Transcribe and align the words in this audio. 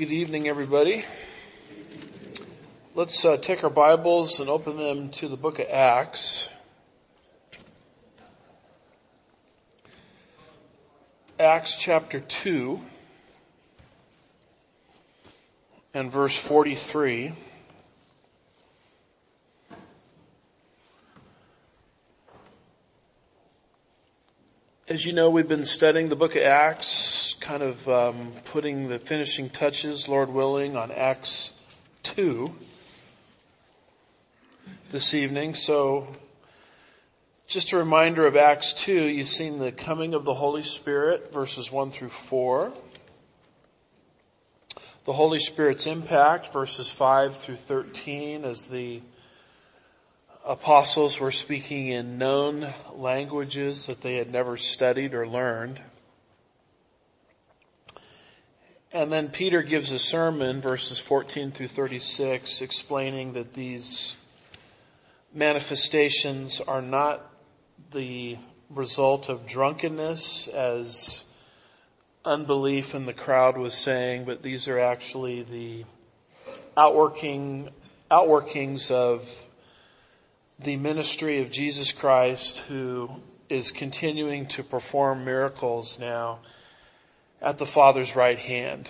Good 0.00 0.12
evening, 0.12 0.48
everybody. 0.48 1.04
Let's 2.94 3.22
uh, 3.22 3.36
take 3.36 3.64
our 3.64 3.68
Bibles 3.68 4.40
and 4.40 4.48
open 4.48 4.78
them 4.78 5.10
to 5.10 5.28
the 5.28 5.36
book 5.36 5.58
of 5.58 5.66
Acts. 5.68 6.48
Acts 11.38 11.76
chapter 11.78 12.20
2 12.20 12.80
and 15.92 16.10
verse 16.10 16.34
43. 16.34 17.32
As 24.90 25.06
you 25.06 25.12
know, 25.12 25.30
we've 25.30 25.46
been 25.46 25.66
studying 25.66 26.08
the 26.08 26.16
book 26.16 26.34
of 26.34 26.42
Acts, 26.42 27.36
kind 27.38 27.62
of 27.62 27.88
um, 27.88 28.32
putting 28.46 28.88
the 28.88 28.98
finishing 28.98 29.48
touches, 29.48 30.08
Lord 30.08 30.30
willing, 30.30 30.74
on 30.74 30.90
Acts 30.90 31.52
2 32.02 32.52
this 34.90 35.14
evening. 35.14 35.54
So, 35.54 36.08
just 37.46 37.72
a 37.72 37.76
reminder 37.76 38.26
of 38.26 38.34
Acts 38.34 38.72
2, 38.72 38.92
you've 38.92 39.28
seen 39.28 39.60
the 39.60 39.70
coming 39.70 40.12
of 40.12 40.24
the 40.24 40.34
Holy 40.34 40.64
Spirit, 40.64 41.32
verses 41.32 41.70
1 41.70 41.92
through 41.92 42.08
4. 42.08 42.72
The 45.04 45.12
Holy 45.12 45.38
Spirit's 45.38 45.86
impact, 45.86 46.52
verses 46.52 46.90
5 46.90 47.36
through 47.36 47.58
13, 47.58 48.44
as 48.44 48.66
the 48.66 49.00
apostles 50.44 51.20
were 51.20 51.30
speaking 51.30 51.88
in 51.88 52.18
known 52.18 52.66
languages 52.94 53.86
that 53.86 54.00
they 54.00 54.16
had 54.16 54.32
never 54.32 54.56
studied 54.56 55.14
or 55.14 55.26
learned. 55.26 55.80
And 58.92 59.12
then 59.12 59.28
Peter 59.28 59.62
gives 59.62 59.92
a 59.92 59.98
sermon, 59.98 60.60
verses 60.60 60.98
14 60.98 61.52
through 61.52 61.68
36, 61.68 62.60
explaining 62.60 63.34
that 63.34 63.52
these 63.52 64.16
manifestations 65.32 66.60
are 66.60 66.82
not 66.82 67.24
the 67.92 68.36
result 68.68 69.28
of 69.28 69.46
drunkenness 69.46 70.48
as 70.48 71.22
unbelief 72.24 72.94
in 72.94 73.06
the 73.06 73.12
crowd 73.12 73.56
was 73.56 73.74
saying, 73.74 74.24
but 74.24 74.42
these 74.42 74.66
are 74.66 74.78
actually 74.78 75.42
the 75.42 75.84
outworking, 76.76 77.68
outworkings 78.10 78.90
of 78.90 79.46
the 80.62 80.76
ministry 80.76 81.40
of 81.40 81.50
Jesus 81.50 81.92
Christ 81.92 82.58
who 82.58 83.10
is 83.48 83.70
continuing 83.70 84.46
to 84.46 84.62
perform 84.62 85.24
miracles 85.24 85.98
now 85.98 86.40
at 87.40 87.56
the 87.56 87.64
Father's 87.64 88.14
right 88.14 88.38
hand. 88.38 88.86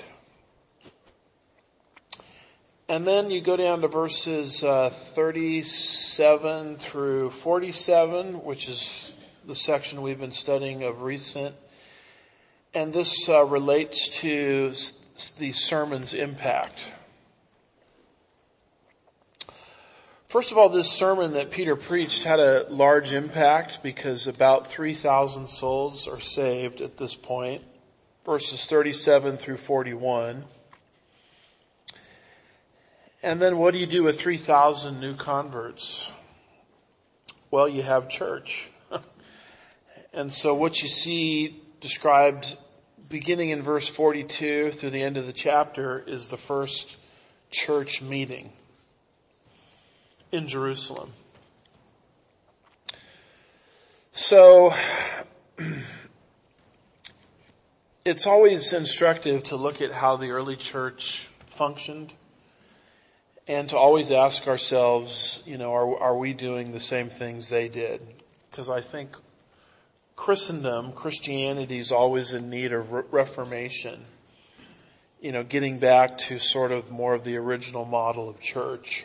And 2.88 3.06
then 3.06 3.30
you 3.30 3.41
go 3.41 3.56
down 3.56 3.82
to 3.82 3.88
verses 3.88 4.64
uh, 4.64 4.91
37 4.91 6.74
through 6.74 7.30
47, 7.30 8.42
which 8.42 8.68
is 8.68 9.14
the 9.46 9.54
section 9.54 10.02
we've 10.02 10.18
been 10.18 10.32
studying 10.32 10.82
of 10.82 11.02
recent. 11.02 11.54
And 12.74 12.92
this 12.92 13.28
uh, 13.28 13.44
relates 13.44 14.08
to 14.20 14.72
the 15.38 15.52
sermon's 15.52 16.14
impact. 16.14 16.80
First 20.31 20.53
of 20.53 20.59
all, 20.59 20.69
this 20.69 20.89
sermon 20.89 21.33
that 21.33 21.50
Peter 21.50 21.75
preached 21.75 22.23
had 22.23 22.39
a 22.39 22.64
large 22.70 23.12
impact 23.12 23.83
because 23.83 24.28
about 24.28 24.69
3,000 24.69 25.48
souls 25.48 26.06
are 26.06 26.20
saved 26.20 26.81
at 26.83 26.97
this 26.97 27.17
point, 27.17 27.64
verses 28.25 28.64
37 28.64 29.39
through 29.39 29.56
41. 29.56 30.45
And 33.25 33.43
then 33.43 33.59
what 33.59 33.75
do 33.75 33.81
you 33.81 33.87
do 33.87 34.04
with 34.04 34.21
3,000 34.21 35.00
new 35.00 35.16
converts? 35.16 36.09
Well, 37.50 37.69
you 37.69 37.83
have 37.83 38.09
church. 38.09 38.71
and 40.12 40.33
so 40.33 40.54
what 40.54 40.81
you 40.81 40.87
see 40.87 41.60
described 41.81 42.56
beginning 43.09 43.50
in 43.50 43.62
verse 43.62 43.88
42 43.88 44.71
through 44.71 44.91
the 44.91 45.03
end 45.03 45.16
of 45.16 45.27
the 45.27 45.33
chapter 45.33 45.99
is 45.99 46.28
the 46.28 46.37
first 46.37 46.97
church 47.50 48.00
meeting 48.00 48.53
in 50.32 50.48
Jerusalem. 50.48 51.12
So, 54.12 54.74
it's 58.04 58.26
always 58.26 58.72
instructive 58.72 59.44
to 59.44 59.56
look 59.56 59.80
at 59.82 59.92
how 59.92 60.16
the 60.16 60.30
early 60.30 60.56
church 60.56 61.28
functioned 61.46 62.12
and 63.46 63.68
to 63.68 63.76
always 63.76 64.10
ask 64.10 64.46
ourselves, 64.46 65.42
you 65.44 65.58
know, 65.58 65.74
are, 65.74 65.98
are 66.00 66.16
we 66.16 66.32
doing 66.32 66.72
the 66.72 66.80
same 66.80 67.08
things 67.08 67.48
they 67.48 67.68
did? 67.68 68.00
Because 68.50 68.70
I 68.70 68.80
think 68.80 69.16
Christendom, 70.16 70.92
Christianity 70.92 71.78
is 71.78 71.92
always 71.92 72.32
in 72.32 72.50
need 72.50 72.72
of 72.72 72.92
re- 72.92 73.02
reformation. 73.10 73.98
You 75.20 75.32
know, 75.32 75.42
getting 75.42 75.78
back 75.78 76.18
to 76.18 76.38
sort 76.38 76.72
of 76.72 76.91
more 76.91 77.14
of 77.14 77.24
the 77.24 77.38
original 77.38 77.84
model 77.84 78.28
of 78.28 78.41
church. 78.41 79.04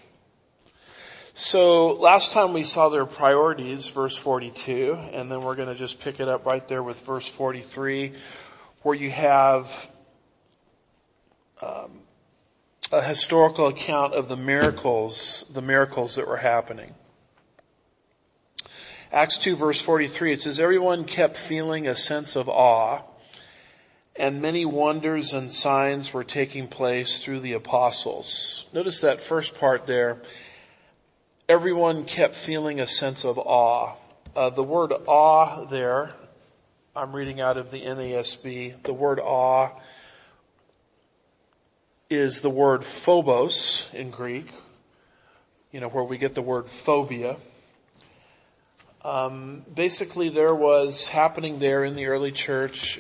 So 1.38 1.96
last 1.96 2.32
time 2.32 2.54
we 2.54 2.64
saw 2.64 2.88
their 2.88 3.06
priorities, 3.06 3.90
verse 3.90 4.16
42, 4.16 4.98
and 5.12 5.30
then 5.30 5.44
we're 5.44 5.56
going 5.56 5.68
to 5.68 5.76
just 5.76 6.00
pick 6.00 6.22
it 6.22 6.30
up 6.30 6.46
right 6.46 6.66
there 6.70 6.82
with 6.82 7.06
verse 7.06 7.28
43, 7.28 8.14
where 8.84 8.96
you 8.96 9.12
have 9.12 9.90
um, 11.62 11.92
a 12.90 13.02
historical 13.02 13.68
account 13.68 14.14
of 14.14 14.30
the 14.30 14.38
miracles, 14.38 15.44
the 15.54 15.62
miracles 15.62 16.16
that 16.16 16.26
were 16.26 16.38
happening. 16.38 16.96
Acts 19.12 19.38
2 19.40 19.58
verse 19.58 19.82
43, 19.82 20.32
it 20.32 20.42
says, 20.42 20.58
everyone 20.58 21.04
kept 21.04 21.36
feeling 21.36 21.90
a 21.90 21.98
sense 21.98 22.38
of 22.38 22.48
awe 22.48 23.02
and 24.16 24.42
many 24.42 24.66
wonders 24.66 25.34
and 25.34 25.52
signs 25.52 26.14
were 26.14 26.24
taking 26.24 26.68
place 26.68 27.22
through 27.24 27.42
the 27.42 27.54
apostles. 27.54 28.66
Notice 28.72 29.02
that 29.02 29.20
first 29.20 29.60
part 29.60 29.86
there 29.86 30.22
everyone 31.48 32.06
kept 32.06 32.36
feeling 32.36 32.80
a 32.80 32.88
sense 32.88 33.24
of 33.24 33.38
awe. 33.38 33.94
Uh, 34.36 34.50
the 34.50 34.64
word 34.64 34.94
awe 35.06 35.66
there, 35.66 36.12
I'm 36.96 37.16
reading 37.16 37.40
out 37.40 37.58
of 37.58 37.72
the 37.72 37.82
NASB, 37.82 38.82
the 38.82 38.94
word 38.94 39.20
awe 39.20 39.70
is 42.10 42.42
the 42.42 42.50
word 42.50 42.84
phobos 42.84 43.88
in 43.94 44.10
Greek, 44.10 44.48
you 45.72 45.80
know, 45.80 45.90
where 45.90 46.04
we 46.04 46.18
get 46.18 46.34
the 46.34 46.42
word 46.42 46.68
phobia. 46.68 47.38
Um, 49.04 49.64
basically 49.74 50.30
there 50.30 50.56
was 50.56 51.08
happening 51.08 51.60
there 51.60 51.84
in 51.84 51.96
the 51.96 52.08
early 52.08 52.32
church 52.32 53.00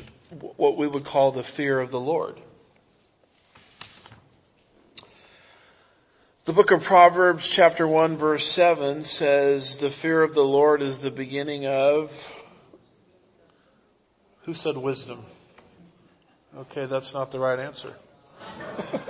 what 0.57 0.77
we 0.77 0.85
would 0.85 1.03
call 1.03 1.31
the 1.31 1.43
fear 1.43 1.79
of 1.79 1.89
the 1.89 1.99
Lord. 1.99 2.39
The 6.45 6.53
book 6.53 6.69
of 6.69 6.83
Proverbs 6.83 7.49
chapter 7.49 7.87
1 7.87 8.17
verse 8.17 8.47
7 8.47 9.03
says, 9.03 9.79
the 9.79 9.89
fear 9.89 10.21
of 10.21 10.35
the 10.35 10.43
Lord 10.43 10.83
is 10.83 10.99
the 10.99 11.09
beginning 11.09 11.65
of, 11.65 12.11
who 14.43 14.53
said 14.53 14.77
wisdom? 14.77 15.23
Okay, 16.55 16.85
that's 16.85 17.15
not 17.15 17.31
the 17.31 17.39
right 17.39 17.57
answer. 17.57 17.91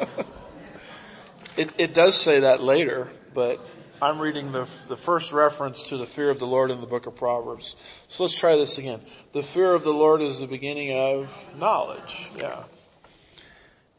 it, 1.57 1.71
it 1.77 1.93
does 1.93 2.15
say 2.15 2.39
that 2.39 2.63
later, 2.63 3.09
but 3.33 3.59
I'm 4.01 4.19
reading 4.19 4.53
the, 4.53 4.65
the 4.87 4.95
first 4.95 5.33
reference 5.33 5.83
to 5.89 5.97
the 5.97 6.05
fear 6.05 6.29
of 6.29 6.39
the 6.39 6.47
Lord 6.47 6.71
in 6.71 6.79
the 6.79 6.87
book 6.87 7.05
of 7.05 7.17
Proverbs. 7.17 7.75
So 8.07 8.23
let's 8.23 8.39
try 8.39 8.55
this 8.55 8.77
again. 8.77 9.01
The 9.33 9.43
fear 9.43 9.73
of 9.73 9.83
the 9.83 9.91
Lord 9.91 10.21
is 10.21 10.39
the 10.39 10.47
beginning 10.47 10.93
of 10.93 11.53
knowledge. 11.59 12.29
Yeah. 12.39 12.63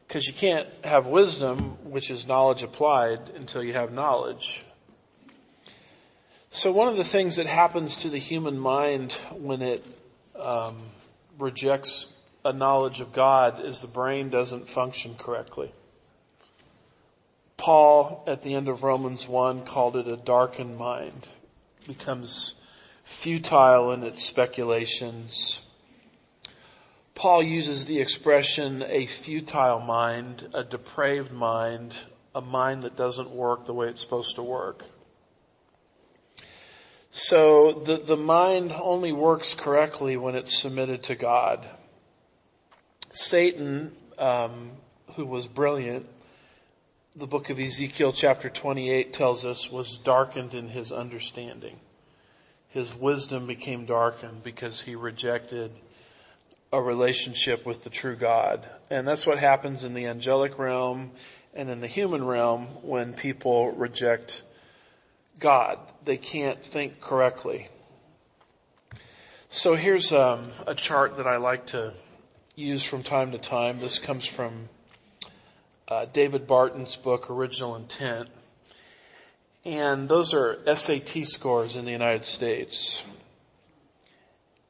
Because 0.07 0.27
you 0.27 0.33
can't 0.33 0.69
have 0.85 1.07
wisdom, 1.07 1.59
which 1.91 2.11
is 2.11 2.27
knowledge 2.27 2.63
applied, 2.63 3.21
until 3.37 3.63
you 3.63 3.73
have 3.73 3.93
knowledge. 3.93 4.65
So 6.51 6.73
one 6.73 6.89
of 6.89 6.97
the 6.97 7.05
things 7.05 7.37
that 7.37 7.47
happens 7.47 7.97
to 7.97 8.09
the 8.09 8.19
human 8.19 8.59
mind 8.59 9.13
when 9.33 9.63
it 9.63 9.85
um, 10.39 10.77
rejects 11.39 12.07
a 12.45 12.53
knowledge 12.53 13.01
of 13.01 13.13
God 13.13 13.65
is 13.65 13.81
the 13.81 13.89
brain 13.89 14.31
doesn't 14.31 14.69
function 14.69 15.15
correctly. 15.19 15.71
Paul, 17.57 18.23
at 18.27 18.43
the 18.43 18.55
end 18.55 18.69
of 18.69 18.85
Romans 18.85 19.29
1, 19.29 19.65
called 19.65 19.97
it 19.97 20.07
a 20.07 20.17
darkened 20.17 20.79
mind. 20.79 21.27
It 21.83 21.99
becomes 21.99 22.55
futile 23.05 23.93
in 23.93 24.05
its 24.05 24.23
speculations. 24.23 25.61
Paul 27.17 27.43
uses 27.43 27.87
the 27.87 28.01
expression 28.01 28.85
a 28.87 29.07
futile 29.07 29.81
mind, 29.81 30.47
a 30.53 30.63
depraved 30.63 31.33
mind, 31.33 31.95
a 32.35 32.43
mind 32.43 32.83
that 32.83 32.95
doesn't 32.95 33.31
work 33.31 33.65
the 33.65 33.73
way 33.73 33.89
it's 33.89 34.03
supposed 34.03 34.37
to 34.37 34.43
work. 34.43 34.85
So 37.11 37.73
the, 37.73 37.97
the 37.97 38.19
mind 38.19 38.71
only 38.79 39.13
works 39.13 39.55
correctly 39.55 40.19
when 40.19 40.35
it's 40.35 40.57
submitted 40.57 41.05
to 41.05 41.15
God. 41.15 41.67
Satan 43.13 43.93
um, 44.19 44.71
who 45.15 45.25
was 45.25 45.47
brilliant, 45.47 46.07
the 47.17 47.27
book 47.27 47.49
of 47.49 47.59
Ezekiel 47.59 48.13
chapter 48.13 48.51
28 48.51 49.15
tells 49.15 49.47
us 49.47 49.73
was 49.73 49.97
darkened 49.97 50.53
in 50.53 50.69
his 50.69 50.93
understanding. 50.93 51.81
His 52.69 52.95
wisdom 52.95 53.47
became 53.47 53.87
darkened 53.87 54.43
because 54.43 54.83
he 54.83 54.97
rejected 54.97 55.73
a 56.73 56.81
relationship 56.81 57.65
with 57.65 57.85
the 57.85 57.91
true 57.91 58.17
God. 58.17 58.69
And 58.91 59.07
that's 59.07 59.27
what 59.27 59.39
happens 59.39 59.85
in 59.85 59.95
the 59.95 60.07
angelic 60.07 60.59
realm 60.59 61.11
and 61.55 61.71
in 61.71 61.81
the 61.81 61.87
human 61.87 62.25
realm 62.25 62.67
when 62.83 63.15
people 63.15 63.73
reject 63.73 64.43
God. 65.39 65.79
They 66.05 66.17
can't 66.17 66.63
think 66.63 67.01
correctly. 67.01 67.69
So 69.49 69.75
here's 69.75 70.13
um, 70.13 70.51
a 70.67 70.75
chart 70.75 71.19
that 71.19 71.27
I 71.27 71.37
like 71.37 71.67
to 71.67 71.95
use 72.57 72.83
from 72.83 73.03
time 73.03 73.33
to 73.33 73.39
time. 73.39 73.79
This 73.79 73.99
comes 73.99 74.27
from 74.27 74.69
uh, 75.89 76.07
David 76.13 76.47
Barton's 76.47 76.97
book, 76.97 77.31
Original 77.31 77.77
Intent. 77.77 78.29
And 79.65 80.09
those 80.09 80.35
are 80.35 80.59
SAT 80.67 81.27
scores 81.27 81.77
in 81.77 81.85
the 81.85 81.91
United 81.91 82.25
States. 82.25 83.03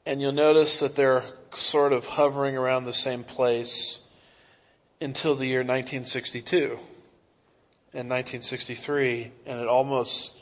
And 0.04 0.20
you'll 0.20 0.32
notice 0.32 0.78
that 0.78 0.94
they're 0.94 1.24
sort 1.56 1.92
of 1.92 2.06
hovering 2.06 2.56
around 2.56 2.84
the 2.84 2.92
same 2.92 3.24
place 3.24 4.00
until 5.00 5.34
the 5.34 5.46
year 5.46 5.60
1962 5.60 6.78
and 7.92 8.10
1963, 8.10 9.30
and 9.46 9.60
it 9.60 9.68
almost 9.68 10.34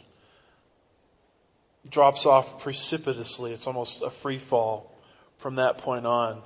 drops 1.89 2.27
off 2.27 2.63
precipitously. 2.63 3.53
It's 3.53 3.67
almost 3.67 4.03
a 4.03 4.11
free 4.11 4.39
fall 4.39 4.91
from 5.39 5.57
that 5.57 5.79
point 5.79 6.07
on. 6.07 6.41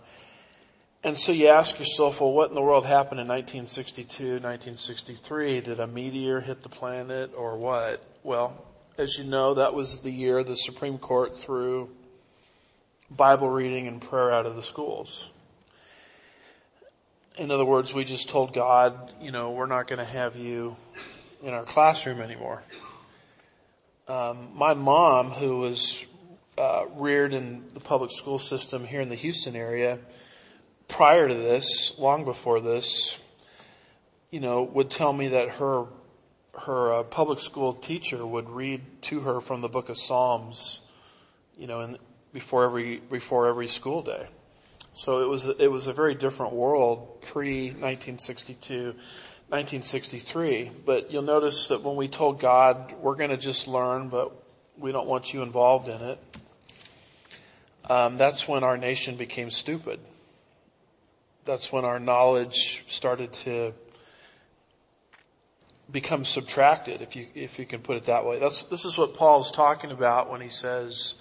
And 1.04 1.16
so 1.16 1.30
you 1.32 1.48
ask 1.48 1.78
yourself, 1.78 2.20
well, 2.20 2.32
what 2.32 2.48
in 2.48 2.56
the 2.56 2.62
world 2.62 2.84
happened 2.84 3.20
in 3.20 3.28
1962, 3.28 4.24
1963? 4.40 5.60
Did 5.60 5.80
a 5.80 5.86
meteor 5.86 6.40
hit 6.40 6.62
the 6.62 6.68
planet 6.68 7.30
or 7.36 7.56
what? 7.56 8.02
Well, 8.24 8.64
as 8.98 9.16
you 9.16 9.24
know, 9.24 9.54
that 9.54 9.74
was 9.74 10.00
the 10.00 10.10
year 10.10 10.42
the 10.42 10.56
Supreme 10.56 10.98
Court 10.98 11.38
threw 11.38 11.88
Bible 13.10 13.48
reading 13.48 13.88
and 13.88 14.02
prayer 14.02 14.30
out 14.30 14.44
of 14.44 14.54
the 14.54 14.62
schools. 14.62 15.30
In 17.38 17.50
other 17.50 17.64
words, 17.64 17.94
we 17.94 18.04
just 18.04 18.28
told 18.28 18.52
God, 18.52 19.12
you 19.22 19.30
know, 19.30 19.52
we're 19.52 19.66
not 19.66 19.86
going 19.86 19.98
to 19.98 20.04
have 20.04 20.36
you 20.36 20.76
in 21.42 21.54
our 21.54 21.64
classroom 21.64 22.20
anymore. 22.20 22.62
Um, 24.08 24.50
my 24.54 24.74
mom, 24.74 25.30
who 25.30 25.58
was 25.58 26.04
uh, 26.58 26.84
reared 26.96 27.32
in 27.32 27.64
the 27.72 27.80
public 27.80 28.10
school 28.10 28.38
system 28.38 28.84
here 28.84 29.00
in 29.00 29.08
the 29.08 29.14
Houston 29.14 29.56
area, 29.56 29.98
prior 30.88 31.28
to 31.28 31.34
this, 31.34 31.94
long 31.98 32.24
before 32.24 32.60
this, 32.60 33.18
you 34.30 34.40
know, 34.40 34.64
would 34.64 34.90
tell 34.90 35.12
me 35.12 35.28
that 35.28 35.48
her 35.50 35.86
her 36.58 36.92
uh, 36.92 37.02
public 37.04 37.38
school 37.38 37.72
teacher 37.72 38.26
would 38.26 38.48
read 38.50 38.80
to 39.02 39.20
her 39.20 39.40
from 39.40 39.60
the 39.60 39.68
book 39.68 39.88
of 39.88 39.96
Psalms, 39.96 40.80
you 41.56 41.66
know, 41.66 41.80
in, 41.80 41.96
before 42.32 42.64
every 42.64 42.98
before 42.98 43.48
every 43.48 43.68
school 43.68 44.02
day. 44.02 44.26
So 44.92 45.22
it 45.22 45.28
was 45.28 45.46
it 45.46 45.70
was 45.70 45.86
a 45.86 45.92
very 45.92 46.14
different 46.14 46.52
world 46.52 47.22
pre 47.22 47.66
1962 47.66 48.94
1963. 49.48 50.70
But 50.84 51.10
you'll 51.10 51.22
notice 51.22 51.68
that 51.68 51.82
when 51.82 51.96
we 51.96 52.08
told 52.08 52.40
God, 52.40 52.94
we're 53.00 53.16
going 53.16 53.30
to 53.30 53.38
just 53.38 53.66
learn, 53.66 54.10
but 54.10 54.32
we 54.76 54.92
don't 54.92 55.06
want 55.06 55.32
you 55.32 55.42
involved 55.42 55.88
in 55.88 56.00
it, 56.00 56.18
um, 57.88 58.18
that's 58.18 58.46
when 58.46 58.64
our 58.64 58.76
nation 58.76 59.16
became 59.16 59.50
stupid. 59.50 60.00
That's 61.46 61.72
when 61.72 61.86
our 61.86 61.98
knowledge 61.98 62.84
started 62.88 63.32
to 63.44 63.72
become 65.90 66.26
subtracted, 66.26 67.00
if 67.00 67.16
you 67.16 67.26
if 67.34 67.58
you 67.58 67.64
can 67.64 67.80
put 67.80 67.96
it 67.96 68.04
that 68.04 68.26
way. 68.26 68.38
That's 68.38 68.64
this 68.64 68.84
is 68.84 68.98
what 68.98 69.14
Paul's 69.14 69.50
talking 69.50 69.90
about 69.90 70.30
when 70.30 70.42
he 70.42 70.50
says 70.50 71.14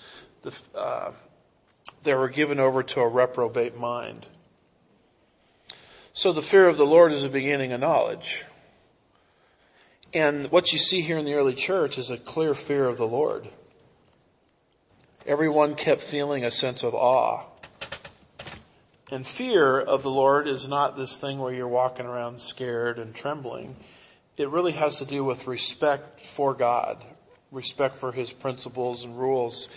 uh, 0.76 1.12
they 2.04 2.14
were 2.14 2.30
given 2.30 2.60
over 2.60 2.84
to 2.84 3.02
a 3.02 3.08
reprobate 3.08 3.78
mind. 3.78 4.26
So 6.14 6.32
the 6.32 6.42
fear 6.42 6.68
of 6.68 6.78
the 6.78 6.86
Lord 6.86 7.12
is 7.12 7.24
the 7.24 7.30
beginning 7.30 7.74
of 7.74 7.80
knowledge. 7.80 8.44
And 10.14 10.50
what 10.52 10.72
you 10.74 10.80
see 10.80 11.02
here 11.02 11.18
in 11.18 11.26
the 11.26 11.36
early 11.36 11.54
church 11.54 11.98
is 11.98 12.10
a 12.10 12.18
clear 12.18 12.54
fear 12.54 12.86
of 12.86 12.98
the 12.98 13.08
Lord. 13.08 13.48
Everyone 15.26 15.76
kept 15.76 16.02
feeling 16.02 16.46
a 16.46 16.52
sense 16.52 16.84
of 16.84 16.96
awe. 16.96 17.44
And 19.12 19.26
fear 19.26 19.80
of 19.80 20.04
the 20.04 20.10
Lord 20.10 20.48
is 20.48 20.68
not 20.68 20.98
this 20.98 21.18
thing 21.18 21.40
where 21.40 21.54
you're 21.54 21.68
walking 21.68 22.06
around 22.06 22.42
scared 22.42 23.00
and 23.00 23.14
trembling. 23.14 23.76
It 24.38 24.50
really 24.50 24.74
has 24.74 25.00
to 25.00 25.06
do 25.06 25.24
with 25.24 25.48
respect 25.48 26.22
for 26.22 26.54
God, 26.54 27.04
respect 27.52 27.98
for 27.98 28.12
His 28.12 28.32
principles 28.32 29.04
and 29.04 29.18
rules. 29.18 29.68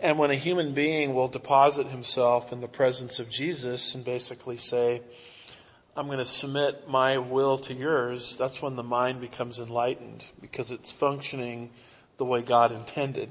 And 0.00 0.18
when 0.18 0.30
a 0.30 0.34
human 0.34 0.72
being 0.72 1.14
will 1.14 1.28
deposit 1.28 1.86
himself 1.86 2.52
in 2.52 2.60
the 2.60 2.68
presence 2.68 3.18
of 3.18 3.28
Jesus 3.28 3.94
and 3.94 4.04
basically 4.04 4.56
say, 4.56 5.02
I'm 5.94 6.06
going 6.06 6.18
to 6.18 6.24
submit 6.24 6.88
my 6.88 7.18
will 7.18 7.58
to 7.58 7.74
yours, 7.74 8.36
that's 8.38 8.62
when 8.62 8.76
the 8.76 8.82
mind 8.82 9.20
becomes 9.20 9.58
enlightened 9.58 10.24
because 10.40 10.70
it's 10.70 10.92
functioning 10.92 11.70
the 12.16 12.24
way 12.24 12.40
God 12.40 12.72
intended. 12.72 13.28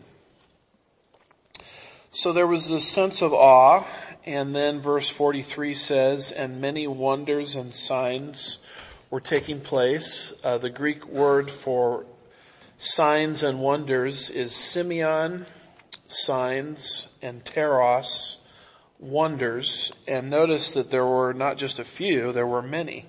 So 2.12 2.34
there 2.34 2.48
was 2.48 2.68
this 2.68 2.88
sense 2.88 3.22
of 3.22 3.34
awe, 3.34 3.86
and 4.25 4.56
then 4.56 4.81
verse 4.81 5.10
43 5.10 5.75
says, 5.75 6.31
and 6.31 6.60
many 6.60 6.88
wonders 6.88 7.56
and 7.56 7.74
signs 7.74 8.60
were 9.10 9.22
taking 9.22 9.62
place. 9.62 10.34
Uh, 10.44 10.57
the 10.57 10.69
Greek 10.69 11.07
word 11.07 11.50
for 11.50 12.06
signs 12.80 13.44
and 13.44 13.60
wonders 13.60 14.30
is 14.30 14.54
semeion, 14.54 15.46
signs, 16.08 17.08
and 17.22 17.44
teros, 17.46 18.38
wonders, 19.00 19.92
and 20.08 20.30
notice 20.30 20.72
that 20.72 20.90
there 20.90 21.06
were 21.06 21.34
not 21.34 21.58
just 21.58 21.78
a 21.78 21.84
few, 21.84 22.31
there 22.31 22.48
were 22.48 22.62
many. 22.62 23.06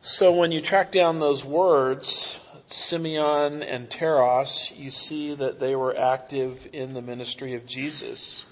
So 0.00 0.32
when 0.32 0.52
you 0.52 0.60
track 0.60 0.92
down 0.92 1.18
those 1.20 1.44
words, 1.44 2.38
semeion 2.68 3.64
and 3.66 3.88
Teros, 3.88 4.76
you 4.76 4.90
see 4.90 5.34
that 5.34 5.60
they 5.60 5.74
were 5.74 5.96
active 5.96 6.68
in 6.72 6.94
the 6.94 7.02
ministry 7.02 7.54
of 7.54 7.66
Jesus. 7.66 8.44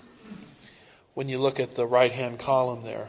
When 1.14 1.28
you 1.28 1.38
look 1.38 1.60
at 1.60 1.76
the 1.76 1.86
right 1.86 2.10
hand 2.10 2.38
column 2.40 2.82
there. 2.82 3.08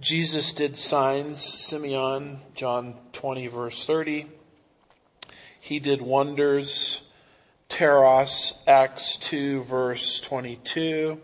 Jesus 0.00 0.52
did 0.52 0.76
signs, 0.76 1.38
semeion, 1.38 2.38
John 2.54 2.96
20 3.12 3.46
verse 3.46 3.84
30. 3.84 4.26
He 5.64 5.78
did 5.78 6.02
wonders, 6.02 7.00
Teros, 7.70 8.52
Acts 8.66 9.16
2 9.16 9.62
verse 9.62 10.20
22. 10.20 11.18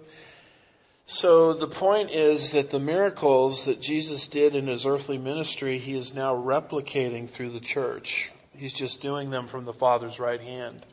So 1.04 1.52
the 1.52 1.66
point 1.66 2.10
is 2.10 2.52
that 2.52 2.70
the 2.70 2.80
miracles 2.80 3.66
that 3.66 3.82
Jesus 3.82 4.28
did 4.28 4.54
in 4.54 4.66
his 4.66 4.86
earthly 4.86 5.18
ministry, 5.18 5.76
he 5.76 5.92
is 5.92 6.14
now 6.14 6.34
replicating 6.34 7.28
through 7.28 7.50
the 7.50 7.60
church. 7.60 8.30
He's 8.56 8.72
just 8.72 9.02
doing 9.02 9.28
them 9.28 9.46
from 9.46 9.66
the 9.66 9.74
Father's 9.74 10.18
right 10.18 10.40
hand. 10.40 10.86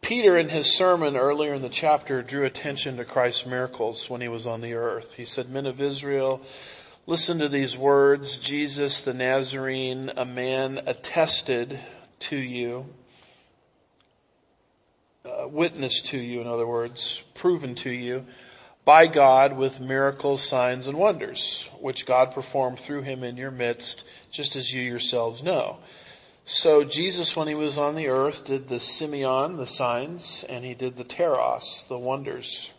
Peter 0.00 0.36
in 0.36 0.48
his 0.48 0.72
sermon 0.72 1.16
earlier 1.16 1.54
in 1.54 1.62
the 1.62 1.68
chapter 1.68 2.22
drew 2.22 2.44
attention 2.44 2.98
to 2.98 3.04
Christ's 3.04 3.44
miracles 3.44 4.08
when 4.08 4.20
he 4.20 4.28
was 4.28 4.46
on 4.46 4.60
the 4.60 4.74
earth. 4.74 5.14
He 5.14 5.24
said, 5.24 5.50
men 5.50 5.66
of 5.66 5.80
Israel, 5.80 6.40
listen 7.06 7.38
to 7.38 7.48
these 7.48 7.76
words. 7.76 8.36
Jesus 8.38 9.02
the 9.02 9.14
Nazarene, 9.14 10.12
a 10.16 10.24
man 10.24 10.80
attested 10.86 11.78
to 12.20 12.36
you, 12.36 12.86
witnessed 15.46 16.06
to 16.06 16.18
you, 16.18 16.40
in 16.40 16.46
other 16.46 16.66
words, 16.66 17.22
proven 17.34 17.74
to 17.76 17.90
you 17.90 18.26
by 18.84 19.06
God 19.06 19.56
with 19.56 19.80
miracles, 19.80 20.42
signs, 20.42 20.86
and 20.86 20.98
wonders, 20.98 21.68
which 21.80 22.06
God 22.06 22.32
performed 22.32 22.78
through 22.78 23.02
him 23.02 23.24
in 23.24 23.36
your 23.36 23.50
midst, 23.50 24.04
just 24.30 24.56
as 24.56 24.72
you 24.72 24.82
yourselves 24.82 25.42
know. 25.42 25.78
So 26.44 26.84
Jesus, 26.84 27.36
when 27.36 27.46
he 27.48 27.54
was 27.54 27.78
on 27.78 27.94
the 27.94 28.08
earth, 28.08 28.46
did 28.46 28.68
the 28.68 28.76
semeion, 28.76 29.56
the 29.56 29.66
signs, 29.66 30.44
and 30.48 30.64
he 30.64 30.74
did 30.74 30.96
the 30.96 31.04
Teros, 31.04 31.86
the 31.88 31.98
wonders. 31.98 32.70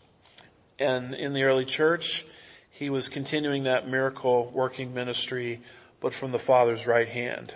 And 0.79 1.13
in 1.13 1.33
the 1.33 1.43
early 1.43 1.65
church, 1.65 2.25
he 2.81 2.89
was 2.89 3.09
continuing 3.09 3.65
that 3.65 3.87
miracle 3.87 4.49
working 4.55 4.95
ministry, 4.95 5.61
but 5.99 6.15
from 6.15 6.31
the 6.31 6.39
Father's 6.39 6.87
right 6.87 7.07
hand. 7.07 7.53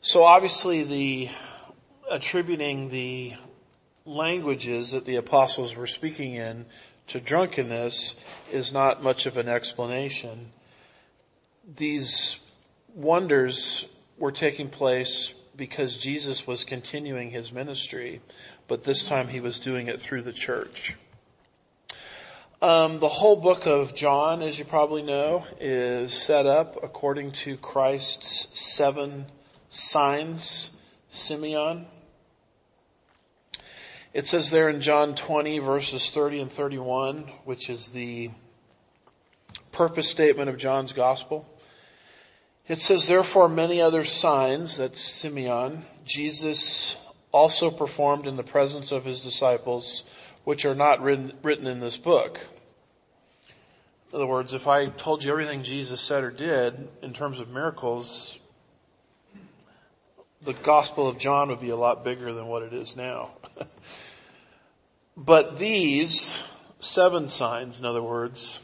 So 0.00 0.24
obviously 0.24 0.82
the 0.82 1.28
attributing 2.10 2.88
the 2.88 3.34
languages 4.06 4.92
that 4.92 5.04
the 5.04 5.16
apostles 5.16 5.76
were 5.76 5.86
speaking 5.86 6.32
in 6.32 6.64
to 7.08 7.20
drunkenness 7.20 8.14
is 8.50 8.72
not 8.72 9.02
much 9.02 9.26
of 9.26 9.36
an 9.36 9.50
explanation. 9.50 10.50
These 11.76 12.38
wonders 12.94 13.84
were 14.16 14.32
taking 14.32 14.70
place 14.70 15.34
because 15.54 15.98
Jesus 15.98 16.46
was 16.46 16.64
continuing 16.64 17.28
his 17.28 17.52
ministry, 17.52 18.22
but 18.66 18.82
this 18.82 19.06
time 19.06 19.28
he 19.28 19.40
was 19.40 19.58
doing 19.58 19.88
it 19.88 20.00
through 20.00 20.22
the 20.22 20.32
church. 20.32 20.96
Um, 22.62 23.00
the 23.00 23.08
whole 23.08 23.36
book 23.36 23.66
of 23.66 23.94
John, 23.94 24.40
as 24.40 24.58
you 24.58 24.64
probably 24.64 25.02
know, 25.02 25.44
is 25.60 26.14
set 26.14 26.46
up 26.46 26.82
according 26.82 27.32
to 27.32 27.58
Christ's 27.58 28.58
seven 28.58 29.26
signs, 29.68 30.70
semeion. 31.10 31.84
It 34.14 34.26
says 34.26 34.48
there 34.48 34.70
in 34.70 34.80
John 34.80 35.14
20 35.14 35.58
verses 35.58 36.10
30 36.10 36.40
and 36.40 36.50
31, 36.50 37.24
which 37.44 37.68
is 37.68 37.90
the 37.90 38.30
purpose 39.72 40.08
statement 40.08 40.48
of 40.48 40.56
John's 40.56 40.94
gospel. 40.94 41.46
It 42.68 42.80
says, 42.80 43.06
therefore 43.06 43.50
many 43.50 43.82
other 43.82 44.04
signs, 44.04 44.78
that's 44.78 45.22
semeion, 45.22 45.82
Jesus 46.06 46.96
also 47.32 47.70
performed 47.70 48.26
in 48.26 48.36
the 48.36 48.42
presence 48.42 48.92
of 48.92 49.04
his 49.04 49.20
disciples, 49.20 50.04
which 50.46 50.64
are 50.64 50.76
not 50.76 51.02
written, 51.02 51.32
written 51.42 51.66
in 51.66 51.80
this 51.80 51.96
book. 51.96 52.38
In 54.12 54.16
other 54.16 54.28
words, 54.28 54.54
if 54.54 54.68
I 54.68 54.86
told 54.86 55.24
you 55.24 55.32
everything 55.32 55.64
Jesus 55.64 56.00
said 56.00 56.22
or 56.22 56.30
did 56.30 56.88
in 57.02 57.12
terms 57.12 57.40
of 57.40 57.50
miracles, 57.50 58.38
the 60.42 60.52
Gospel 60.52 61.08
of 61.08 61.18
John 61.18 61.48
would 61.48 61.60
be 61.60 61.70
a 61.70 61.76
lot 61.76 62.04
bigger 62.04 62.32
than 62.32 62.46
what 62.46 62.62
it 62.62 62.72
is 62.72 62.96
now. 62.96 63.32
but 65.16 65.58
these 65.58 66.40
seven 66.78 67.26
signs, 67.26 67.80
in 67.80 67.84
other 67.84 68.00
words, 68.00 68.60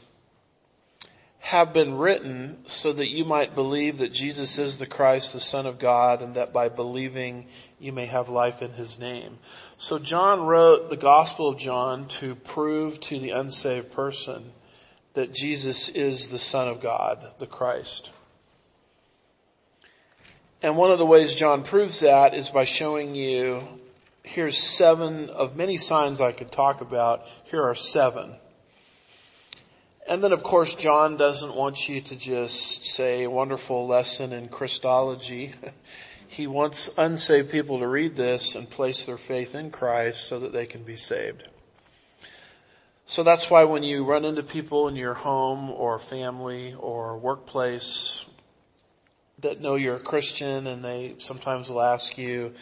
have 1.41 1.73
been 1.73 1.97
written 1.97 2.65
so 2.67 2.93
that 2.93 3.09
you 3.09 3.25
might 3.25 3.57
believe 3.57 3.99
that 3.99 4.13
Jesus 4.13 4.57
is 4.57 4.79
the 4.79 4.87
Christ, 4.87 5.33
the 5.33 5.41
Son 5.41 5.67
of 5.67 5.81
God, 5.81 6.23
and 6.23 6.37
that 6.37 6.53
by 6.53 6.69
believing 6.69 7.49
you 7.81 7.91
may 7.91 8.07
have 8.07 8.29
life 8.29 8.63
in 8.63 8.71
His 8.71 9.01
name. 9.01 9.37
So 9.83 9.99
John 9.99 10.47
wrote 10.47 10.91
the 10.91 10.97
Gospel 10.97 11.49
of 11.49 11.59
John 11.59 12.07
to 12.21 12.37
prove 12.37 13.01
to 13.01 13.19
the 13.19 13.31
unsaved 13.31 13.91
person 13.91 14.45
that 15.15 15.35
Jesus 15.35 15.89
is 15.89 16.29
the 16.29 16.39
Son 16.39 16.69
of 16.69 16.81
God, 16.81 17.19
the 17.41 17.49
Christ. 17.49 18.09
And 20.63 20.77
one 20.77 20.93
of 20.93 21.01
the 21.01 21.05
ways 21.05 21.35
John 21.35 21.65
proves 21.65 21.99
that 21.99 22.33
is 22.33 22.49
by 22.49 22.63
showing 22.63 23.17
you, 23.17 23.61
here's 24.23 24.57
seven 24.57 25.31
of 25.31 25.57
many 25.57 25.79
signs 25.79 26.21
I 26.21 26.31
could 26.31 26.53
talk 26.53 26.81
about. 26.81 27.27
Here 27.47 27.65
are 27.65 27.75
seven. 27.75 28.37
And 30.09 30.23
then 30.23 30.31
of 30.31 30.45
course 30.45 30.77
John 30.77 31.17
doesn't 31.17 31.57
want 31.57 31.89
you 31.89 32.03
to 32.03 32.15
just 32.15 32.85
say 32.85 33.27
wonderful 33.27 33.89
lesson 33.89 34.33
in 34.33 34.47
Christology. 34.47 35.55
he 36.33 36.47
wants 36.47 36.89
unsaved 36.97 37.51
people 37.51 37.81
to 37.81 37.87
read 37.87 38.17
this 38.17 38.55
and 38.55 38.69
place 38.69 39.05
their 39.05 39.19
faith 39.19 39.55
in 39.55 39.71
Christ 39.71 40.25
so 40.25 40.41
that 40.41 40.53
they 40.55 40.65
can 40.65 40.83
be 40.83 40.97
saved. 40.97 41.47
So 43.05 43.23
that's 43.23 43.51
why 43.51 43.65
when 43.65 43.83
you 43.83 44.05
run 44.05 44.25
into 44.25 44.43
people 44.43 44.89
in 44.89 44.97
your 44.97 45.13
home 45.13 45.71
or 45.71 45.99
family 45.99 46.75
or 46.79 47.19
workplace 47.19 48.25
that 49.41 49.61
know 49.61 49.75
you're 49.75 49.97
a 49.97 50.01
Christian 50.01 50.67
and 50.67 50.83
they 50.83 51.17
sometimes 51.19 51.69
will 51.69 51.83
ask 51.83 52.17
you, 52.17 52.55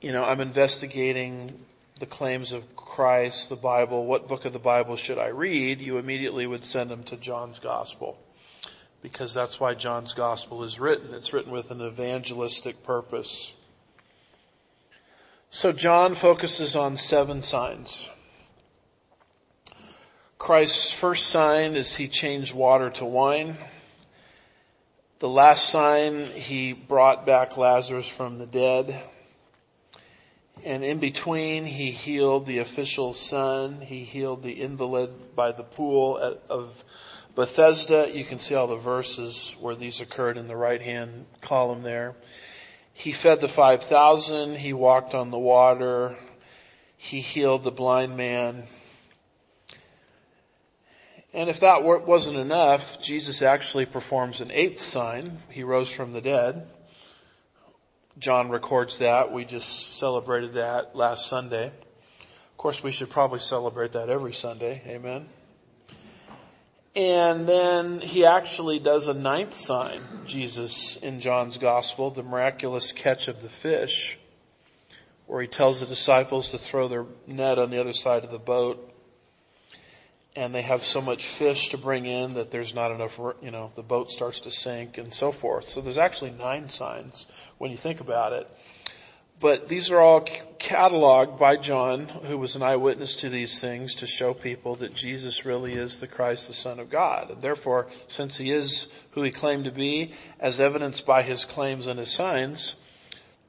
you 0.00 0.12
know, 0.12 0.24
I'm 0.24 0.40
investigating 0.40 1.60
the 1.98 2.06
claims 2.06 2.52
of 2.52 2.74
Christ, 2.74 3.50
the 3.50 3.56
Bible, 3.56 4.06
what 4.06 4.26
book 4.26 4.46
of 4.46 4.54
the 4.54 4.58
Bible 4.58 4.96
should 4.96 5.18
I 5.18 5.28
read, 5.28 5.82
you 5.82 5.98
immediately 5.98 6.46
would 6.46 6.64
send 6.64 6.88
them 6.88 7.02
to 7.04 7.18
John's 7.18 7.58
Gospel. 7.58 8.16
Because 9.02 9.34
that's 9.34 9.58
why 9.58 9.74
John's 9.74 10.12
Gospel 10.12 10.62
is 10.62 10.78
written. 10.78 11.12
It's 11.14 11.32
written 11.32 11.52
with 11.52 11.72
an 11.72 11.80
evangelistic 11.80 12.84
purpose. 12.84 13.52
So 15.50 15.72
John 15.72 16.14
focuses 16.14 16.76
on 16.76 16.96
seven 16.96 17.42
signs. 17.42 18.08
Christ's 20.38 20.92
first 20.92 21.28
sign 21.28 21.74
is 21.74 21.94
he 21.94 22.08
changed 22.08 22.54
water 22.54 22.90
to 22.90 23.04
wine. 23.04 23.56
The 25.18 25.28
last 25.28 25.68
sign, 25.68 26.26
he 26.26 26.72
brought 26.72 27.26
back 27.26 27.56
Lazarus 27.56 28.08
from 28.08 28.38
the 28.38 28.46
dead. 28.46 29.00
And 30.64 30.84
in 30.84 30.98
between, 30.98 31.64
he 31.64 31.90
healed 31.90 32.46
the 32.46 32.58
official's 32.58 33.20
son. 33.20 33.80
He 33.80 34.04
healed 34.04 34.42
the 34.42 34.60
invalid 34.60 35.36
by 35.36 35.52
the 35.52 35.64
pool 35.64 36.16
of 36.48 36.84
Bethesda. 37.34 38.10
You 38.12 38.24
can 38.24 38.40
see 38.40 38.54
all 38.54 38.66
the 38.66 38.76
verses 38.76 39.56
where 39.60 39.74
these 39.74 40.00
occurred 40.00 40.36
in 40.36 40.48
the 40.48 40.56
right 40.56 40.80
hand 40.80 41.26
column 41.40 41.82
there. 41.82 42.14
He 42.94 43.12
fed 43.12 43.40
the 43.40 43.48
5,000. 43.48 44.56
He 44.56 44.72
walked 44.72 45.14
on 45.14 45.30
the 45.30 45.38
water. 45.38 46.14
He 46.96 47.20
healed 47.20 47.64
the 47.64 47.72
blind 47.72 48.16
man. 48.16 48.62
And 51.34 51.48
if 51.48 51.60
that 51.60 51.82
wasn't 51.82 52.36
enough, 52.36 53.00
Jesus 53.00 53.40
actually 53.40 53.86
performs 53.86 54.42
an 54.42 54.50
eighth 54.52 54.80
sign. 54.80 55.38
He 55.50 55.64
rose 55.64 55.90
from 55.90 56.12
the 56.12 56.20
dead. 56.20 56.66
John 58.18 58.50
records 58.50 58.98
that. 58.98 59.32
We 59.32 59.46
just 59.46 59.94
celebrated 59.94 60.54
that 60.54 60.94
last 60.94 61.28
Sunday. 61.28 61.68
Of 61.68 62.56
course, 62.58 62.82
we 62.82 62.92
should 62.92 63.08
probably 63.08 63.40
celebrate 63.40 63.92
that 63.92 64.10
every 64.10 64.34
Sunday. 64.34 64.82
Amen. 64.86 65.26
And 66.94 67.46
then 67.46 68.00
he 68.00 68.26
actually 68.26 68.78
does 68.78 69.08
a 69.08 69.14
ninth 69.14 69.54
sign, 69.54 70.00
Jesus, 70.26 70.96
in 70.96 71.20
John's 71.20 71.56
gospel, 71.56 72.10
the 72.10 72.22
miraculous 72.22 72.92
catch 72.92 73.28
of 73.28 73.40
the 73.40 73.48
fish, 73.48 74.18
where 75.26 75.40
he 75.40 75.48
tells 75.48 75.80
the 75.80 75.86
disciples 75.86 76.50
to 76.50 76.58
throw 76.58 76.88
their 76.88 77.06
net 77.26 77.58
on 77.58 77.70
the 77.70 77.80
other 77.80 77.94
side 77.94 78.24
of 78.24 78.30
the 78.30 78.38
boat 78.38 78.92
and 80.34 80.54
they 80.54 80.62
have 80.62 80.82
so 80.82 81.00
much 81.00 81.26
fish 81.26 81.70
to 81.70 81.78
bring 81.78 82.06
in 82.06 82.34
that 82.34 82.50
there's 82.50 82.74
not 82.74 82.90
enough, 82.90 83.20
you 83.42 83.50
know, 83.50 83.70
the 83.74 83.82
boat 83.82 84.10
starts 84.10 84.40
to 84.40 84.50
sink 84.50 84.96
and 84.98 85.12
so 85.12 85.30
forth. 85.30 85.68
So 85.68 85.80
there's 85.80 85.98
actually 85.98 86.30
nine 86.30 86.68
signs 86.68 87.26
when 87.58 87.70
you 87.70 87.76
think 87.76 88.00
about 88.00 88.32
it. 88.32 88.50
But 89.42 89.66
these 89.66 89.90
are 89.90 89.98
all 89.98 90.20
cataloged 90.60 91.36
by 91.36 91.56
John, 91.56 92.06
who 92.06 92.38
was 92.38 92.54
an 92.54 92.62
eyewitness 92.62 93.16
to 93.16 93.28
these 93.28 93.58
things, 93.58 93.96
to 93.96 94.06
show 94.06 94.34
people 94.34 94.76
that 94.76 94.94
Jesus 94.94 95.44
really 95.44 95.74
is 95.74 95.98
the 95.98 96.06
Christ, 96.06 96.46
the 96.46 96.54
Son 96.54 96.78
of 96.78 96.90
God. 96.90 97.30
And 97.30 97.42
therefore, 97.42 97.88
since 98.06 98.36
he 98.36 98.52
is 98.52 98.86
who 99.10 99.22
he 99.22 99.32
claimed 99.32 99.64
to 99.64 99.72
be, 99.72 100.12
as 100.38 100.60
evidenced 100.60 101.04
by 101.04 101.22
his 101.22 101.44
claims 101.44 101.88
and 101.88 101.98
his 101.98 102.12
signs, 102.12 102.76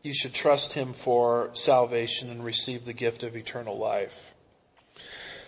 you 0.02 0.16
should 0.16 0.34
trust 0.34 0.74
him 0.74 0.94
for 0.94 1.52
salvation 1.54 2.32
and 2.32 2.44
receive 2.44 2.86
the 2.86 2.94
gift 2.94 3.22
of 3.22 3.36
eternal 3.36 3.78
life. 3.78 4.34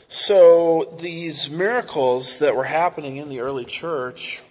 So 0.10 0.96
these 1.02 1.50
miracles 1.50 2.38
that 2.40 2.56
were 2.56 2.64
happening 2.64 3.18
in 3.18 3.30
the 3.30 3.40
early 3.40 3.66
church 3.66 4.44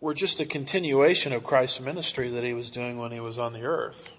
were 0.00 0.14
just 0.14 0.40
a 0.40 0.46
continuation 0.46 1.32
of 1.32 1.44
Christ's 1.44 1.80
ministry 1.80 2.28
that 2.30 2.44
he 2.44 2.52
was 2.52 2.70
doing 2.70 2.98
when 2.98 3.12
he 3.12 3.20
was 3.20 3.38
on 3.38 3.52
the 3.52 3.64
earth, 3.64 4.14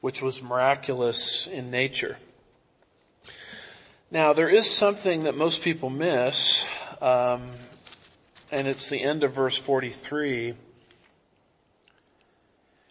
which 0.00 0.20
was 0.20 0.42
miraculous 0.42 1.46
in 1.46 1.70
nature. 1.70 2.18
Now 4.10 4.32
there 4.32 4.48
is 4.48 4.68
something 4.68 5.24
that 5.24 5.36
most 5.36 5.62
people 5.62 5.88
miss, 5.88 6.66
um, 7.00 7.42
and 8.50 8.66
it's 8.66 8.88
the 8.88 9.02
end 9.02 9.22
of 9.22 9.32
verse 9.32 9.56
43. 9.56 10.48
It 10.48 10.56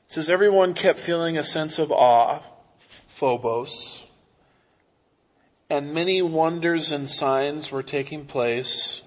says, 0.08 0.30
everyone 0.30 0.74
kept 0.74 0.98
feeling 0.98 1.38
a 1.38 1.44
sense 1.44 1.78
of 1.78 1.92
awe 1.92 2.42
Phobos, 2.78 4.04
and 5.70 5.94
many 5.94 6.22
wonders 6.22 6.94
and 6.94 7.08
signs 7.08 7.70
were 7.70 7.84
taking 7.84 8.26
place, 8.26 9.04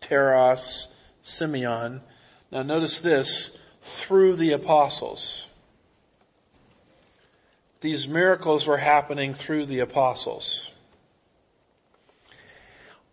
Teros, 0.00 0.86
semeion. 1.24 2.00
Now 2.50 2.62
notice 2.62 3.00
this, 3.00 3.56
through 3.82 4.36
the 4.36 4.52
apostles. 4.52 5.46
These 7.80 8.08
miracles 8.08 8.66
were 8.66 8.76
happening 8.76 9.34
through 9.34 9.66
the 9.66 9.80
apostles. 9.80 10.70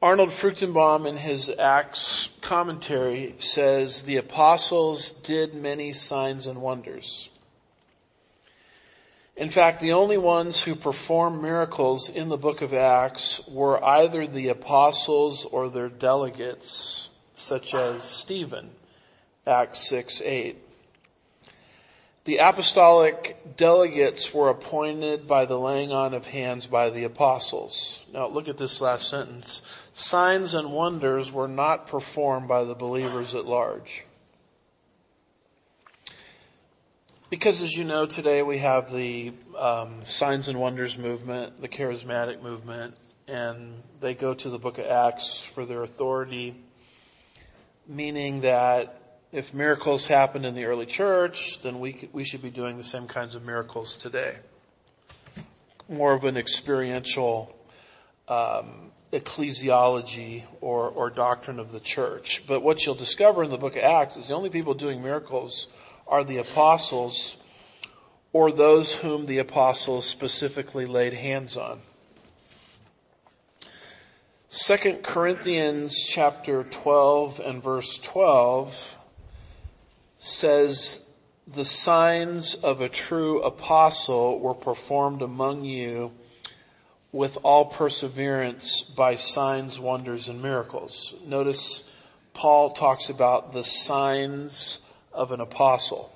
Arnold 0.02 0.32
Fruchtenbaum 0.32 1.08
in 1.08 1.16
his 1.16 1.50
Acts 1.50 2.30
commentary 2.42 3.36
says 3.40 4.04
the 4.04 4.18
apostles 4.18 5.13
did 5.13 5.54
many 5.54 5.94
signs 5.94 6.48
and 6.48 6.62
wonders. 6.62 7.30
In 9.36 9.50
fact, 9.50 9.80
the 9.80 9.94
only 9.94 10.18
ones 10.18 10.62
who 10.62 10.75
performed 10.75 11.42
miracles 11.42 12.10
in 12.10 12.30
the 12.30 12.38
book 12.38 12.62
of 12.62 12.74
Acts 12.74 13.48
were 13.48 13.84
either 13.84 14.28
the 14.28 14.50
apostles 14.50 15.46
or 15.46 15.70
their 15.70 15.90
delegates, 15.90 17.10
such 17.34 17.74
as 17.74 18.04
Stephen, 18.04 18.70
Acts 19.46 19.80
6, 19.90 20.22
8. 20.24 20.58
The 22.26 22.38
apostolic 22.38 23.58
delegates 23.58 24.34
were 24.34 24.50
appointed 24.50 25.28
by 25.28 25.44
the 25.46 25.60
laying 25.60 25.92
on 25.92 26.14
of 26.14 26.26
hands 26.26 26.66
by 26.66 26.90
the 26.90 27.04
apostles. 27.04 28.02
Now 28.14 28.28
look 28.28 28.48
at 28.48 28.58
this 28.58 28.80
last 28.80 29.10
sentence. 29.10 29.62
Signs 29.94 30.54
and 30.54 30.72
wonders 30.72 31.30
were 31.30 31.50
not 31.50 31.88
performed 31.88 32.48
by 32.48 32.64
the 32.64 32.76
believers 32.76 33.36
at 33.36 33.46
large. 33.46 34.06
Because 37.30 37.62
as 37.62 37.74
you 37.76 37.84
know, 37.84 38.06
today 38.06 38.42
we 38.42 38.60
have 38.60 38.94
the 38.94 39.34
um, 39.58 40.06
signs 40.06 40.48
and 40.48 40.58
wonders 40.58 40.98
movement, 40.98 41.60
the 41.60 41.68
charismatic 41.68 42.42
movement, 42.42 42.96
and 43.28 43.74
they 44.00 44.14
go 44.14 44.34
to 44.34 44.50
the 44.50 44.60
book 44.60 44.78
of 44.78 44.86
Acts 44.86 45.44
for 45.44 45.66
their 45.66 45.82
authority, 45.82 46.56
meaning 47.86 48.42
that 48.42 49.03
if 49.34 49.52
miracles 49.52 50.06
happened 50.06 50.46
in 50.46 50.54
the 50.54 50.66
early 50.66 50.86
church, 50.86 51.60
then 51.63 51.80
we, 51.80 52.08
we 52.13 52.24
should 52.24 52.44
be 52.44 52.52
doing 52.52 52.78
the 52.78 52.84
same 52.84 53.08
kinds 53.08 53.34
of 53.34 53.44
miracles 53.44 53.98
today. 53.98 54.38
More 55.90 56.13
of 56.13 56.24
an 56.24 56.38
experiential 56.38 57.54
um, 58.28 58.92
ecclesiology 59.12 60.44
or, 60.62 60.88
or 60.88 61.10
doctrine 61.10 61.60
of 61.60 61.72
the 61.72 61.80
church. 61.80 62.44
But 62.46 62.62
what 62.62 62.86
you'll 62.86 62.94
discover 62.94 63.44
in 63.44 63.50
the 63.50 63.58
book 63.58 63.75
of 63.75 63.84
Acts 63.84 64.18
is 64.18 64.28
the 64.28 64.36
only 64.36 64.52
people 64.52 64.75
doing 64.75 65.02
miracles 65.02 65.66
are 66.08 66.24
the 66.24 66.38
apostles 66.38 67.36
or 68.34 68.52
those 68.52 68.94
whom 68.94 69.25
the 69.25 69.40
apostles 69.40 70.06
specifically 70.06 70.86
laid 70.86 71.13
hands 71.13 71.58
on. 71.58 71.82
Second 74.48 75.02
Corinthians 75.02 76.06
chapter 76.06 76.63
12 76.63 77.40
and 77.44 77.63
verse 77.63 77.98
12 77.98 79.00
says, 80.24 81.06
the 81.48 81.65
signs 81.65 82.56
of 82.56 82.80
a 82.80 82.88
true 82.88 83.42
apostle 83.42 84.39
were 84.39 84.53
performed 84.53 85.22
among 85.22 85.65
you 85.65 86.12
with 87.12 87.38
all 87.44 87.65
perseverance 87.65 88.82
by 88.82 89.18
signs, 89.18 89.80
wonders, 89.80 90.30
and 90.30 90.42
miracles. 90.42 91.13
Notice 91.25 91.89
Paul 92.34 92.72
talks 92.72 93.10
about 93.10 93.51
the 93.51 93.63
signs 93.63 94.80
of 95.12 95.32
an 95.32 95.42
apostle. 95.42 96.10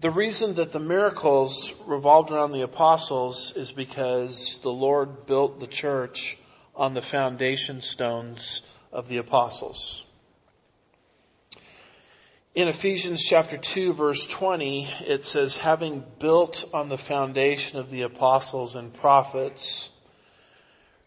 The 0.00 0.10
reason 0.10 0.54
that 0.54 0.72
the 0.72 0.80
miracles 0.80 1.74
revolved 1.86 2.30
around 2.30 2.52
the 2.52 2.62
apostles 2.62 3.54
is 3.54 3.70
because 3.70 4.58
the 4.60 4.72
Lord 4.72 5.26
built 5.26 5.60
the 5.60 5.66
church 5.66 6.38
on 6.74 6.94
the 6.94 7.02
foundation 7.02 7.82
stones 7.82 8.62
of 8.90 9.08
the 9.08 9.18
apostles. 9.18 10.06
In 12.52 12.66
Ephesians 12.66 13.24
chapter 13.24 13.56
2 13.56 13.92
verse 13.92 14.26
20, 14.26 14.88
it 15.06 15.24
says, 15.24 15.56
having 15.56 16.04
built 16.18 16.68
on 16.74 16.88
the 16.88 16.98
foundation 16.98 17.78
of 17.78 17.92
the 17.92 18.02
apostles 18.02 18.74
and 18.74 18.92
prophets, 18.92 19.88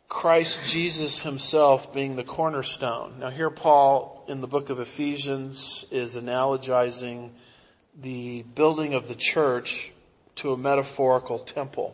Christ 0.08 0.58
Jesus 0.70 1.22
himself 1.22 1.94
being 1.94 2.16
the 2.16 2.24
cornerstone. 2.24 3.20
Now 3.20 3.30
here 3.30 3.50
Paul 3.50 4.24
in 4.30 4.40
the 4.40 4.48
book 4.48 4.70
of 4.70 4.80
Ephesians 4.80 5.84
is 5.92 6.16
analogizing 6.16 7.32
the 8.02 8.44
building 8.44 8.94
of 8.94 9.10
the 9.10 9.16
church 9.16 9.92
to 10.36 10.54
a 10.54 10.58
metaphorical 10.58 11.40
temple. 11.40 11.94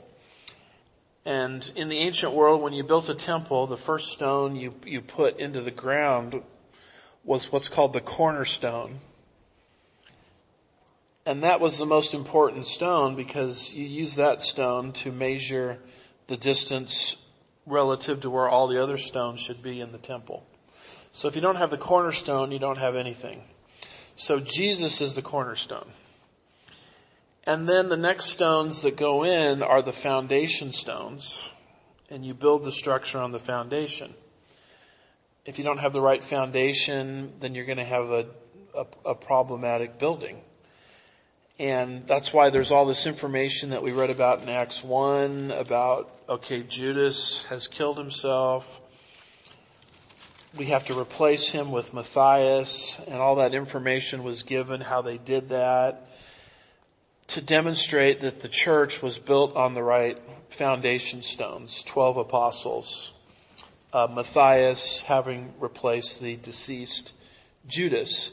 And 1.25 1.68
in 1.75 1.89
the 1.89 1.98
ancient 1.98 2.34
world, 2.34 2.62
when 2.62 2.74
you 2.74 2.84
built 2.84 3.10
a 3.10 3.15
temple, 3.15 3.65
the 3.65 3.77
first 3.77 4.12
stone 4.12 4.56
you, 4.56 4.75
you 4.86 5.01
put 5.01 5.39
into 5.39 5.62
the 5.62 5.72
ground 5.72 6.39
was 7.24 7.51
what's 7.51 7.68
called 7.68 7.94
the 7.94 8.00
cornerstone. 8.00 9.00
And 11.29 11.43
that 11.43 11.59
was 11.59 11.77
the 11.77 11.86
most 11.86 12.15
important 12.15 12.65
stone 12.65 13.15
because 13.15 13.71
you 13.71 13.86
use 13.86 14.15
that 14.15 14.41
stone 14.41 14.93
to 14.93 15.12
measure 15.12 15.77
the 16.25 16.38
distance 16.38 17.17
relative 17.67 18.21
to 18.21 18.31
where 18.31 18.50
all 18.50 18.67
the 18.67 18.81
other 18.81 18.98
stones 18.98 19.39
should 19.39 19.62
be 19.62 19.79
in 19.79 19.91
the 19.91 20.00
temple. 20.00 20.43
So 21.12 21.27
if 21.27 21.36
you 21.36 21.41
don't 21.43 21.57
have 21.57 21.69
the 21.69 21.77
cornerstone, 21.77 22.51
you 22.51 22.57
don't 22.57 22.79
have 22.79 22.95
anything. 22.95 23.43
So 24.15 24.39
Jesus 24.39 25.01
is 25.01 25.13
the 25.13 25.21
cornerstone. 25.21 25.88
And 27.43 27.69
then 27.69 27.89
the 27.89 27.95
next 27.95 28.25
stones 28.25 28.81
that 28.81 28.98
go 28.98 29.24
in 29.24 29.61
are 29.61 29.83
the 29.83 29.94
foundation 29.94 30.74
stones. 30.74 31.48
And 32.09 32.25
you 32.25 32.33
build 32.33 32.63
the 32.63 32.72
structure 32.72 33.20
on 33.20 33.33
the 33.33 33.37
foundation. 33.37 34.15
If 35.46 35.59
you 35.59 35.63
don't 35.63 35.77
have 35.77 35.94
the 35.94 36.01
right 36.01 36.24
foundation, 36.24 37.33
then 37.39 37.53
you're 37.53 37.65
going 37.65 37.77
to 37.77 37.83
have 37.83 38.09
a, 38.09 38.25
a, 38.75 38.85
a 39.05 39.13
problematic 39.13 40.00
building. 40.00 40.42
And 41.59 42.07
that's 42.07 42.33
why 42.33 42.50
there's 42.50 42.72
all 42.72 42.85
this 42.85 43.05
information 43.05 43.72
that 43.72 43.83
we 43.83 43.91
read 43.91 44.09
about 44.09 44.41
in 44.41 44.50
Acts 44.50 44.83
1 44.83 45.51
about, 45.51 46.09
okay, 46.29 46.63
Judas 46.63 47.43
has 47.43 47.67
killed 47.67 47.98
himself 47.98 48.81
we 50.57 50.65
have 50.65 50.85
to 50.85 51.00
replace 51.00 51.50
him 51.50 51.72
with 51.72 51.93
Matthias 51.93 53.00
and 53.07 53.15
all 53.15 53.35
that 53.35 53.53
information 53.53 54.24
was 54.24 54.43
given, 54.43 54.81
how 54.81 55.01
they 55.01 55.17
did 55.17 55.50
that 55.50 56.07
to 57.27 57.41
demonstrate 57.41 58.22
that 58.22 58.41
the 58.41 58.48
church 58.48 59.03
was 59.03 59.19
built 59.19 59.55
on 59.55 59.75
the 59.75 59.83
right 59.83 60.17
foundation 60.50 61.22
stones, 61.22 61.83
12 61.83 62.17
apostles, 62.17 63.13
uh, 63.93 64.07
Matthias 64.11 65.01
having 65.01 65.53
replaced 65.59 66.22
the 66.22 66.35
deceased 66.37 67.13
Judas. 67.67 68.31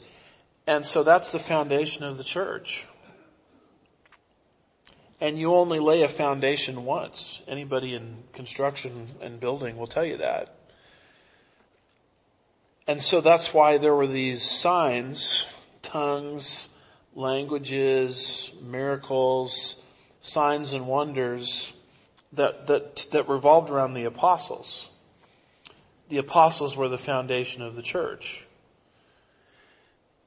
And 0.65 0.83
so 0.83 1.03
that's 1.03 1.31
the 1.31 1.39
foundation 1.39 2.03
of 2.03 2.17
the 2.17 2.23
church. 2.23 2.87
And 5.19 5.39
you 5.39 5.53
only 5.53 5.79
lay 5.79 6.03
a 6.03 6.07
foundation 6.07 6.85
once. 6.85 7.41
Anybody 7.47 7.95
in 7.95 8.23
construction 8.33 9.07
and 9.21 9.39
building 9.39 9.77
will 9.77 9.87
tell 9.87 10.05
you 10.05 10.17
that. 10.17 10.53
And 12.87 13.01
so 13.01 13.21
that's 13.21 13.53
why 13.53 13.77
there 13.77 13.95
were 13.95 14.07
these 14.07 14.43
signs, 14.43 15.45
tongues, 15.81 16.69
languages, 17.15 18.51
miracles, 18.61 19.75
signs 20.21 20.73
and 20.73 20.87
wonders 20.87 21.73
that, 22.33 22.67
that, 22.67 23.07
that 23.11 23.27
revolved 23.27 23.69
around 23.69 23.93
the 23.93 24.05
apostles. 24.05 24.89
The 26.09 26.19
apostles 26.19 26.77
were 26.77 26.87
the 26.87 26.97
foundation 26.97 27.61
of 27.61 27.75
the 27.75 27.81
church. 27.81 28.46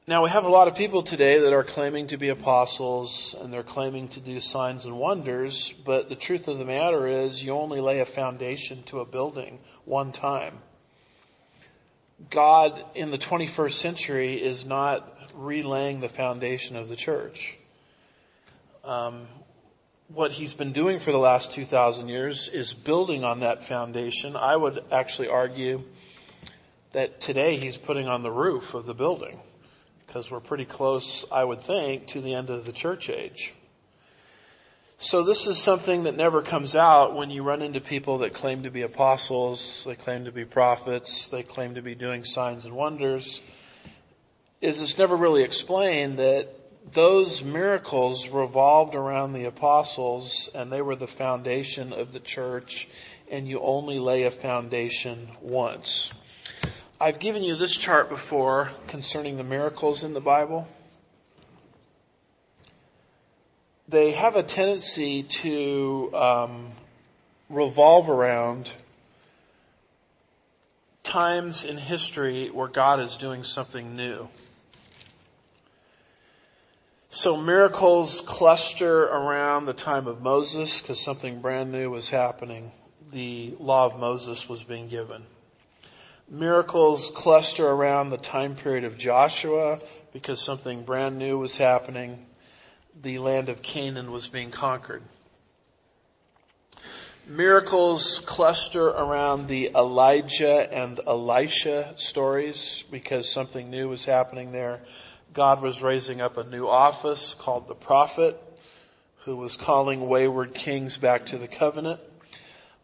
Now 0.06 0.24
we 0.24 0.30
have 0.30 0.46
a 0.46 0.48
lot 0.48 0.66
of 0.66 0.76
people 0.76 1.02
today 1.02 1.40
that 1.40 1.52
are 1.52 1.62
claiming 1.62 2.08
to 2.08 2.16
be 2.16 2.30
apostles 2.30 3.36
and 3.38 3.52
they're 3.52 3.62
claiming 3.62 4.08
to 4.08 4.20
do 4.20 4.40
signs 4.40 4.86
and 4.86 4.98
wonders, 4.98 5.72
but 5.84 6.08
the 6.08 6.16
truth 6.16 6.48
of 6.48 6.58
the 6.58 6.64
matter 6.64 7.06
is 7.06 7.42
you 7.42 7.52
only 7.52 7.80
lay 7.80 8.00
a 8.00 8.06
foundation 8.06 8.82
to 8.84 9.00
a 9.00 9.04
building 9.04 9.60
one 9.84 10.10
time. 10.10 10.54
God 12.30 12.82
in 12.94 13.10
the 13.10 13.18
21st 13.18 13.72
century 13.72 14.42
is 14.42 14.64
not 14.64 15.06
relaying 15.34 16.00
the 16.00 16.08
foundation 16.08 16.76
of 16.76 16.88
the 16.88 16.96
church. 16.96 17.58
Um, 18.84 19.26
what 20.08 20.32
he's 20.32 20.54
been 20.54 20.72
doing 20.72 20.98
for 20.98 21.12
the 21.12 21.18
last 21.18 21.52
2,000 21.52 22.08
years 22.08 22.48
is 22.48 22.72
building 22.72 23.22
on 23.22 23.40
that 23.40 23.64
foundation. 23.64 24.34
I 24.34 24.56
would 24.56 24.82
actually 24.90 25.28
argue 25.28 25.84
that 26.92 27.20
today 27.20 27.56
he's 27.56 27.76
putting 27.76 28.08
on 28.08 28.22
the 28.22 28.32
roof 28.32 28.74
of 28.74 28.86
the 28.86 28.94
building 28.94 29.38
because 30.10 30.28
we're 30.28 30.40
pretty 30.40 30.64
close, 30.64 31.24
I 31.30 31.44
would 31.44 31.60
think, 31.60 32.08
to 32.08 32.20
the 32.20 32.34
end 32.34 32.50
of 32.50 32.66
the 32.66 32.72
church 32.72 33.08
age. 33.08 33.54
So 34.98 35.22
this 35.22 35.46
is 35.46 35.56
something 35.56 36.02
that 36.02 36.16
never 36.16 36.42
comes 36.42 36.74
out 36.74 37.14
when 37.14 37.30
you 37.30 37.44
run 37.44 37.62
into 37.62 37.80
people 37.80 38.18
that 38.18 38.32
claim 38.32 38.64
to 38.64 38.72
be 38.72 38.82
apostles, 38.82 39.84
they 39.86 39.94
claim 39.94 40.24
to 40.24 40.32
be 40.32 40.44
prophets, 40.44 41.28
they 41.28 41.44
claim 41.44 41.76
to 41.76 41.82
be 41.82 41.94
doing 41.94 42.24
signs 42.24 42.64
and 42.64 42.74
wonders, 42.74 43.40
is 44.60 44.80
it's 44.80 44.98
never 44.98 45.16
really 45.16 45.44
explained 45.44 46.18
that 46.18 46.48
those 46.92 47.44
miracles 47.44 48.28
revolved 48.28 48.96
around 48.96 49.32
the 49.32 49.44
apostles 49.44 50.50
and 50.56 50.72
they 50.72 50.82
were 50.82 50.96
the 50.96 51.06
foundation 51.06 51.92
of 51.92 52.12
the 52.12 52.18
church 52.18 52.88
and 53.30 53.46
you 53.46 53.60
only 53.60 54.00
lay 54.00 54.24
a 54.24 54.30
foundation 54.32 55.28
once. 55.40 56.10
I've 57.00 57.18
given 57.18 57.42
you 57.42 57.56
this 57.56 57.74
chart 57.74 58.08
before 58.08 58.70
concerning 58.88 59.36
the 59.36 59.44
miracles 59.44 60.02
in 60.02 60.12
the 60.12 60.20
Bible. 60.20 60.68
they 63.90 64.12
have 64.12 64.36
a 64.36 64.42
tendency 64.42 65.24
to 65.24 66.10
um, 66.14 66.66
revolve 67.48 68.08
around 68.08 68.70
times 71.02 71.64
in 71.64 71.76
history 71.76 72.48
where 72.48 72.68
God 72.68 73.00
is 73.00 73.16
doing 73.16 73.42
something 73.42 73.96
new. 73.96 74.28
So 77.08 77.36
miracles 77.36 78.20
cluster 78.20 79.02
around 79.02 79.66
the 79.66 79.72
time 79.72 80.06
of 80.06 80.22
Moses 80.22 80.80
because 80.80 81.00
something 81.00 81.40
brand 81.40 81.72
new 81.72 81.90
was 81.90 82.08
happening. 82.08 82.70
The 83.10 83.56
law 83.58 83.86
of 83.86 83.98
Moses 83.98 84.48
was 84.48 84.62
being 84.62 84.88
given. 84.88 85.26
Miracles 86.30 87.10
cluster 87.10 87.66
around 87.66 88.10
the 88.10 88.16
time 88.16 88.54
period 88.54 88.84
of 88.84 88.96
Joshua 88.96 89.80
because 90.12 90.40
something 90.40 90.84
brand 90.84 91.18
new 91.18 91.40
was 91.40 91.56
happening 91.56 92.24
the 93.02 93.18
land 93.18 93.48
of 93.48 93.62
Canaan 93.62 94.12
was 94.12 94.28
being 94.28 94.52
conquered. 94.52 95.02
Miracles 97.26 98.20
cluster 98.20 98.86
around 98.86 99.48
the 99.48 99.70
Elijah 99.74 100.72
and 100.72 101.00
Elisha 101.04 101.94
stories 101.96 102.84
because 102.92 103.30
something 103.30 103.68
new 103.68 103.88
was 103.88 104.04
happening 104.04 104.52
there. 104.52 104.80
God 105.34 105.60
was 105.60 105.82
raising 105.82 106.20
up 106.20 106.36
a 106.36 106.44
new 106.44 106.68
office 106.68 107.34
called 107.34 107.66
the 107.66 107.74
prophet 107.74 108.40
who 109.24 109.36
was 109.36 109.56
calling 109.56 110.08
wayward 110.08 110.54
kings 110.54 110.96
back 110.96 111.26
to 111.26 111.38
the 111.38 111.48
covenant. 111.48 112.00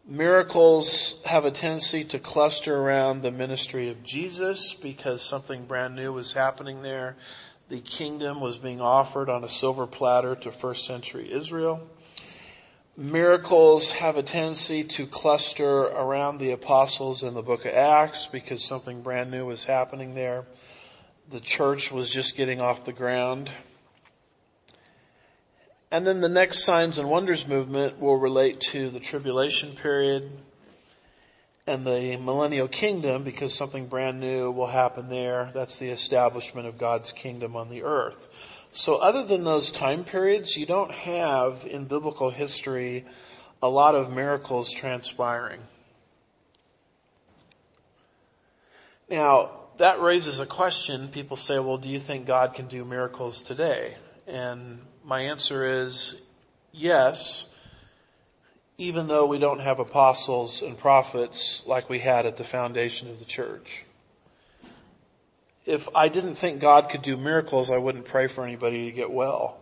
Miracles 0.09 1.21
have 1.25 1.43
a 1.43 1.51
tendency 1.51 2.05
to 2.05 2.17
cluster 2.17 2.73
around 2.73 3.21
the 3.21 3.31
ministry 3.31 3.89
of 3.89 4.03
Jesus 4.05 4.73
because 4.73 5.21
something 5.21 5.65
brand 5.65 5.97
new 5.97 6.13
was 6.13 6.31
happening 6.31 6.81
there. 6.81 7.17
The 7.67 7.81
kingdom 7.81 8.39
was 8.39 8.57
being 8.57 8.79
offered 8.79 9.29
on 9.29 9.43
a 9.43 9.49
silver 9.49 9.85
platter 9.85 10.33
to 10.33 10.51
first 10.53 10.85
century 10.85 11.29
Israel. 11.29 11.85
Miracles 12.95 13.91
have 13.91 14.15
a 14.15 14.23
tendency 14.23 14.85
to 14.85 15.07
cluster 15.07 15.67
around 15.67 16.37
the 16.37 16.51
apostles 16.51 17.23
in 17.23 17.33
the 17.33 17.41
book 17.41 17.65
of 17.65 17.73
Acts 17.73 18.27
because 18.27 18.63
something 18.63 19.01
brand 19.01 19.29
new 19.29 19.45
was 19.45 19.65
happening 19.65 20.15
there. 20.15 20.45
The 21.31 21.41
church 21.41 21.91
was 21.91 22.09
just 22.09 22.37
getting 22.37 22.61
off 22.61 22.85
the 22.85 22.93
ground. 22.93 23.49
And 25.89 26.05
then 26.05 26.19
the 26.19 26.29
next 26.29 26.65
signs 26.65 26.97
and 26.97 27.09
wonders 27.09 27.47
movement 27.47 27.99
will 27.99 28.17
relate 28.17 28.59
to 28.71 28.89
the 28.89 28.99
tribulation 28.99 29.71
period 29.71 30.29
and 31.65 31.85
the 31.85 32.17
millennial 32.17 32.67
kingdom 32.67 33.23
because 33.23 33.53
something 33.53 33.87
brand 33.87 34.19
new 34.19 34.51
will 34.51 34.67
happen 34.67 35.09
there. 35.09 35.49
That's 35.53 35.79
the 35.79 35.89
establishment 35.89 36.67
of 36.67 36.77
God's 36.77 37.13
kingdom 37.13 37.55
on 37.55 37.69
the 37.69 37.83
earth. 37.83 38.27
So 38.71 38.95
other 38.95 39.23
than 39.23 39.43
those 39.43 39.69
time 39.69 40.03
periods, 40.03 40.57
you 40.57 40.65
don't 40.65 40.91
have 40.91 41.65
in 41.69 41.85
biblical 41.85 42.29
history 42.29 43.05
a 43.61 43.69
lot 43.69 43.95
of 43.95 44.13
miracles 44.13 44.71
transpiring. 44.71 45.59
Now, 49.09 49.51
that 49.77 50.01
raises 50.01 50.39
a 50.39 50.45
question. 50.45 51.07
People 51.07 51.37
say, 51.37 51.59
well, 51.59 51.77
do 51.77 51.87
you 51.87 51.99
think 51.99 52.27
God 52.27 52.55
can 52.55 52.67
do 52.67 52.83
miracles 52.83 53.41
today? 53.41 53.95
And 54.27 54.79
my 55.07 55.21
answer 55.21 55.63
is 55.63 56.15
yes, 56.73 57.45
even 58.77 59.07
though 59.07 59.25
we 59.25 59.39
don't 59.39 59.61
have 59.61 59.79
apostles 59.79 60.63
and 60.63 60.77
prophets 60.77 61.63
like 61.65 61.89
we 61.89 61.97
had 61.97 62.25
at 62.25 62.35
the 62.35 62.43
foundation 62.43 63.09
of 63.09 63.17
the 63.17 63.25
church. 63.25 63.85
If 65.65 65.87
I 65.95 66.09
didn't 66.09 66.35
think 66.35 66.59
God 66.59 66.89
could 66.89 67.03
do 67.03 67.15
miracles, 67.15 67.71
I 67.71 67.77
wouldn't 67.77 68.03
pray 68.03 68.27
for 68.27 68.43
anybody 68.43 68.85
to 68.85 68.91
get 68.91 69.09
well. 69.09 69.57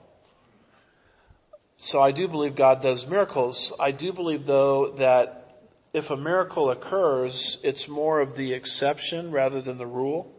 So 1.78 2.02
I 2.02 2.12
do 2.12 2.28
believe 2.28 2.56
God 2.56 2.82
does 2.82 3.06
miracles. 3.06 3.72
I 3.80 3.92
do 3.92 4.14
believe 4.14 4.48
though 4.48 4.90
that 4.98 5.60
if 5.94 6.10
a 6.10 6.18
miracle 6.18 6.72
occurs, 6.72 7.60
it's 7.64 7.88
more 7.88 8.20
of 8.20 8.36
the 8.36 8.54
exception 8.54 9.30
rather 9.30 9.62
than 9.62 9.78
the 9.78 9.86
rule. 9.86 10.34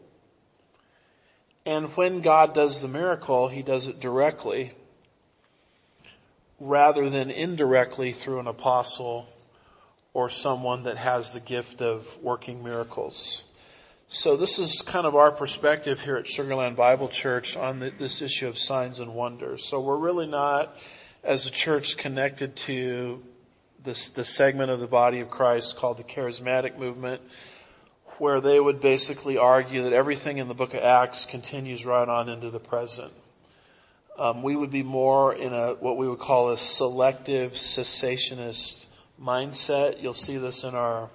And 1.64 1.96
when 1.96 2.22
God 2.22 2.54
does 2.54 2.80
the 2.80 2.88
miracle, 2.88 3.46
He 3.46 3.62
does 3.62 3.86
it 3.86 4.00
directly 4.00 4.72
rather 6.60 7.10
than 7.10 7.30
indirectly 7.30 8.12
through 8.12 8.40
an 8.40 8.46
apostle 8.46 9.28
or 10.14 10.30
someone 10.30 10.84
that 10.84 10.96
has 10.96 11.32
the 11.32 11.40
gift 11.40 11.82
of 11.82 12.22
working 12.22 12.64
miracles. 12.64 13.42
So 14.08 14.36
this 14.36 14.58
is 14.58 14.82
kind 14.82 15.04
of 15.04 15.16
our 15.16 15.32
perspective 15.32 16.00
here 16.00 16.16
at 16.16 16.26
Sugar 16.26 16.54
Land 16.54 16.76
Bible 16.76 17.08
Church 17.08 17.56
on 17.56 17.80
the, 17.80 17.90
this 17.90 18.22
issue 18.22 18.46
of 18.46 18.56
signs 18.56 19.00
and 19.00 19.14
wonders. 19.14 19.64
So 19.64 19.80
we're 19.80 19.98
really 19.98 20.26
not, 20.26 20.76
as 21.24 21.46
a 21.46 21.50
church, 21.50 21.96
connected 21.96 22.56
to 22.56 23.22
this, 23.82 24.10
the 24.10 24.24
segment 24.24 24.70
of 24.70 24.80
the 24.80 24.86
body 24.86 25.20
of 25.20 25.28
Christ 25.28 25.76
called 25.76 25.98
the 25.98 26.04
charismatic 26.04 26.78
movement, 26.78 27.20
where 28.18 28.40
they 28.40 28.58
would 28.58 28.80
basically 28.80 29.38
argue 29.38 29.82
that 29.82 29.92
everything 29.92 30.38
in 30.38 30.48
the 30.48 30.54
book 30.54 30.74
of 30.74 30.82
Acts 30.82 31.26
continues 31.26 31.84
right 31.84 32.08
on 32.08 32.28
into 32.28 32.50
the 32.50 32.60
present. 32.60 33.12
Um, 34.18 34.42
we 34.42 34.56
would 34.56 34.70
be 34.70 34.82
more 34.82 35.34
in 35.34 35.52
a 35.52 35.74
what 35.74 35.98
we 35.98 36.08
would 36.08 36.18
call 36.18 36.50
a 36.50 36.58
selective 36.58 37.52
cessationist 37.52 38.86
mindset. 39.20 40.02
You'll 40.02 40.14
see 40.14 40.38
this 40.38 40.64
in 40.64 40.74
our 40.74 41.10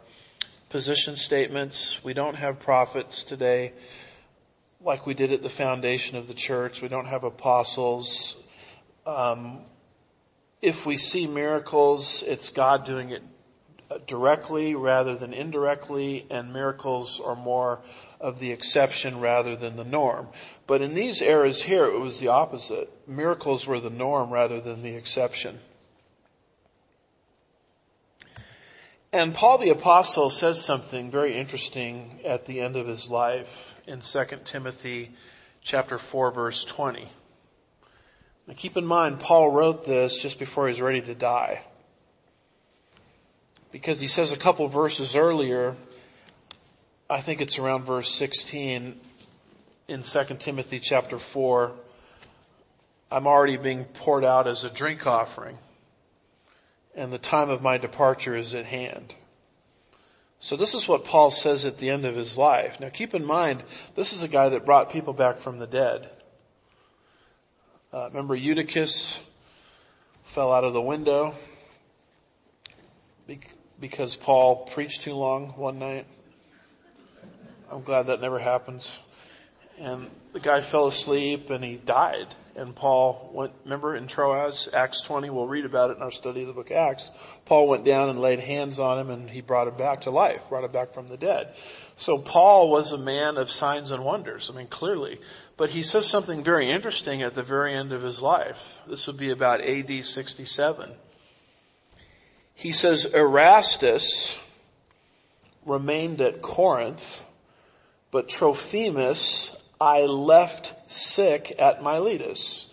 position 0.70 1.16
statements. 1.16 2.04
We 2.04 2.14
don't 2.14 2.36
have 2.36 2.60
prophets 2.60 3.24
today 3.24 3.74
like 4.84 5.06
we 5.06 5.14
did 5.14 5.32
at 5.32 5.42
the 5.42 5.50
foundation 5.50 6.18
of 6.18 6.28
the 6.28 6.34
church. 6.34 6.82
We 6.82 6.88
don't 6.90 7.08
have 7.08 7.24
apostles. 7.24 8.36
Um, 9.06 9.60
if 10.62 10.86
we 10.86 10.98
see 10.98 11.26
miracles, 11.26 12.24
it's 12.24 12.50
God 12.50 12.86
doing 12.86 13.10
it 13.10 13.24
directly 14.08 14.76
rather 14.76 15.16
than 15.16 15.34
indirectly, 15.34 16.26
and 16.30 16.54
miracles 16.54 17.20
are 17.20 17.36
more 17.36 17.82
of 18.20 18.40
the 18.40 18.52
exception 18.52 19.20
rather 19.20 19.56
than 19.56 19.76
the 19.76 19.84
norm. 19.84 20.28
But 20.68 20.82
in 20.82 20.94
these 20.94 21.22
eras 21.22 21.62
here, 21.62 21.86
it 21.86 22.00
was 22.00 22.20
the 22.20 22.30
opposite. 22.30 22.90
Miracles 23.08 23.66
were 23.66 23.80
the 23.80 23.90
norm 23.90 24.32
rather 24.32 24.62
than 24.62 24.84
the 24.84 24.96
exception. 24.96 25.60
And 29.14 29.34
Paul 29.34 29.58
the 29.58 29.72
apostle 29.72 30.30
says 30.30 30.64
something 30.64 31.12
very 31.12 31.36
interesting 31.36 32.22
at 32.24 32.46
the 32.46 32.62
end 32.62 32.78
of 32.78 32.88
his 32.88 33.10
life 33.10 33.78
in 33.86 34.00
2 34.00 34.24
Timothy 34.46 35.12
chapter 35.62 35.98
4 35.98 36.32
verse 36.32 36.64
20. 36.64 37.10
Now 38.48 38.54
keep 38.56 38.78
in 38.78 38.86
mind, 38.86 39.20
Paul 39.20 39.52
wrote 39.52 39.86
this 39.86 40.22
just 40.22 40.40
before 40.40 40.68
he 40.68 40.72
was 40.72 40.82
ready 40.82 41.02
to 41.02 41.14
die. 41.14 41.62
Because 43.72 44.00
he 44.00 44.08
says 44.08 44.32
a 44.32 44.38
couple 44.38 44.68
verses 44.68 45.16
earlier, 45.16 45.76
I 47.10 47.22
think 47.22 47.42
it's 47.42 47.58
around 47.58 47.86
verse 47.86 48.14
16 48.14 49.00
in 49.88 50.04
2 50.04 50.24
Timothy 50.40 50.80
chapter 50.80 51.20
4, 51.20 51.74
I'm 53.12 53.28
already 53.28 53.58
being 53.58 53.84
poured 53.84 54.24
out 54.24 54.48
as 54.48 54.64
a 54.64 54.70
drink 54.70 55.06
offering 55.06 55.58
and 56.96 57.12
the 57.12 57.18
time 57.18 57.50
of 57.50 57.62
my 57.62 57.78
departure 57.78 58.36
is 58.36 58.54
at 58.54 58.66
hand. 58.66 59.14
So 60.40 60.56
this 60.56 60.74
is 60.74 60.88
what 60.88 61.06
Paul 61.06 61.32
says 61.32 61.66
at 61.66 61.78
the 61.78 61.90
end 61.90 62.06
of 62.06 62.16
his 62.16 62.38
life. 62.38 62.80
Now 62.80 62.90
keep 62.90 63.14
in 63.14 63.26
mind, 63.26 63.64
this 63.96 64.14
is 64.14 64.24
a 64.24 64.28
guy 64.28 64.50
that 64.50 64.66
brought 64.66 64.92
people 64.92 65.14
back 65.14 65.38
from 65.38 65.60
the 65.60 65.68
dead. 65.68 66.10
Uh, 67.94 68.08
remember 68.10 68.36
Eutychus 68.36 69.22
fell 70.24 70.52
out 70.52 70.64
of 70.64 70.74
the 70.74 70.82
window 70.82 71.34
because 73.82 74.16
Paul 74.16 74.68
preached 74.68 75.02
too 75.02 75.16
long 75.16 75.48
one 75.58 75.80
night. 75.80 76.06
I'm 77.72 77.82
glad 77.82 78.04
that 78.04 78.22
never 78.22 78.38
happens. 78.38 79.00
And 79.80 80.08
the 80.34 80.40
guy 80.40 80.62
fell 80.62 80.88
asleep 80.88 81.50
and 81.50 81.64
he 81.64 81.76
died. 81.78 82.28
And 82.56 82.76
Paul 82.76 83.32
went, 83.34 83.54
remember 83.64 83.96
in 83.96 84.08
Troas, 84.08 84.70
Acts 84.74 85.02
20, 85.02 85.30
we'll 85.30 85.48
read 85.48 85.66
about 85.66 85.90
it 85.90 85.98
in 85.98 86.04
our 86.04 86.12
study 86.12 86.42
of 86.42 86.48
the 86.48 86.54
book 86.54 86.70
of 86.70 86.78
Acts. 86.78 87.10
Paul 87.46 87.68
went 87.68 87.86
down 87.86 88.10
and 88.10 88.20
laid 88.20 88.40
hands 88.40 88.80
on 88.80 89.00
him 89.00 89.10
and 89.10 89.30
he 89.30 89.42
brought 89.42 89.68
him 89.68 89.78
back 89.78 90.02
to 90.02 90.12
life, 90.12 90.48
brought 90.50 90.66
him 90.66 90.72
back 90.72 90.94
from 90.94 91.10
the 91.10 91.18
dead. 91.18 91.54
So 91.96 92.20
Paul 92.20 92.70
was 92.70 92.92
a 92.92 92.98
man 92.98 93.38
of 93.38 93.50
signs 93.50 93.90
and 93.92 94.06
wonders. 94.06 94.52
I 94.54 94.56
mean, 94.56 94.68
clearly. 94.68 95.18
But 95.58 95.70
he 95.70 95.82
says 95.82 96.08
something 96.08 96.44
very 96.44 96.70
interesting 96.70 97.24
at 97.24 97.34
the 97.34 97.44
very 97.44 97.74
end 97.74 97.94
of 97.94 98.04
his 98.04 98.22
life. 98.22 98.80
This 98.86 99.08
would 99.08 99.18
be 99.18 99.32
about 99.32 99.62
AD 99.62 100.06
67. 100.06 100.92
He 102.62 102.72
says, 102.72 103.06
Erastus 103.06 104.40
remained 105.66 106.22
at 106.22 106.42
Corinth 106.42 107.24
but 108.12 108.28
Trophimus 108.28 109.56
I 109.80 110.02
left 110.02 110.76
sick 110.92 111.56
at 111.58 111.82
Miletus. 111.82 112.68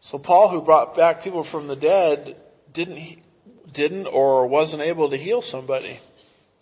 So 0.00 0.18
Paul, 0.18 0.48
who 0.48 0.60
brought 0.60 0.96
back 0.96 1.22
people 1.22 1.44
from 1.44 1.66
the 1.66 1.76
dead, 1.76 2.36
didn't, 2.72 3.22
didn't 3.72 4.06
or 4.06 4.46
wasn't 4.46 4.82
able 4.82 5.10
to 5.10 5.16
heal 5.16 5.40
somebody. 5.40 6.00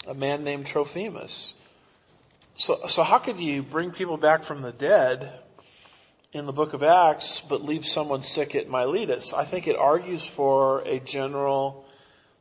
A 0.07 0.15
man 0.15 0.45
named 0.45 0.67
Trophimus. 0.67 1.55
So, 2.57 2.87
so 2.89 3.03
how 3.03 3.19
could 3.19 3.41
you 3.41 3.63
bring 3.63 3.91
people 3.91 4.17
back 4.17 4.43
from 4.43 4.63
the 4.63 4.73
dead 4.73 5.33
in 6.33 6.47
the 6.47 6.53
book 6.53 6.75
of 6.75 6.83
Acts, 6.83 7.41
but 7.41 7.65
leave 7.65 7.87
someone 7.87 8.23
sick 8.23 8.55
at 8.55 8.69
Miletus? 8.69 9.33
I 9.33 9.45
think 9.45 9.67
it 9.67 9.77
argues 9.77 10.27
for 10.27 10.83
a 10.83 10.99
general 10.99 11.88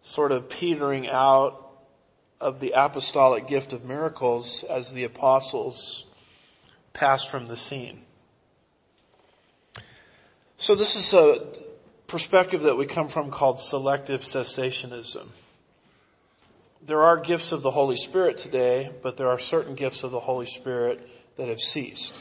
sort 0.07 0.31
of 0.31 0.47
petering 0.47 1.09
out 1.09 1.69
of 2.39 2.61
the 2.61 2.71
apostolic 2.75 3.45
gift 3.45 3.73
of 3.73 3.83
miracles 3.83 4.63
as 4.63 4.93
the 4.93 5.03
apostles 5.03 6.05
passed 6.93 7.29
from 7.29 7.49
the 7.49 7.57
scene. 7.57 7.99
So 10.55 10.75
this 10.75 10.95
is 10.95 11.13
a 11.13 11.45
perspective 12.07 12.63
that 12.63 12.77
we 12.77 12.85
come 12.85 13.09
from 13.09 13.31
called 13.31 13.59
selective 13.59 14.21
cessationism. 14.21 15.27
There 16.85 17.03
are 17.03 17.17
gifts 17.17 17.51
of 17.51 17.61
the 17.61 17.71
Holy 17.71 17.97
Spirit 17.97 18.37
today, 18.37 18.89
but 19.03 19.17
there 19.17 19.27
are 19.27 19.39
certain 19.39 19.75
gifts 19.75 20.05
of 20.05 20.11
the 20.11 20.21
Holy 20.21 20.45
Spirit 20.45 21.05
that 21.35 21.49
have 21.49 21.59
ceased. 21.59 22.15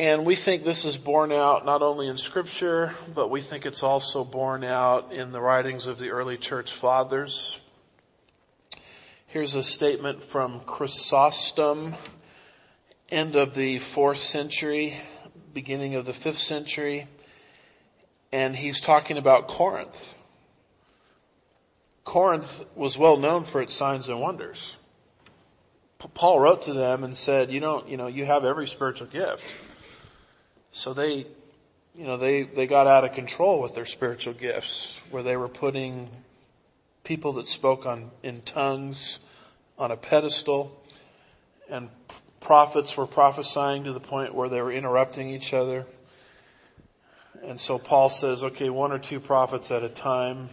And 0.00 0.24
we 0.24 0.34
think 0.34 0.64
this 0.64 0.86
is 0.86 0.96
borne 0.96 1.30
out 1.30 1.66
not 1.66 1.82
only 1.82 2.08
in 2.08 2.16
scripture, 2.16 2.94
but 3.14 3.28
we 3.28 3.42
think 3.42 3.66
it's 3.66 3.82
also 3.82 4.24
borne 4.24 4.64
out 4.64 5.12
in 5.12 5.30
the 5.30 5.42
writings 5.42 5.84
of 5.84 5.98
the 5.98 6.12
early 6.12 6.38
church 6.38 6.72
fathers, 6.72 7.60
Here's 9.26 9.54
a 9.54 9.62
statement 9.62 10.24
from 10.24 10.58
Chrysostom, 10.60 11.94
end 13.10 13.36
of 13.36 13.54
the 13.54 13.78
fourth 13.78 14.18
century, 14.18 14.96
beginning 15.54 15.94
of 15.94 16.04
the 16.06 16.12
fifth 16.14 16.40
century, 16.40 17.06
and 18.32 18.56
he's 18.56 18.80
talking 18.80 19.18
about 19.18 19.46
Corinth. 19.46 20.16
Corinth 22.02 22.64
was 22.74 22.98
well 22.98 23.18
known 23.18 23.44
for 23.44 23.62
its 23.62 23.74
signs 23.74 24.08
and 24.08 24.20
wonders. 24.20 24.76
Paul 26.14 26.40
wrote 26.40 26.62
to 26.62 26.72
them 26.72 27.04
and 27.04 27.14
said, 27.14 27.52
you 27.52 27.60
don't, 27.60 27.88
you 27.88 27.98
know, 27.98 28.08
you 28.08 28.24
have 28.24 28.44
every 28.44 28.66
spiritual 28.66 29.06
gift. 29.06 29.44
So 30.72 30.94
they, 30.94 31.26
you 31.94 32.06
know, 32.06 32.16
they, 32.16 32.42
they 32.42 32.66
got 32.66 32.86
out 32.86 33.04
of 33.04 33.14
control 33.14 33.60
with 33.60 33.74
their 33.74 33.86
spiritual 33.86 34.34
gifts 34.34 34.98
where 35.10 35.22
they 35.22 35.36
were 35.36 35.48
putting 35.48 36.08
people 37.04 37.34
that 37.34 37.48
spoke 37.48 37.86
on, 37.86 38.10
in 38.22 38.40
tongues 38.42 39.18
on 39.78 39.90
a 39.90 39.96
pedestal 39.96 40.76
and 41.68 41.88
prophets 42.40 42.96
were 42.96 43.06
prophesying 43.06 43.84
to 43.84 43.92
the 43.92 44.00
point 44.00 44.34
where 44.34 44.48
they 44.48 44.60
were 44.60 44.72
interrupting 44.72 45.30
each 45.30 45.54
other. 45.54 45.86
And 47.44 47.58
so 47.58 47.78
Paul 47.78 48.10
says, 48.10 48.44
okay, 48.44 48.70
one 48.70 48.92
or 48.92 48.98
two 48.98 49.20
prophets 49.20 49.70
at 49.70 49.82
a 49.82 49.88
time, 49.88 50.48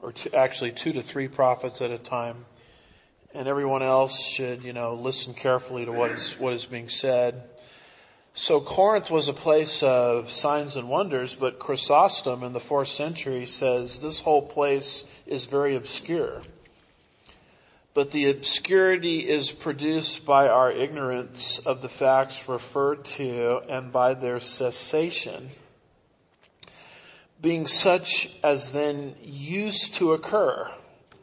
or 0.00 0.12
two, 0.12 0.30
actually 0.32 0.72
two 0.72 0.92
to 0.92 1.02
three 1.02 1.28
prophets 1.28 1.82
at 1.82 1.90
a 1.90 1.98
time, 1.98 2.36
and 3.34 3.48
everyone 3.48 3.82
else 3.82 4.24
should, 4.24 4.62
you 4.62 4.72
know, 4.72 4.94
listen 4.94 5.34
carefully 5.34 5.84
to 5.84 5.92
what 5.92 6.10
is, 6.10 6.38
what 6.38 6.52
is 6.52 6.64
being 6.64 6.88
said. 6.88 7.42
So 8.40 8.58
Corinth 8.58 9.10
was 9.10 9.28
a 9.28 9.34
place 9.34 9.82
of 9.82 10.30
signs 10.30 10.76
and 10.76 10.88
wonders, 10.88 11.34
but 11.34 11.58
Chrysostom 11.58 12.42
in 12.42 12.54
the 12.54 12.58
fourth 12.58 12.88
century 12.88 13.44
says 13.44 14.00
this 14.00 14.22
whole 14.22 14.40
place 14.40 15.04
is 15.26 15.44
very 15.44 15.76
obscure. 15.76 16.40
But 17.92 18.12
the 18.12 18.30
obscurity 18.30 19.28
is 19.28 19.52
produced 19.52 20.24
by 20.24 20.48
our 20.48 20.72
ignorance 20.72 21.58
of 21.58 21.82
the 21.82 21.90
facts 21.90 22.48
referred 22.48 23.04
to 23.16 23.60
and 23.68 23.92
by 23.92 24.14
their 24.14 24.40
cessation 24.40 25.50
being 27.42 27.66
such 27.66 28.34
as 28.42 28.72
then 28.72 29.16
used 29.22 29.96
to 29.96 30.14
occur. 30.14 30.66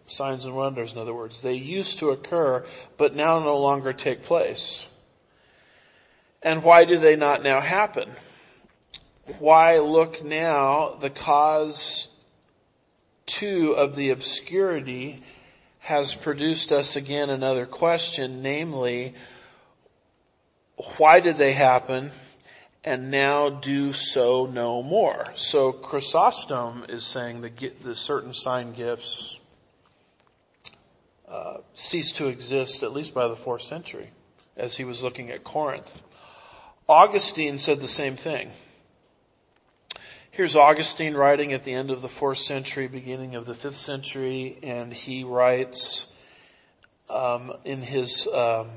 Signs 0.06 0.45
and 0.45 0.56
wonders, 0.56 0.93
in 0.93 0.99
other 0.99 1.15
words. 1.15 1.41
They 1.41 1.56
used 1.56 1.97
to 1.99 2.12
occur, 2.12 2.63
but 2.97 3.15
now 3.15 3.39
no 3.39 3.58
longer 3.58 3.91
take 3.91 4.21
place. 4.21 4.86
And 6.47 6.63
why 6.63 6.86
do 6.86 6.97
they 6.97 7.17
not 7.17 7.43
now 7.43 7.60
happen? 7.60 8.10
Why 9.39 9.79
look 9.79 10.23
now 10.23 10.95
the 10.97 11.10
cause 11.10 12.07
two 13.25 13.73
of 13.75 13.97
the 13.97 14.12
obscurity 14.12 15.21
has 15.79 16.15
produced 16.15 16.71
us 16.71 16.95
again 16.95 17.29
another 17.29 17.65
question, 17.65 18.43
namely, 18.43 19.13
why 20.95 21.19
did 21.19 21.36
they 21.36 21.51
happen 21.51 22.12
and 22.86 23.12
now 23.12 23.49
do 23.49 23.91
so 23.91 24.45
no 24.45 24.81
more? 24.81 25.25
So 25.36 25.73
Chrysostom 25.73 26.86
is 26.88 27.05
saying 27.05 27.41
the, 27.41 27.73
the 27.83 27.93
certain 27.93 28.33
sign 28.33 28.71
gifts 28.71 29.38
uh, 31.27 31.57
ceased 31.73 32.15
to 32.17 32.29
exist 32.29 32.83
at 32.83 32.93
least 32.93 33.13
by 33.13 33.27
the 33.27 33.36
fourth 33.36 33.63
century 33.63 34.07
as 34.55 34.77
he 34.77 34.86
was 34.86 35.03
looking 35.03 35.29
at 35.31 35.43
Corinth. 35.43 36.03
Augustine 36.89 37.58
said 37.58 37.82
the 37.82 37.88
same 37.88 38.15
thing. 38.15 38.50
Here's 40.32 40.56
Augustine 40.56 41.15
writing 41.15 41.52
at 41.52 41.65
the 41.65 41.73
end 41.73 41.91
of 41.91 42.02
the 42.02 42.08
fourth 42.08 42.38
century, 42.38 42.88
beginning 42.88 43.36
of 43.36 43.45
the 43.45 43.54
fifth 43.54 43.76
century, 43.76 44.58
and 44.63 44.93
he 44.93 45.26
writes 45.26 46.13
um, 47.10 47.52
in 47.65 47.82
his 47.82 48.26
um, 48.28 48.69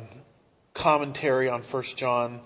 commentary 0.75 1.49
on 1.49 1.63
First 1.63 1.97
John. 1.97 2.41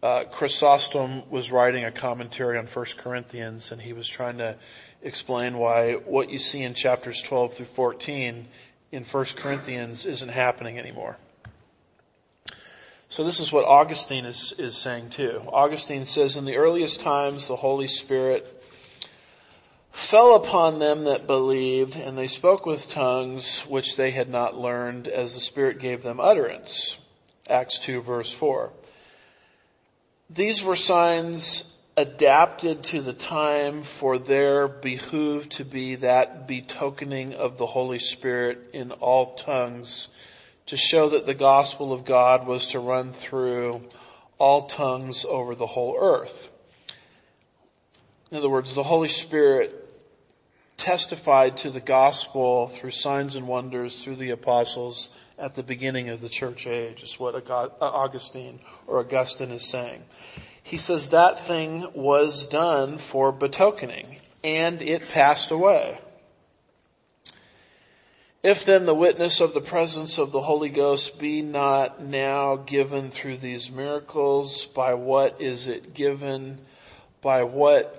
Uh, 0.00 0.24
Chrysostom 0.30 1.28
was 1.28 1.50
writing 1.50 1.84
a 1.84 1.90
commentary 1.90 2.56
on 2.56 2.66
First 2.66 2.96
Corinthians, 2.96 3.72
and 3.72 3.80
he 3.80 3.92
was 3.92 4.06
trying 4.06 4.38
to 4.38 4.56
explain 5.02 5.58
why 5.58 5.94
what 5.94 6.30
you 6.30 6.38
see 6.38 6.62
in 6.62 6.74
chapters 6.74 7.20
12 7.22 7.54
through 7.54 7.66
14 7.66 8.46
in 8.92 9.04
First 9.04 9.36
Corinthians 9.36 10.06
isn't 10.06 10.28
happening 10.28 10.78
anymore. 10.78 11.18
So 13.10 13.24
this 13.24 13.40
is 13.40 13.50
what 13.50 13.64
Augustine 13.64 14.24
is, 14.24 14.52
is 14.56 14.76
saying 14.76 15.10
too. 15.10 15.42
Augustine 15.52 16.06
says, 16.06 16.36
in 16.36 16.44
the 16.44 16.58
earliest 16.58 17.00
times, 17.00 17.48
the 17.48 17.56
Holy 17.56 17.88
Spirit 17.88 18.46
fell 19.90 20.36
upon 20.36 20.78
them 20.78 21.04
that 21.04 21.26
believed, 21.26 21.96
and 21.96 22.16
they 22.16 22.28
spoke 22.28 22.66
with 22.66 22.88
tongues 22.88 23.62
which 23.62 23.96
they 23.96 24.12
had 24.12 24.28
not 24.28 24.56
learned 24.56 25.08
as 25.08 25.34
the 25.34 25.40
Spirit 25.40 25.80
gave 25.80 26.04
them 26.04 26.20
utterance. 26.20 26.96
Acts 27.48 27.80
2 27.80 28.00
verse 28.00 28.32
4. 28.32 28.72
These 30.30 30.62
were 30.62 30.76
signs 30.76 31.76
adapted 31.96 32.84
to 32.84 33.00
the 33.00 33.12
time 33.12 33.82
for 33.82 34.18
their 34.18 34.68
behooved 34.68 35.50
to 35.56 35.64
be 35.64 35.96
that 35.96 36.46
betokening 36.46 37.34
of 37.34 37.58
the 37.58 37.66
Holy 37.66 37.98
Spirit 37.98 38.70
in 38.72 38.92
all 38.92 39.34
tongues 39.34 40.06
to 40.70 40.76
show 40.76 41.08
that 41.08 41.26
the 41.26 41.34
gospel 41.34 41.92
of 41.92 42.04
God 42.04 42.46
was 42.46 42.68
to 42.68 42.78
run 42.78 43.12
through 43.12 43.82
all 44.38 44.68
tongues 44.68 45.24
over 45.24 45.56
the 45.56 45.66
whole 45.66 45.96
earth. 46.00 46.48
In 48.30 48.38
other 48.38 48.48
words, 48.48 48.72
the 48.74 48.84
Holy 48.84 49.08
Spirit 49.08 49.74
testified 50.76 51.56
to 51.58 51.70
the 51.70 51.80
gospel 51.80 52.68
through 52.68 52.92
signs 52.92 53.34
and 53.34 53.48
wonders 53.48 54.04
through 54.04 54.14
the 54.14 54.30
apostles 54.30 55.10
at 55.40 55.56
the 55.56 55.64
beginning 55.64 56.08
of 56.08 56.20
the 56.20 56.28
church 56.28 56.68
age 56.68 57.02
is 57.02 57.18
what 57.18 57.34
uh, 57.50 57.68
Augustine 57.80 58.60
or 58.86 59.00
Augustine 59.00 59.50
is 59.50 59.64
saying. 59.64 60.04
He 60.62 60.78
says 60.78 61.10
that 61.10 61.40
thing 61.40 61.84
was 61.94 62.46
done 62.46 62.98
for 62.98 63.32
betokening 63.32 64.06
and 64.44 64.80
it 64.82 65.08
passed 65.10 65.50
away. 65.50 65.98
If 68.42 68.64
then 68.64 68.86
the 68.86 68.94
witness 68.94 69.40
of 69.40 69.52
the 69.52 69.60
presence 69.60 70.16
of 70.16 70.32
the 70.32 70.40
Holy 70.40 70.70
Ghost 70.70 71.18
be 71.18 71.42
not 71.42 72.00
now 72.00 72.56
given 72.56 73.10
through 73.10 73.36
these 73.36 73.70
miracles, 73.70 74.64
by 74.64 74.94
what 74.94 75.42
is 75.42 75.66
it 75.66 75.92
given? 75.92 76.58
By 77.20 77.42
what 77.42 77.96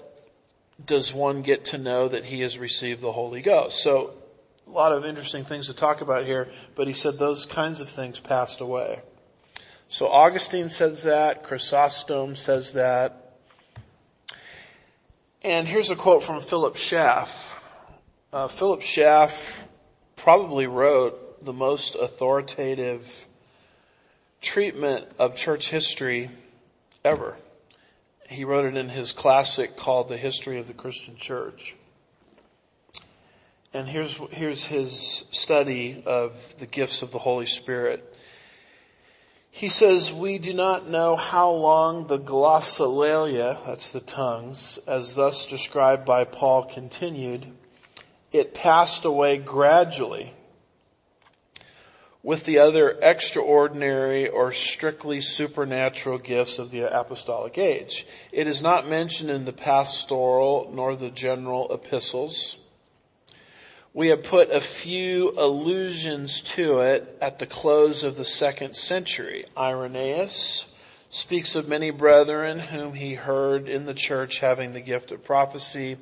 does 0.83 1.13
one 1.13 1.43
get 1.43 1.65
to 1.65 1.77
know 1.77 2.07
that 2.07 2.25
he 2.25 2.41
has 2.41 2.57
received 2.57 3.01
the 3.01 3.11
Holy 3.11 3.41
Ghost? 3.41 3.83
So, 3.83 4.13
a 4.65 4.71
lot 4.71 4.93
of 4.93 5.05
interesting 5.05 5.43
things 5.43 5.67
to 5.67 5.75
talk 5.75 6.01
about 6.01 6.25
here, 6.25 6.49
but 6.73 6.87
he 6.87 6.93
said 6.93 7.19
those 7.19 7.45
kinds 7.45 7.81
of 7.81 7.89
things 7.89 8.19
passed 8.19 8.61
away. 8.61 8.99
So 9.89 10.07
Augustine 10.07 10.69
says 10.69 11.03
that, 11.03 11.43
Chrysostom 11.43 12.37
says 12.37 12.73
that. 12.73 13.35
And 15.43 15.67
here's 15.67 15.91
a 15.91 15.97
quote 15.97 16.23
from 16.23 16.41
Philip 16.41 16.77
Schaff. 16.77 17.49
Uh, 18.31 18.47
Philip 18.47 18.83
Schaff 18.83 19.67
probably 20.15 20.67
wrote 20.67 21.43
the 21.43 21.53
most 21.53 21.95
authoritative 21.95 23.27
treatment 24.41 25.05
of 25.19 25.35
church 25.35 25.69
history 25.69 26.29
ever. 27.03 27.35
He 28.29 28.45
wrote 28.45 28.65
it 28.65 28.77
in 28.77 28.89
his 28.89 29.11
classic 29.11 29.75
called 29.75 30.07
The 30.07 30.17
History 30.17 30.57
of 30.59 30.67
the 30.67 30.73
Christian 30.73 31.15
Church. 31.17 31.75
And 33.73 33.87
here's, 33.87 34.17
here's 34.31 34.65
his 34.65 35.25
study 35.31 36.03
of 36.05 36.55
the 36.59 36.65
gifts 36.65 37.01
of 37.01 37.11
the 37.11 37.19
Holy 37.19 37.45
Spirit. 37.45 38.03
He 39.51 39.69
says, 39.69 40.13
we 40.13 40.37
do 40.37 40.53
not 40.53 40.87
know 40.87 41.15
how 41.17 41.51
long 41.51 42.07
the 42.07 42.19
glossolalia, 42.19 43.57
that's 43.65 43.91
the 43.91 43.99
tongues, 43.99 44.79
as 44.87 45.13
thus 45.13 45.45
described 45.45 46.05
by 46.05 46.23
Paul 46.23 46.63
continued, 46.63 47.45
it 48.31 48.53
passed 48.53 49.05
away 49.05 49.37
gradually 49.37 50.33
with 52.23 52.45
the 52.45 52.59
other 52.59 52.97
extraordinary 53.01 54.29
or 54.29 54.53
strictly 54.53 55.21
supernatural 55.21 56.19
gifts 56.19 56.59
of 56.59 56.69
the 56.69 56.81
apostolic 56.99 57.57
age. 57.57 58.05
It 58.31 58.47
is 58.47 58.61
not 58.61 58.87
mentioned 58.87 59.31
in 59.31 59.45
the 59.45 59.53
pastoral 59.53 60.71
nor 60.73 60.95
the 60.95 61.09
general 61.09 61.73
epistles. 61.73 62.55
We 63.93 64.09
have 64.09 64.23
put 64.23 64.51
a 64.51 64.61
few 64.61 65.33
allusions 65.35 66.41
to 66.41 66.79
it 66.81 67.17
at 67.21 67.39
the 67.39 67.45
close 67.45 68.03
of 68.03 68.15
the 68.15 68.23
second 68.23 68.75
century. 68.75 69.45
Irenaeus 69.57 70.71
speaks 71.09 71.55
of 71.55 71.67
many 71.67 71.91
brethren 71.91 72.57
whom 72.59 72.93
he 72.93 73.15
heard 73.15 73.67
in 73.67 73.85
the 73.85 73.93
church 73.93 74.39
having 74.39 74.71
the 74.71 74.79
gift 74.79 75.11
of 75.11 75.25
prophecy 75.25 75.97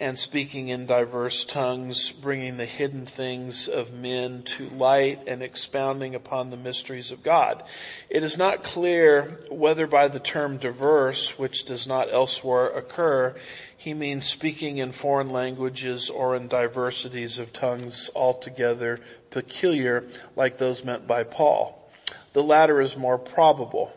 and 0.00 0.18
speaking 0.18 0.68
in 0.68 0.86
diverse 0.86 1.44
tongues, 1.44 2.10
bringing 2.10 2.56
the 2.56 2.64
hidden 2.64 3.04
things 3.04 3.68
of 3.68 3.92
men 3.92 4.42
to 4.42 4.68
light 4.70 5.20
and 5.26 5.42
expounding 5.42 6.14
upon 6.14 6.50
the 6.50 6.56
mysteries 6.56 7.10
of 7.10 7.22
God. 7.22 7.62
It 8.08 8.22
is 8.22 8.38
not 8.38 8.64
clear 8.64 9.40
whether 9.50 9.86
by 9.86 10.08
the 10.08 10.18
term 10.18 10.56
diverse, 10.56 11.38
which 11.38 11.66
does 11.66 11.86
not 11.86 12.10
elsewhere 12.10 12.68
occur, 12.68 13.36
he 13.76 13.94
means 13.94 14.26
speaking 14.26 14.76
in 14.76 14.92
foreign 14.92 15.30
languages 15.30 16.10
or 16.10 16.36
in 16.36 16.48
diversities 16.48 17.38
of 17.38 17.52
tongues 17.52 18.10
altogether 18.14 19.00
peculiar 19.30 20.04
like 20.36 20.58
those 20.58 20.84
meant 20.84 21.06
by 21.06 21.24
Paul. 21.24 21.90
The 22.34 22.42
latter 22.42 22.80
is 22.80 22.96
more 22.96 23.16
probable. 23.16 23.90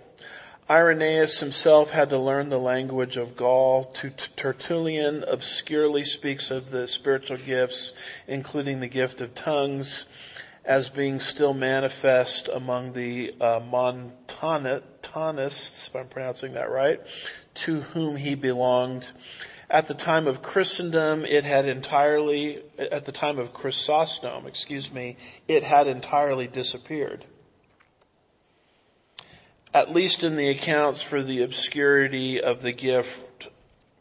Irenaeus 0.69 1.39
himself 1.39 1.91
had 1.91 2.11
to 2.11 2.17
learn 2.17 2.47
the 2.47 2.57
language 2.57 3.17
of 3.17 3.35
Gaul. 3.35 3.93
Tertullian 4.37 5.25
obscurely 5.27 6.05
speaks 6.05 6.51
of 6.51 6.71
the 6.71 6.87
spiritual 6.87 7.35
gifts, 7.37 7.91
including 8.27 8.79
the 8.79 8.87
gift 8.87 9.19
of 9.19 9.35
tongues, 9.35 10.05
as 10.63 10.87
being 10.87 11.19
still 11.19 11.53
manifest 11.53 12.47
among 12.47 12.93
the 12.93 13.35
uh, 13.41 13.59
Montanists, 13.69 14.07
if 15.89 15.95
I'm 15.97 16.07
pronouncing 16.07 16.53
that 16.53 16.71
right, 16.71 17.01
to 17.55 17.81
whom 17.81 18.15
he 18.15 18.35
belonged. 18.35 19.11
At 19.69 19.89
the 19.89 19.93
time 19.93 20.27
of 20.27 20.41
Christendom, 20.41 21.25
it 21.25 21.43
had 21.43 21.65
entirely, 21.67 22.61
at 22.77 23.05
the 23.05 23.11
time 23.11 23.37
of 23.37 23.53
Chrysostom, 23.53 24.47
excuse 24.47 24.93
me, 24.93 25.17
it 25.49 25.63
had 25.63 25.87
entirely 25.87 26.47
disappeared. 26.47 27.25
At 29.73 29.91
least 29.91 30.21
in 30.21 30.35
the 30.35 30.49
accounts 30.49 31.01
for 31.01 31.23
the 31.23 31.41
obscurity 31.41 32.41
of 32.41 32.61
the 32.61 32.71
gift 32.71 33.47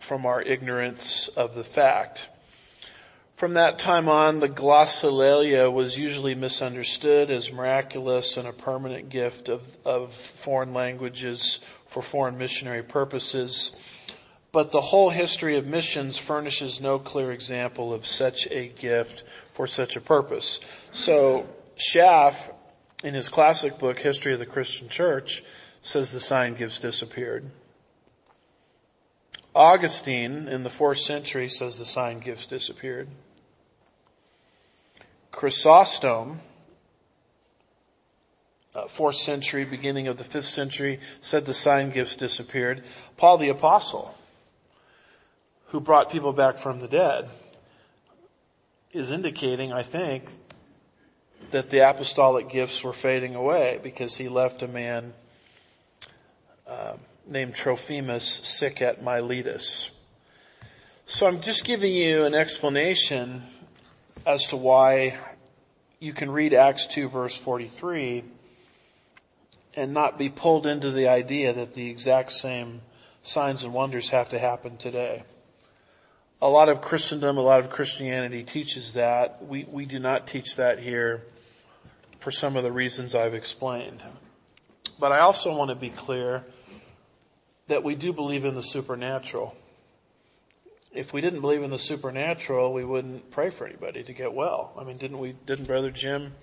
from 0.01 0.27
our 0.27 0.43
ignorance 0.43 1.29
of 1.29 1.55
the 1.55 1.65
fact. 1.65 2.29
From 3.37 3.55
that 3.55 3.79
time 3.79 4.07
on, 4.07 4.39
the 4.39 4.51
glossolalia 4.51 5.73
was 5.73 5.97
usually 5.97 6.35
misunderstood 6.35 7.31
as 7.31 7.51
miraculous 7.51 8.37
and 8.37 8.47
a 8.47 8.53
permanent 8.53 9.09
gift 9.09 9.49
of, 9.49 9.67
of 9.87 10.13
foreign 10.13 10.75
languages 10.75 11.59
for 11.87 12.03
foreign 12.03 12.37
missionary 12.37 12.83
purposes. 12.83 13.73
But 14.53 14.73
the 14.73 14.83
whole 14.83 15.09
history 15.09 15.57
of 15.57 15.67
missions 15.67 16.19
furnishes 16.19 16.83
no 16.83 16.99
clear 16.99 17.33
example 17.33 17.95
of 17.95 18.07
such 18.07 18.47
a 18.51 18.69
gift 18.69 19.25
for 19.55 19.67
such 19.67 19.97
a 19.97 20.03
purpose. 20.03 20.61
So 20.93 21.49
Schaff, 21.77 22.51
in 23.03 23.15
his 23.15 23.31
classic 23.31 23.79
book, 23.79 23.99
History 23.99 24.35
of 24.35 24.39
the 24.39 24.47
Christian 24.47 24.91
Church, 24.91 25.43
says 25.83 26.13
the 26.13 26.21
sign 26.21 26.55
gives 26.55 26.79
disappeared. 26.79 27.45
Augustine 29.55 30.49
in 30.49 30.63
the 30.63 30.71
fourth 30.71 31.01
century 31.01 31.49
says 31.49 31.79
the 31.79 31.85
sign 31.85 32.21
gifts 32.21 32.47
disappeared. 32.47 33.09
Chrysostom, 35.31 36.41
uh, 38.75 38.87
fourth 38.87 39.17
century, 39.17 39.65
beginning 39.65 40.09
of 40.09 40.17
the 40.17 40.25
fifth 40.25 40.47
century, 40.47 41.01
said 41.21 41.45
the 41.45 41.53
sign 41.53 41.91
gifts 41.91 42.17
disappeared. 42.17 42.83
Paul 43.19 43.39
the 43.39 43.51
apostle, 43.51 44.15
who 45.67 45.81
brought 45.81 46.11
people 46.11 46.33
back 46.33 46.57
from 46.57 46.81
the 46.81 46.89
dead, 46.89 47.29
is 48.93 49.11
indicating, 49.11 49.73
I 49.73 49.83
think, 49.83 50.31
that 51.51 51.69
the 51.69 51.89
apostolic 51.89 52.49
gifts 52.49 52.83
were 52.83 52.93
fading 52.93 53.35
away 53.35 53.81
because 53.83 54.17
he 54.17 54.29
left 54.29 54.63
a 54.63 54.69
man 54.69 55.13
uh, 56.73 56.97
named 57.27 57.55
Trophimus 57.55 58.25
sick 58.25 58.81
at 58.81 59.03
Miletus. 59.03 59.91
So 61.05 61.27
I'm 61.27 61.41
just 61.41 61.65
giving 61.65 61.93
you 61.93 62.25
an 62.25 62.35
explanation 62.35 63.43
as 64.25 64.47
to 64.47 64.57
why 64.57 65.19
you 66.01 66.15
can 66.15 66.31
read 66.31 66.55
Acts 66.55 66.87
2 66.87 67.11
verse 67.11 67.37
43 67.37 68.25
and 69.77 69.93
not 69.93 70.19
be 70.19 70.31
pulled 70.31 70.67
into 70.67 70.91
the 70.91 71.09
idea 71.09 71.53
that 71.53 71.75
the 71.75 71.91
exact 71.91 72.33
same 72.33 72.81
signs 73.23 73.65
and 73.65 73.75
wonders 73.75 74.09
have 74.09 74.31
to 74.31 74.39
happen 74.39 74.79
today. 74.79 75.23
A 76.41 76.49
lot 76.49 76.71
of 76.71 76.81
Christendom, 76.81 77.37
a 77.37 77.43
lot 77.43 77.61
of 77.61 77.69
Christianity 77.69 78.45
teaches 78.45 78.95
that. 78.95 79.45
We, 79.45 79.65
we 79.71 79.85
do 79.85 79.99
not 79.99 80.27
teach 80.27 80.57
that 80.57 80.79
here 80.79 81.23
for 82.19 82.31
some 82.31 82.57
of 82.57 82.63
the 82.63 82.73
reasons 82.73 83.15
I've 83.15 83.35
explained. 83.35 84.03
But 84.99 85.13
I 85.13 85.19
also 85.19 85.55
want 85.55 85.69
to 85.69 85.77
be 85.77 85.91
clear 85.91 86.45
that 87.73 87.83
we 87.83 87.95
do 87.95 88.13
believe 88.13 88.45
in 88.45 88.55
the 88.55 88.63
supernatural 88.63 89.57
if 90.95 91.13
we 91.13 91.21
didn't 91.21 91.41
believe 91.41 91.63
in 91.63 91.71
the 91.71 91.79
supernatural, 91.79 92.73
we 92.73 92.85
wouldn't 92.85 93.31
pray 93.31 93.51
for 93.51 93.67
anybody 93.67 94.03
to 94.03 94.13
get 94.13 94.35
well. 94.35 94.73
I 94.79 94.85
mean, 94.85 94.99
didn't 94.99 95.19
we, 95.19 95.35
didn't 95.47 95.65
Brother 95.65 95.91
Jim 95.91 96.35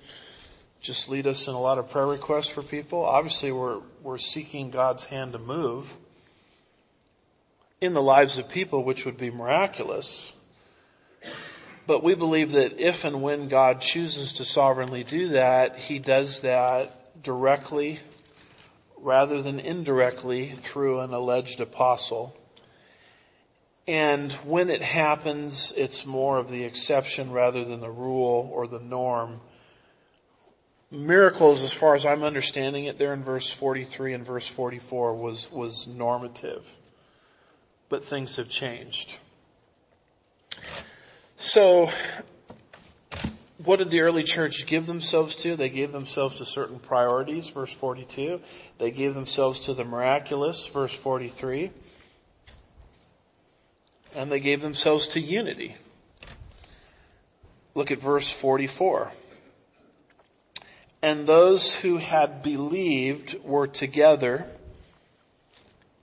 just 0.81 1.09
lead 1.09 1.27
us 1.27 1.47
in 1.47 1.53
a 1.53 1.59
lot 1.59 1.77
of 1.77 1.91
prayer 1.91 2.07
requests 2.07 2.49
for 2.49 2.63
people? 2.63 3.05
Obviously 3.05 3.51
we're, 3.51 3.79
we're 4.01 4.17
seeking 4.17 4.71
God's 4.71 5.05
hand 5.05 5.33
to 5.33 5.39
move 5.39 5.95
in 7.79 7.93
the 7.93 8.01
lives 8.01 8.37
of 8.37 8.49
people, 8.49 8.83
which 8.83 9.05
would 9.05 9.17
be 9.17 9.29
miraculous. 9.29 10.33
But 11.85 12.03
we 12.03 12.15
believe 12.15 12.53
that 12.53 12.79
if 12.79 13.05
and 13.05 13.21
when 13.21 13.49
God 13.49 13.81
chooses 13.81 14.33
to 14.33 14.45
sovereignly 14.45 15.03
do 15.03 15.29
that, 15.29 15.77
He 15.77 15.99
does 15.99 16.41
that 16.41 17.23
directly 17.23 17.99
rather 19.01 19.41
than 19.41 19.59
indirectly 19.59 20.47
through 20.47 20.99
an 20.99 21.13
alleged 21.13 21.59
apostle 21.61 22.35
and 23.89 24.31
when 24.45 24.69
it 24.69 24.83
happens, 24.83 25.73
it's 25.75 26.05
more 26.05 26.37
of 26.37 26.51
the 26.51 26.63
exception 26.63 27.31
rather 27.31 27.65
than 27.65 27.79
the 27.79 27.89
rule 27.89 28.47
or 28.53 28.67
the 28.67 28.77
norm. 28.77 29.41
Miracles, 30.91 31.63
as 31.63 31.73
far 31.73 31.95
as 31.95 32.05
I'm 32.05 32.21
understanding 32.21 32.85
it, 32.85 32.99
there 32.99 33.15
in 33.15 33.23
verse 33.23 33.51
43 33.51 34.13
and 34.13 34.23
verse 34.23 34.47
44 34.47 35.15
was, 35.15 35.51
was 35.51 35.87
normative. 35.87 36.63
But 37.89 38.05
things 38.05 38.35
have 38.35 38.47
changed. 38.47 39.17
So, 41.37 41.91
what 43.63 43.79
did 43.79 43.91
the 43.91 44.01
early 44.01 44.23
church 44.23 44.65
give 44.65 44.87
themselves 44.87 45.35
to? 45.35 45.55
They 45.55 45.69
gave 45.69 45.91
themselves 45.91 46.37
to 46.37 46.45
certain 46.45 46.79
priorities, 46.79 47.49
verse 47.49 47.73
42. 47.73 48.41
They 48.77 48.91
gave 48.91 49.13
themselves 49.13 49.61
to 49.61 49.73
the 49.73 49.83
miraculous, 49.83 50.67
verse 50.67 50.93
43 50.93 51.71
and 54.15 54.31
they 54.31 54.39
gave 54.39 54.61
themselves 54.61 55.09
to 55.09 55.19
unity. 55.19 55.75
Look 57.75 57.91
at 57.91 57.99
verse 57.99 58.29
44. 58.29 59.11
And 61.01 61.27
those 61.27 61.73
who 61.73 61.97
had 61.97 62.43
believed 62.43 63.41
were 63.43 63.67
together 63.67 64.45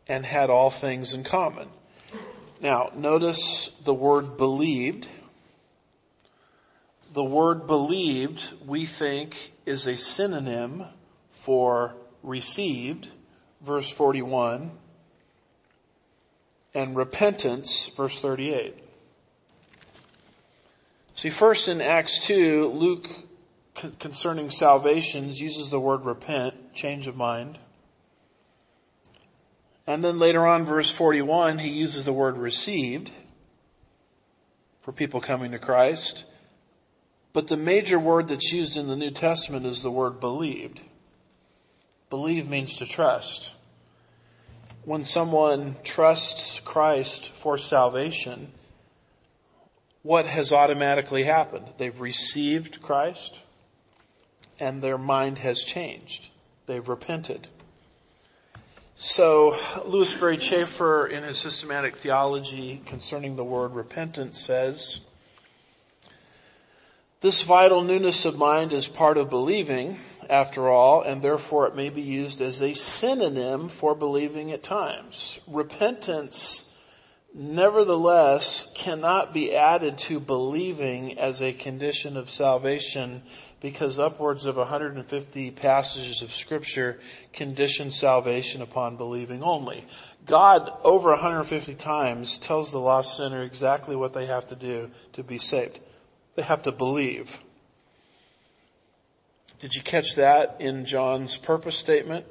and 0.08 0.24
had 0.24 0.48
all 0.48 0.70
things 0.70 1.12
in 1.12 1.24
common. 1.24 1.68
Now, 2.60 2.90
notice 2.94 3.68
the 3.84 3.92
word 3.92 4.38
believed. 4.38 5.06
The 7.16 7.24
word 7.24 7.66
believed, 7.66 8.46
we 8.66 8.84
think, 8.84 9.54
is 9.64 9.86
a 9.86 9.96
synonym 9.96 10.84
for 11.30 11.96
received, 12.22 13.08
verse 13.62 13.88
41, 13.88 14.70
and 16.74 16.94
repentance, 16.94 17.86
verse 17.96 18.20
38. 18.20 18.78
See, 21.14 21.30
first 21.30 21.68
in 21.68 21.80
Acts 21.80 22.20
2, 22.26 22.68
Luke 22.68 23.08
concerning 23.98 24.50
salvations 24.50 25.40
uses 25.40 25.70
the 25.70 25.80
word 25.80 26.04
repent, 26.04 26.74
change 26.74 27.06
of 27.06 27.16
mind. 27.16 27.58
And 29.86 30.04
then 30.04 30.18
later 30.18 30.46
on, 30.46 30.66
verse 30.66 30.90
41, 30.90 31.56
he 31.56 31.70
uses 31.70 32.04
the 32.04 32.12
word 32.12 32.36
received 32.36 33.10
for 34.82 34.92
people 34.92 35.22
coming 35.22 35.52
to 35.52 35.58
Christ. 35.58 36.26
But 37.36 37.48
the 37.48 37.58
major 37.58 37.98
word 37.98 38.28
that's 38.28 38.50
used 38.50 38.78
in 38.78 38.88
the 38.88 38.96
New 38.96 39.10
Testament 39.10 39.66
is 39.66 39.82
the 39.82 39.90
word 39.90 40.20
believed. 40.20 40.80
Believe 42.08 42.48
means 42.48 42.76
to 42.76 42.86
trust 42.86 43.52
when 44.86 45.04
someone 45.04 45.76
trusts 45.84 46.60
Christ 46.60 47.28
for 47.28 47.58
salvation, 47.58 48.50
what 50.02 50.24
has 50.24 50.54
automatically 50.54 51.24
happened? 51.24 51.66
They've 51.76 52.00
received 52.00 52.80
Christ 52.80 53.38
and 54.58 54.80
their 54.80 54.96
mind 54.96 55.36
has 55.36 55.62
changed. 55.62 56.30
They've 56.64 56.88
repented. 56.88 57.46
So 58.94 59.58
Lewis 59.84 60.08
Sperry 60.08 60.38
Chafer 60.38 61.06
in 61.06 61.22
his 61.22 61.36
systematic 61.36 61.96
theology 61.96 62.80
concerning 62.86 63.36
the 63.36 63.44
word 63.44 63.74
repentance 63.74 64.40
says, 64.40 65.00
this 67.20 67.42
vital 67.42 67.82
newness 67.82 68.24
of 68.24 68.36
mind 68.36 68.72
is 68.72 68.86
part 68.86 69.16
of 69.16 69.30
believing 69.30 69.98
after 70.28 70.68
all, 70.68 71.02
and 71.02 71.22
therefore 71.22 71.66
it 71.66 71.76
may 71.76 71.88
be 71.88 72.02
used 72.02 72.40
as 72.40 72.60
a 72.62 72.74
synonym 72.74 73.68
for 73.68 73.94
believing 73.94 74.52
at 74.52 74.62
times. 74.62 75.40
Repentance, 75.46 76.70
nevertheless, 77.32 78.70
cannot 78.74 79.32
be 79.32 79.54
added 79.54 79.98
to 79.98 80.20
believing 80.20 81.18
as 81.18 81.42
a 81.42 81.52
condition 81.52 82.16
of 82.16 82.28
salvation 82.28 83.22
because 83.60 83.98
upwards 83.98 84.44
of 84.44 84.56
150 84.56 85.50
passages 85.52 86.22
of 86.22 86.32
scripture 86.32 87.00
condition 87.32 87.90
salvation 87.90 88.62
upon 88.62 88.96
believing 88.96 89.42
only. 89.42 89.84
God, 90.26 90.70
over 90.82 91.10
150 91.10 91.76
times, 91.76 92.38
tells 92.38 92.72
the 92.72 92.78
lost 92.78 93.16
sinner 93.16 93.42
exactly 93.42 93.96
what 93.96 94.12
they 94.12 94.26
have 94.26 94.48
to 94.48 94.56
do 94.56 94.90
to 95.14 95.22
be 95.22 95.38
saved. 95.38 95.80
They 96.36 96.42
have 96.42 96.62
to 96.62 96.72
believe. 96.72 97.38
Did 99.60 99.74
you 99.74 99.82
catch 99.82 100.16
that 100.16 100.56
in 100.60 100.84
John's 100.84 101.38
purpose 101.38 101.76
statement 101.76 102.26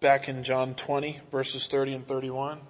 back 0.00 0.28
in 0.28 0.42
John 0.42 0.74
20 0.74 1.20
verses 1.30 1.68
30 1.68 1.94
and 1.94 2.06
31? 2.06 2.60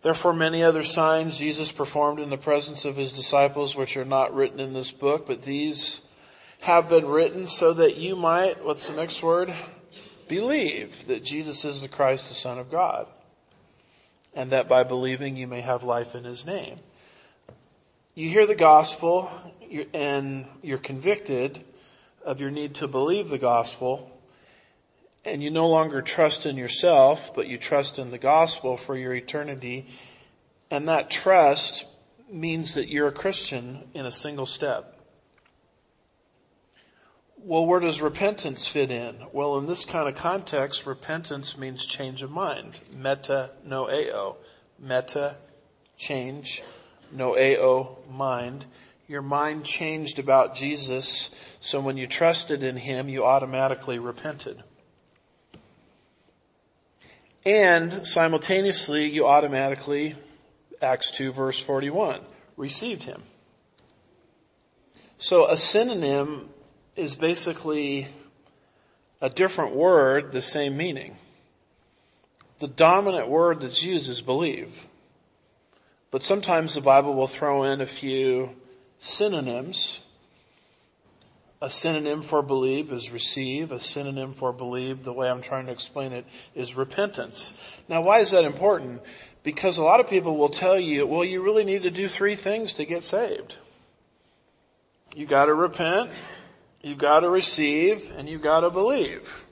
Therefore 0.00 0.32
many 0.32 0.64
other 0.64 0.82
signs 0.82 1.38
Jesus 1.38 1.70
performed 1.70 2.18
in 2.18 2.30
the 2.30 2.38
presence 2.38 2.86
of 2.86 2.96
his 2.96 3.12
disciples 3.12 3.76
which 3.76 3.96
are 3.98 4.06
not 4.06 4.34
written 4.34 4.58
in 4.58 4.72
this 4.72 4.90
book, 4.90 5.26
but 5.26 5.42
these 5.42 6.00
have 6.60 6.88
been 6.88 7.06
written 7.06 7.46
so 7.46 7.74
that 7.74 7.96
you 7.96 8.16
might, 8.16 8.64
what's 8.64 8.88
the 8.88 8.96
next 8.96 9.22
word? 9.22 9.52
Believe 10.28 11.06
that 11.08 11.22
Jesus 11.22 11.64
is 11.66 11.82
the 11.82 11.88
Christ, 11.88 12.28
the 12.28 12.34
Son 12.34 12.58
of 12.58 12.70
God. 12.70 13.06
And 14.34 14.52
that 14.52 14.66
by 14.66 14.82
believing 14.82 15.36
you 15.36 15.46
may 15.46 15.60
have 15.60 15.82
life 15.82 16.14
in 16.14 16.24
his 16.24 16.46
name. 16.46 16.78
You 18.14 18.28
hear 18.28 18.46
the 18.46 18.54
gospel 18.54 19.30
and 19.94 20.44
you're 20.60 20.76
convicted 20.76 21.64
of 22.26 22.42
your 22.42 22.50
need 22.50 22.74
to 22.74 22.86
believe 22.86 23.30
the 23.30 23.38
gospel 23.38 24.10
and 25.24 25.42
you 25.42 25.50
no 25.50 25.70
longer 25.70 26.02
trust 26.02 26.44
in 26.44 26.58
yourself, 26.58 27.34
but 27.34 27.46
you 27.46 27.56
trust 27.56 27.98
in 27.98 28.10
the 28.10 28.18
gospel 28.18 28.76
for 28.76 28.94
your 28.94 29.14
eternity. 29.14 29.86
And 30.70 30.88
that 30.88 31.08
trust 31.10 31.86
means 32.30 32.74
that 32.74 32.90
you're 32.90 33.08
a 33.08 33.12
Christian 33.12 33.82
in 33.94 34.04
a 34.04 34.12
single 34.12 34.44
step. 34.44 34.94
Well, 37.38 37.64
where 37.64 37.80
does 37.80 38.02
repentance 38.02 38.68
fit 38.68 38.90
in? 38.90 39.16
Well, 39.32 39.56
in 39.56 39.66
this 39.66 39.86
kind 39.86 40.06
of 40.06 40.16
context, 40.16 40.84
repentance 40.84 41.56
means 41.56 41.86
change 41.86 42.22
of 42.22 42.30
mind. 42.30 42.78
Meta 42.94 43.52
noeo. 43.66 44.36
Meta, 44.78 45.34
change, 45.96 46.62
noeo, 47.14 47.96
mind. 48.10 48.64
Your 49.08 49.22
mind 49.22 49.64
changed 49.64 50.18
about 50.18 50.54
Jesus, 50.54 51.30
so 51.60 51.80
when 51.80 51.96
you 51.96 52.06
trusted 52.06 52.62
in 52.62 52.76
Him, 52.76 53.08
you 53.08 53.24
automatically 53.24 53.98
repented. 53.98 54.62
And 57.44 58.06
simultaneously, 58.06 59.06
you 59.06 59.26
automatically, 59.26 60.14
Acts 60.80 61.10
2 61.12 61.32
verse 61.32 61.58
41, 61.58 62.20
received 62.56 63.02
him. 63.02 63.20
So 65.18 65.46
a 65.46 65.56
synonym 65.56 66.48
is 66.94 67.16
basically 67.16 68.06
a 69.20 69.28
different 69.28 69.74
word, 69.74 70.32
the 70.32 70.42
same 70.42 70.76
meaning. 70.76 71.16
The 72.60 72.68
dominant 72.68 73.28
word 73.28 73.60
that's 73.60 73.82
used 73.82 74.08
is 74.08 74.20
believe. 74.20 74.86
But 76.12 76.22
sometimes 76.22 76.76
the 76.76 76.80
Bible 76.80 77.14
will 77.14 77.26
throw 77.26 77.64
in 77.64 77.80
a 77.80 77.86
few 77.86 78.54
synonyms 79.00 80.00
a 81.62 81.70
synonym 81.70 82.22
for 82.22 82.42
believe 82.42 82.90
is 82.90 83.12
receive. 83.12 83.70
A 83.70 83.78
synonym 83.78 84.32
for 84.32 84.52
believe, 84.52 85.04
the 85.04 85.12
way 85.12 85.30
I'm 85.30 85.42
trying 85.42 85.66
to 85.66 85.72
explain 85.72 86.12
it, 86.12 86.24
is 86.56 86.74
repentance. 86.74 87.54
Now 87.88 88.02
why 88.02 88.18
is 88.18 88.32
that 88.32 88.44
important? 88.44 89.00
Because 89.44 89.78
a 89.78 89.84
lot 89.84 90.00
of 90.00 90.10
people 90.10 90.36
will 90.36 90.48
tell 90.48 90.78
you, 90.78 91.06
well, 91.06 91.24
you 91.24 91.40
really 91.40 91.62
need 91.62 91.84
to 91.84 91.90
do 91.92 92.08
three 92.08 92.34
things 92.34 92.74
to 92.74 92.84
get 92.84 93.04
saved. 93.04 93.54
You 95.14 95.24
gotta 95.24 95.54
repent, 95.54 96.10
you 96.82 96.96
gotta 96.96 97.30
receive, 97.30 98.10
and 98.18 98.28
you 98.28 98.38
gotta 98.38 98.70
believe. 98.70 99.46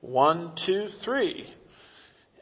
One, 0.00 0.56
two, 0.56 0.88
three. 0.88 1.46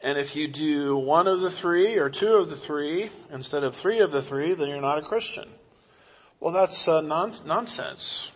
And 0.03 0.17
if 0.17 0.35
you 0.35 0.49
do 0.49 0.97
one 0.97 1.27
of 1.27 1.39
the 1.39 1.49
three 1.49 1.97
or 1.97 2.09
two 2.09 2.35
of 2.35 2.49
the 2.49 2.57
three 2.57 3.09
instead 3.31 3.63
of 3.63 3.73
three 3.73 3.99
of 3.99 4.11
the 4.11 4.21
three, 4.21 4.53
then 4.53 4.67
you're 4.67 4.81
not 4.81 4.97
a 4.97 5.01
Christian. 5.01 5.47
Well, 6.41 6.53
that's 6.53 6.89
uh, 6.89 6.99
non- 6.99 7.33
nonsense 7.45 8.29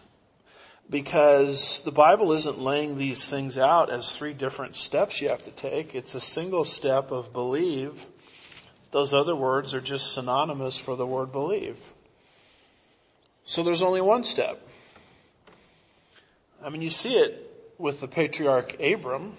because 0.90 1.82
the 1.82 1.92
Bible 1.92 2.32
isn't 2.32 2.58
laying 2.58 2.98
these 2.98 3.30
things 3.30 3.58
out 3.58 3.90
as 3.90 4.16
three 4.16 4.32
different 4.32 4.78
steps 4.78 5.20
you 5.20 5.28
have 5.28 5.44
to 5.44 5.52
take. 5.52 5.94
It's 5.94 6.16
a 6.16 6.22
single 6.22 6.64
step 6.64 7.12
of 7.12 7.34
believe. 7.34 8.06
Those 8.92 9.14
other 9.14 9.36
words 9.36 9.74
are 9.74 9.82
just 9.82 10.14
synonymous 10.14 10.78
for 10.78 10.96
the 10.96 11.06
word 11.06 11.34
believe. 11.34 11.78
So 13.44 13.64
there's 13.64 13.82
only 13.82 14.02
one 14.02 14.24
step. 14.24 14.66
I 16.64 16.70
mean, 16.70 16.82
you 16.82 16.90
see 16.90 17.16
it 17.16 17.74
with 17.78 18.00
the 18.00 18.08
patriarch 18.08 18.82
Abram. 18.82 19.34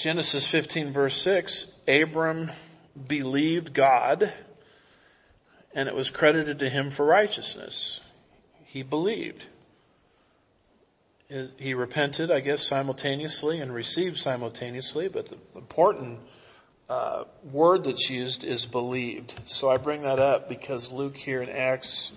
Genesis 0.00 0.46
15 0.46 0.92
verse 0.92 1.20
6, 1.20 1.66
Abram 1.86 2.50
believed 3.06 3.74
God 3.74 4.32
and 5.74 5.88
it 5.90 5.94
was 5.94 6.08
credited 6.08 6.60
to 6.60 6.70
him 6.70 6.90
for 6.90 7.04
righteousness. 7.04 8.00
He 8.64 8.82
believed 8.82 9.44
he 11.58 11.74
repented, 11.74 12.30
I 12.30 12.40
guess, 12.40 12.66
simultaneously 12.66 13.60
and 13.60 13.74
received 13.74 14.16
simultaneously, 14.16 15.08
but 15.08 15.26
the 15.26 15.36
important 15.54 16.18
uh, 16.88 17.24
word 17.52 17.84
that's 17.84 18.08
used 18.08 18.42
is 18.42 18.64
believed. 18.64 19.34
So 19.46 19.68
I 19.68 19.76
bring 19.76 20.02
that 20.02 20.18
up 20.18 20.48
because 20.48 20.90
Luke 20.90 21.16
here 21.16 21.42
in 21.42 21.50
Acts 21.50 22.10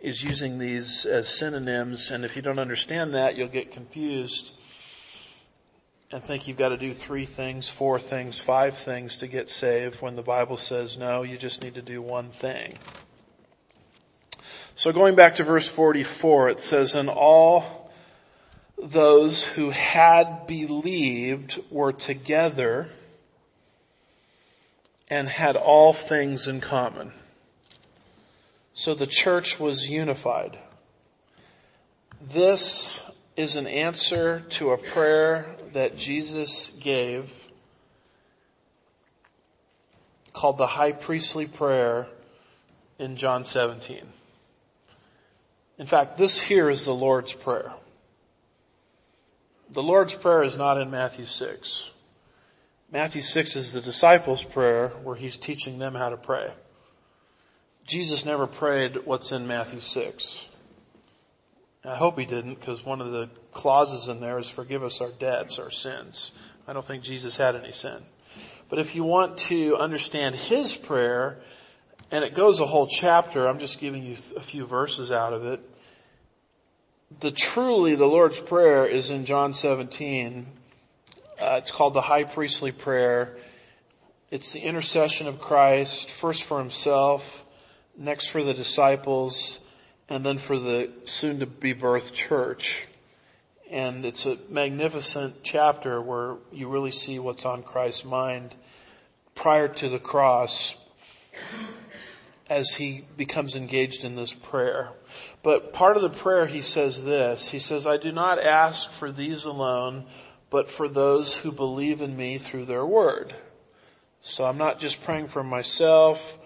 is 0.00 0.20
using 0.20 0.58
these 0.58 1.06
as 1.06 1.28
synonyms, 1.28 2.10
and 2.10 2.24
if 2.24 2.34
you 2.34 2.42
don't 2.42 2.58
understand 2.58 3.14
that, 3.14 3.36
you'll 3.36 3.48
get 3.48 3.70
confused 3.70 4.52
and 6.12 6.22
think 6.22 6.48
you've 6.48 6.56
got 6.56 6.70
to 6.70 6.76
do 6.76 6.92
three 6.92 7.24
things, 7.24 7.68
four 7.68 7.98
things, 7.98 8.38
five 8.38 8.74
things 8.76 9.18
to 9.18 9.28
get 9.28 9.48
saved 9.48 10.02
when 10.02 10.16
the 10.16 10.22
Bible 10.22 10.56
says 10.56 10.98
no, 10.98 11.22
you 11.22 11.38
just 11.38 11.62
need 11.62 11.74
to 11.74 11.82
do 11.82 12.02
one 12.02 12.30
thing. 12.30 12.76
So 14.74 14.92
going 14.92 15.14
back 15.14 15.36
to 15.36 15.44
verse 15.44 15.68
44, 15.68 16.50
it 16.50 16.60
says, 16.60 16.94
and 16.94 17.08
all 17.08 17.92
those 18.78 19.44
who 19.44 19.70
had 19.70 20.46
believed 20.46 21.60
were 21.70 21.92
together 21.92 22.88
and 25.08 25.28
had 25.28 25.56
all 25.56 25.92
things 25.92 26.48
in 26.48 26.60
common. 26.60 27.12
So 28.72 28.94
the 28.94 29.06
church 29.06 29.60
was 29.60 29.88
unified. 29.88 30.58
This 32.32 33.02
is 33.36 33.56
an 33.56 33.66
answer 33.66 34.40
to 34.50 34.70
a 34.70 34.78
prayer 34.78 35.56
that 35.74 35.96
Jesus 35.96 36.70
gave 36.80 37.32
called 40.32 40.58
the 40.58 40.66
high 40.66 40.92
priestly 40.92 41.46
prayer 41.46 42.06
in 42.98 43.16
John 43.16 43.44
17. 43.44 44.00
In 45.78 45.86
fact, 45.86 46.18
this 46.18 46.40
here 46.40 46.68
is 46.68 46.84
the 46.84 46.94
Lord's 46.94 47.32
prayer. 47.32 47.72
The 49.72 49.82
Lord's 49.82 50.14
Prayer 50.14 50.42
is 50.42 50.58
not 50.58 50.80
in 50.80 50.90
Matthew 50.90 51.26
6. 51.26 51.90
Matthew 52.90 53.22
6 53.22 53.54
is 53.54 53.72
the 53.72 53.80
disciples' 53.80 54.42
prayer 54.42 54.88
where 55.04 55.14
he's 55.14 55.36
teaching 55.36 55.78
them 55.78 55.94
how 55.94 56.08
to 56.08 56.16
pray. 56.16 56.50
Jesus 57.86 58.26
never 58.26 58.48
prayed 58.48 58.96
what's 59.04 59.30
in 59.30 59.46
Matthew 59.46 59.80
6. 59.80 60.46
I 61.84 61.96
hope 61.96 62.18
he 62.18 62.26
didn't 62.26 62.54
because 62.54 62.84
one 62.84 63.00
of 63.00 63.10
the 63.10 63.30
clauses 63.52 64.08
in 64.08 64.20
there 64.20 64.38
is 64.38 64.48
forgive 64.48 64.82
us 64.82 65.00
our 65.00 65.10
debts, 65.10 65.58
our 65.58 65.70
sins. 65.70 66.30
I 66.68 66.72
don't 66.72 66.84
think 66.84 67.02
Jesus 67.02 67.36
had 67.36 67.56
any 67.56 67.72
sin. 67.72 67.96
But 68.68 68.78
if 68.78 68.94
you 68.94 69.04
want 69.04 69.38
to 69.38 69.76
understand 69.76 70.34
his 70.34 70.76
prayer, 70.76 71.38
and 72.12 72.24
it 72.24 72.34
goes 72.34 72.60
a 72.60 72.66
whole 72.66 72.86
chapter, 72.86 73.48
I'm 73.48 73.58
just 73.58 73.80
giving 73.80 74.04
you 74.04 74.12
a 74.36 74.40
few 74.40 74.66
verses 74.66 75.10
out 75.10 75.32
of 75.32 75.46
it 75.46 75.60
the 77.18 77.30
truly 77.30 77.96
the 77.96 78.06
Lord's 78.06 78.40
Prayer 78.40 78.86
is 78.86 79.10
in 79.10 79.24
John 79.24 79.52
17. 79.52 80.46
Uh, 81.40 81.56
it's 81.58 81.72
called 81.72 81.94
the 81.94 82.00
High 82.00 82.24
Priestly 82.24 82.70
Prayer. 82.70 83.36
It's 84.30 84.52
the 84.52 84.60
intercession 84.60 85.26
of 85.26 85.40
Christ, 85.40 86.08
first 86.08 86.44
for 86.44 86.60
himself, 86.60 87.44
next 87.98 88.28
for 88.28 88.44
the 88.44 88.54
disciples, 88.54 89.58
and 90.10 90.26
then 90.26 90.38
for 90.38 90.58
the 90.58 90.90
soon 91.04 91.38
to 91.38 91.46
be 91.46 91.72
birthed 91.72 92.12
church. 92.12 92.84
And 93.70 94.04
it's 94.04 94.26
a 94.26 94.36
magnificent 94.48 95.44
chapter 95.44 96.02
where 96.02 96.36
you 96.52 96.68
really 96.68 96.90
see 96.90 97.20
what's 97.20 97.46
on 97.46 97.62
Christ's 97.62 98.04
mind 98.04 98.54
prior 99.36 99.68
to 99.68 99.88
the 99.88 100.00
cross 100.00 100.76
as 102.50 102.70
he 102.70 103.04
becomes 103.16 103.54
engaged 103.54 104.02
in 104.02 104.16
this 104.16 104.34
prayer. 104.34 104.90
But 105.44 105.72
part 105.72 105.96
of 105.96 106.02
the 106.02 106.10
prayer 106.10 106.44
he 106.46 106.62
says 106.62 107.04
this, 107.04 107.48
he 107.48 107.60
says, 107.60 107.86
I 107.86 107.96
do 107.96 108.10
not 108.10 108.40
ask 108.40 108.90
for 108.90 109.12
these 109.12 109.44
alone, 109.44 110.04
but 110.50 110.68
for 110.68 110.88
those 110.88 111.36
who 111.36 111.52
believe 111.52 112.00
in 112.00 112.16
me 112.16 112.38
through 112.38 112.64
their 112.64 112.84
word. 112.84 113.32
So 114.20 114.44
I'm 114.44 114.58
not 114.58 114.80
just 114.80 115.04
praying 115.04 115.28
for 115.28 115.44
myself. 115.44 116.36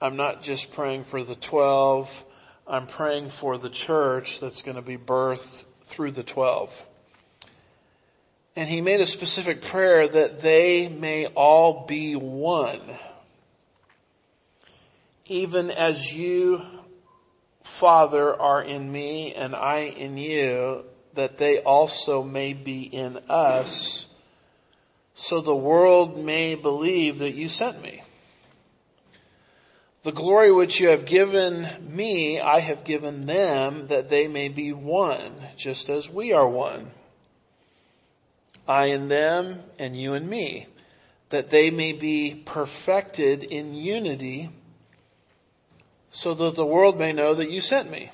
I'm 0.00 0.16
not 0.16 0.42
just 0.42 0.72
praying 0.74 1.04
for 1.04 1.22
the 1.22 1.36
12. 1.36 2.24
I'm 2.66 2.86
praying 2.86 3.30
for 3.30 3.58
the 3.58 3.70
church 3.70 4.40
that's 4.40 4.62
going 4.62 4.76
to 4.76 4.82
be 4.82 4.96
birthed 4.96 5.64
through 5.82 6.12
the 6.12 6.22
12. 6.22 6.86
And 8.56 8.68
he 8.68 8.80
made 8.80 9.00
a 9.00 9.06
specific 9.06 9.62
prayer 9.62 10.06
that 10.06 10.42
they 10.42 10.88
may 10.88 11.26
all 11.26 11.86
be 11.86 12.14
one 12.16 12.80
even 15.26 15.70
as 15.70 16.12
you 16.12 16.60
Father, 17.62 18.40
are 18.40 18.62
in 18.62 18.90
me 18.90 19.34
and 19.34 19.54
I 19.54 19.80
in 19.80 20.16
you, 20.16 20.84
that 21.14 21.38
they 21.38 21.60
also 21.60 22.22
may 22.22 22.52
be 22.52 22.82
in 22.82 23.18
us, 23.28 24.06
so 25.14 25.40
the 25.40 25.54
world 25.54 26.22
may 26.24 26.54
believe 26.54 27.20
that 27.20 27.32
you 27.32 27.48
sent 27.48 27.82
me. 27.82 28.02
The 30.02 30.10
glory 30.10 30.50
which 30.50 30.80
you 30.80 30.88
have 30.88 31.04
given 31.04 31.64
me, 31.80 32.40
I 32.40 32.58
have 32.58 32.82
given 32.82 33.26
them, 33.26 33.86
that 33.86 34.10
they 34.10 34.26
may 34.26 34.48
be 34.48 34.72
one, 34.72 35.32
just 35.56 35.88
as 35.88 36.10
we 36.10 36.32
are 36.32 36.48
one. 36.48 36.90
I 38.66 38.86
in 38.86 39.06
them, 39.06 39.62
and 39.78 39.96
you 39.96 40.14
in 40.14 40.28
me, 40.28 40.66
that 41.28 41.50
they 41.50 41.70
may 41.70 41.92
be 41.92 42.42
perfected 42.44 43.44
in 43.44 43.74
unity, 43.74 44.50
so 46.10 46.34
that 46.34 46.56
the 46.56 46.66
world 46.66 46.98
may 46.98 47.12
know 47.12 47.34
that 47.34 47.50
you 47.50 47.60
sent 47.60 47.88
me 47.88 48.10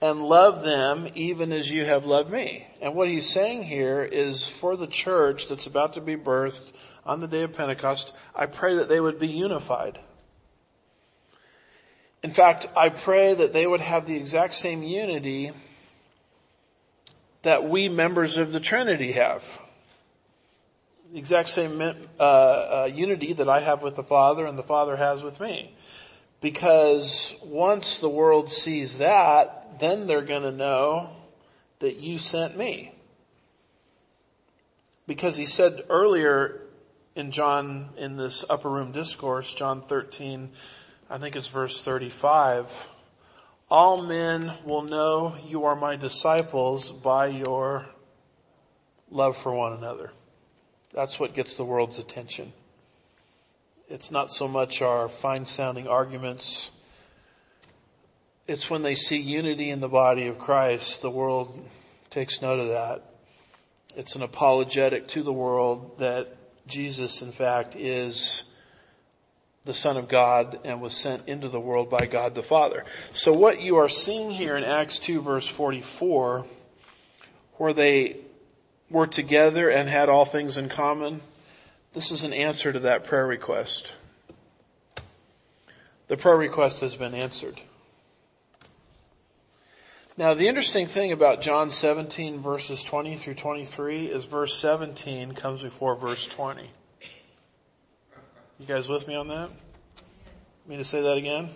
and 0.00 0.22
love 0.22 0.64
them 0.64 1.08
even 1.14 1.52
as 1.52 1.70
you 1.70 1.84
have 1.84 2.06
loved 2.06 2.32
me. 2.32 2.66
And 2.80 2.94
what 2.94 3.08
he's 3.08 3.28
saying 3.28 3.64
here 3.64 4.02
is 4.02 4.42
for 4.42 4.78
the 4.78 4.86
church 4.86 5.48
that's 5.48 5.66
about 5.66 5.94
to 5.94 6.00
be 6.00 6.16
birthed 6.16 6.72
on 7.04 7.20
the 7.20 7.28
day 7.28 7.42
of 7.42 7.52
Pentecost, 7.52 8.14
I 8.34 8.46
pray 8.46 8.76
that 8.76 8.88
they 8.88 8.98
would 8.98 9.20
be 9.20 9.28
unified. 9.28 9.98
In 12.22 12.30
fact, 12.30 12.68
I 12.76 12.88
pray 12.88 13.34
that 13.34 13.52
they 13.52 13.66
would 13.66 13.80
have 13.80 14.06
the 14.06 14.16
exact 14.16 14.54
same 14.54 14.82
unity 14.82 15.50
that 17.42 17.68
we 17.68 17.88
members 17.88 18.36
of 18.36 18.52
the 18.52 18.60
Trinity 18.60 19.12
have. 19.12 19.44
The 21.12 21.18
exact 21.18 21.48
same 21.48 21.80
uh, 21.80 22.22
uh, 22.22 22.90
unity 22.92 23.32
that 23.34 23.48
I 23.48 23.60
have 23.60 23.82
with 23.82 23.96
the 23.96 24.04
Father 24.04 24.46
and 24.46 24.56
the 24.56 24.62
Father 24.62 24.96
has 24.96 25.22
with 25.22 25.40
me. 25.40 25.74
Because 26.40 27.34
once 27.42 27.98
the 27.98 28.08
world 28.08 28.50
sees 28.50 28.98
that, 28.98 29.80
then 29.80 30.06
they're 30.06 30.22
going 30.22 30.42
to 30.42 30.52
know 30.52 31.10
that 31.80 31.96
you 31.96 32.18
sent 32.18 32.56
me. 32.56 32.92
Because 35.06 35.36
he 35.36 35.46
said 35.46 35.84
earlier 35.88 36.60
in 37.16 37.32
John, 37.32 37.88
in 37.96 38.16
this 38.16 38.44
upper 38.48 38.70
room 38.70 38.92
discourse, 38.92 39.52
John 39.52 39.82
13, 39.82 40.50
I 41.12 41.18
think 41.18 41.36
it's 41.36 41.48
verse 41.48 41.78
35, 41.82 42.88
all 43.70 44.00
men 44.00 44.50
will 44.64 44.80
know 44.80 45.36
you 45.46 45.66
are 45.66 45.76
my 45.76 45.96
disciples 45.96 46.90
by 46.90 47.26
your 47.26 47.84
love 49.10 49.36
for 49.36 49.54
one 49.54 49.74
another. 49.74 50.10
That's 50.94 51.20
what 51.20 51.34
gets 51.34 51.56
the 51.56 51.66
world's 51.66 51.98
attention. 51.98 52.50
It's 53.90 54.10
not 54.10 54.32
so 54.32 54.48
much 54.48 54.80
our 54.80 55.06
fine 55.06 55.44
sounding 55.44 55.86
arguments. 55.86 56.70
It's 58.48 58.70
when 58.70 58.80
they 58.80 58.94
see 58.94 59.18
unity 59.18 59.68
in 59.68 59.80
the 59.80 59.90
body 59.90 60.28
of 60.28 60.38
Christ, 60.38 61.02
the 61.02 61.10
world 61.10 61.62
takes 62.08 62.40
note 62.40 62.58
of 62.58 62.68
that. 62.68 63.02
It's 63.96 64.16
an 64.16 64.22
apologetic 64.22 65.08
to 65.08 65.22
the 65.22 65.30
world 65.30 65.98
that 65.98 66.34
Jesus, 66.66 67.20
in 67.20 67.32
fact, 67.32 67.76
is 67.76 68.44
the 69.64 69.74
Son 69.74 69.96
of 69.96 70.08
God 70.08 70.58
and 70.64 70.80
was 70.80 70.96
sent 70.96 71.28
into 71.28 71.48
the 71.48 71.60
world 71.60 71.88
by 71.88 72.06
God 72.06 72.34
the 72.34 72.42
Father. 72.42 72.84
So 73.12 73.32
what 73.32 73.60
you 73.60 73.76
are 73.76 73.88
seeing 73.88 74.30
here 74.30 74.56
in 74.56 74.64
Acts 74.64 74.98
2 74.98 75.22
verse 75.22 75.46
44, 75.46 76.44
where 77.54 77.72
they 77.72 78.16
were 78.90 79.06
together 79.06 79.70
and 79.70 79.88
had 79.88 80.08
all 80.08 80.24
things 80.24 80.58
in 80.58 80.68
common, 80.68 81.20
this 81.94 82.10
is 82.10 82.24
an 82.24 82.32
answer 82.32 82.72
to 82.72 82.80
that 82.80 83.04
prayer 83.04 83.26
request. 83.26 83.92
The 86.08 86.16
prayer 86.16 86.36
request 86.36 86.80
has 86.80 86.96
been 86.96 87.14
answered. 87.14 87.60
Now 90.16 90.34
the 90.34 90.48
interesting 90.48 90.86
thing 90.86 91.12
about 91.12 91.40
John 91.40 91.70
17 91.70 92.40
verses 92.40 92.82
20 92.82 93.16
through 93.16 93.34
23 93.34 94.06
is 94.06 94.26
verse 94.26 94.54
17 94.54 95.32
comes 95.34 95.62
before 95.62 95.94
verse 95.94 96.26
20. 96.26 96.68
You 98.62 98.68
guys 98.68 98.88
with 98.88 99.08
me 99.08 99.16
on 99.16 99.26
that? 99.26 99.50
Me 100.68 100.76
to 100.76 100.84
say 100.84 101.02
that 101.02 101.18
again? 101.18 101.48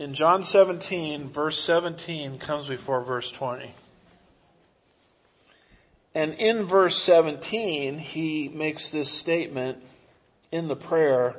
In 0.00 0.14
John 0.14 0.42
17, 0.42 1.28
verse 1.28 1.56
17 1.60 2.40
comes 2.40 2.66
before 2.66 3.00
verse 3.04 3.30
20. 3.30 3.72
And 6.16 6.34
in 6.34 6.64
verse 6.64 7.00
17, 7.00 7.96
he 7.98 8.48
makes 8.48 8.90
this 8.90 9.08
statement 9.08 9.80
in 10.50 10.66
the 10.66 10.74
prayer, 10.74 11.36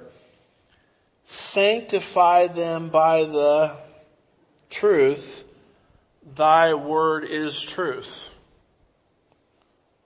sanctify 1.26 2.48
them 2.48 2.88
by 2.88 3.26
the 3.26 3.76
truth, 4.70 5.44
thy 6.34 6.76
word 6.76 7.26
is 7.26 7.62
truth. 7.62 8.30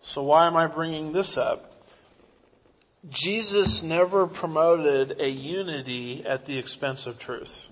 So 0.01 0.23
why 0.23 0.47
am 0.47 0.55
I 0.55 0.65
bringing 0.65 1.11
this 1.11 1.37
up? 1.37 1.74
Jesus 3.09 3.83
never 3.83 4.25
promoted 4.25 5.19
a 5.19 5.29
unity 5.29 6.25
at 6.25 6.45
the 6.45 6.57
expense 6.57 7.05
of 7.05 7.19
truth. 7.19 7.67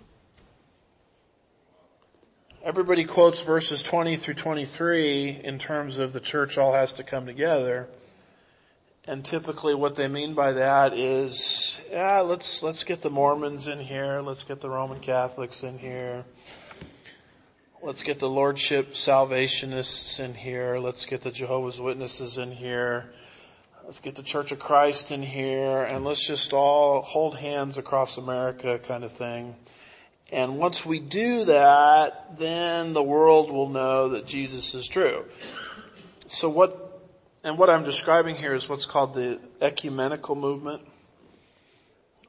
Everybody 2.64 3.04
quotes 3.04 3.42
verses 3.42 3.84
20 3.84 4.16
through 4.16 4.36
23 4.36 5.42
in 5.44 5.60
terms 5.60 5.98
of 5.98 6.14
the 6.14 6.20
church 6.20 6.58
all 6.58 6.74
has 6.74 6.94
to 6.94 7.04
come 7.04 7.26
together. 7.26 7.90
And 9.06 9.26
typically 9.26 9.76
what 9.76 9.98
they 9.98 10.08
mean 10.08 10.34
by 10.34 10.54
that 10.54 10.94
is, 10.94 11.78
yeah, 11.92 12.22
let's, 12.22 12.64
let's 12.64 12.86
get 12.86 13.02
the 13.02 13.10
Mormons 13.10 13.68
in 13.68 13.80
here. 13.80 14.22
Let's 14.22 14.44
get 14.44 14.62
the 14.62 14.70
Roman 14.70 15.02
Catholics 15.02 15.64
in 15.64 15.78
here. 15.78 16.24
Let's 17.82 18.04
get 18.04 18.20
the 18.20 18.30
Lordship 18.30 18.96
Salvationists 18.96 20.22
in 20.22 20.34
here. 20.34 20.78
Let's 20.78 21.04
get 21.04 21.20
the 21.20 21.32
Jehovah's 21.32 21.82
Witnesses 21.82 22.38
in 22.38 22.52
here. 22.52 23.12
Let's 23.86 24.00
get 24.00 24.16
the 24.16 24.24
Church 24.24 24.54
of 24.54 24.60
Christ 24.60 25.12
in 25.12 25.22
here 25.22 25.84
and 25.84 26.06
let's 26.06 26.26
just 26.26 26.54
all 26.54 27.02
hold 27.02 27.38
hands 27.38 27.78
across 27.78 28.18
America 28.18 28.80
kind 28.80 29.04
of 29.04 29.12
thing. 29.12 29.58
And 30.32 30.58
once 30.58 30.86
we 30.86 31.00
do 31.00 31.44
that, 31.46 32.40
then 32.40 32.94
the 32.94 33.04
world 33.04 33.52
will 33.52 33.68
know 33.68 34.10
that 34.10 34.26
Jesus 34.26 34.74
is 34.74 34.88
true. 34.88 35.26
So 36.28 36.48
what, 36.48 37.02
and 37.44 37.58
what 37.58 37.70
I'm 37.70 37.84
describing 37.84 38.38
here 38.38 38.54
is 38.54 38.70
what's 38.70 38.86
called 38.86 39.16
the 39.16 39.38
ecumenical 39.60 40.38
movement. 40.38 40.82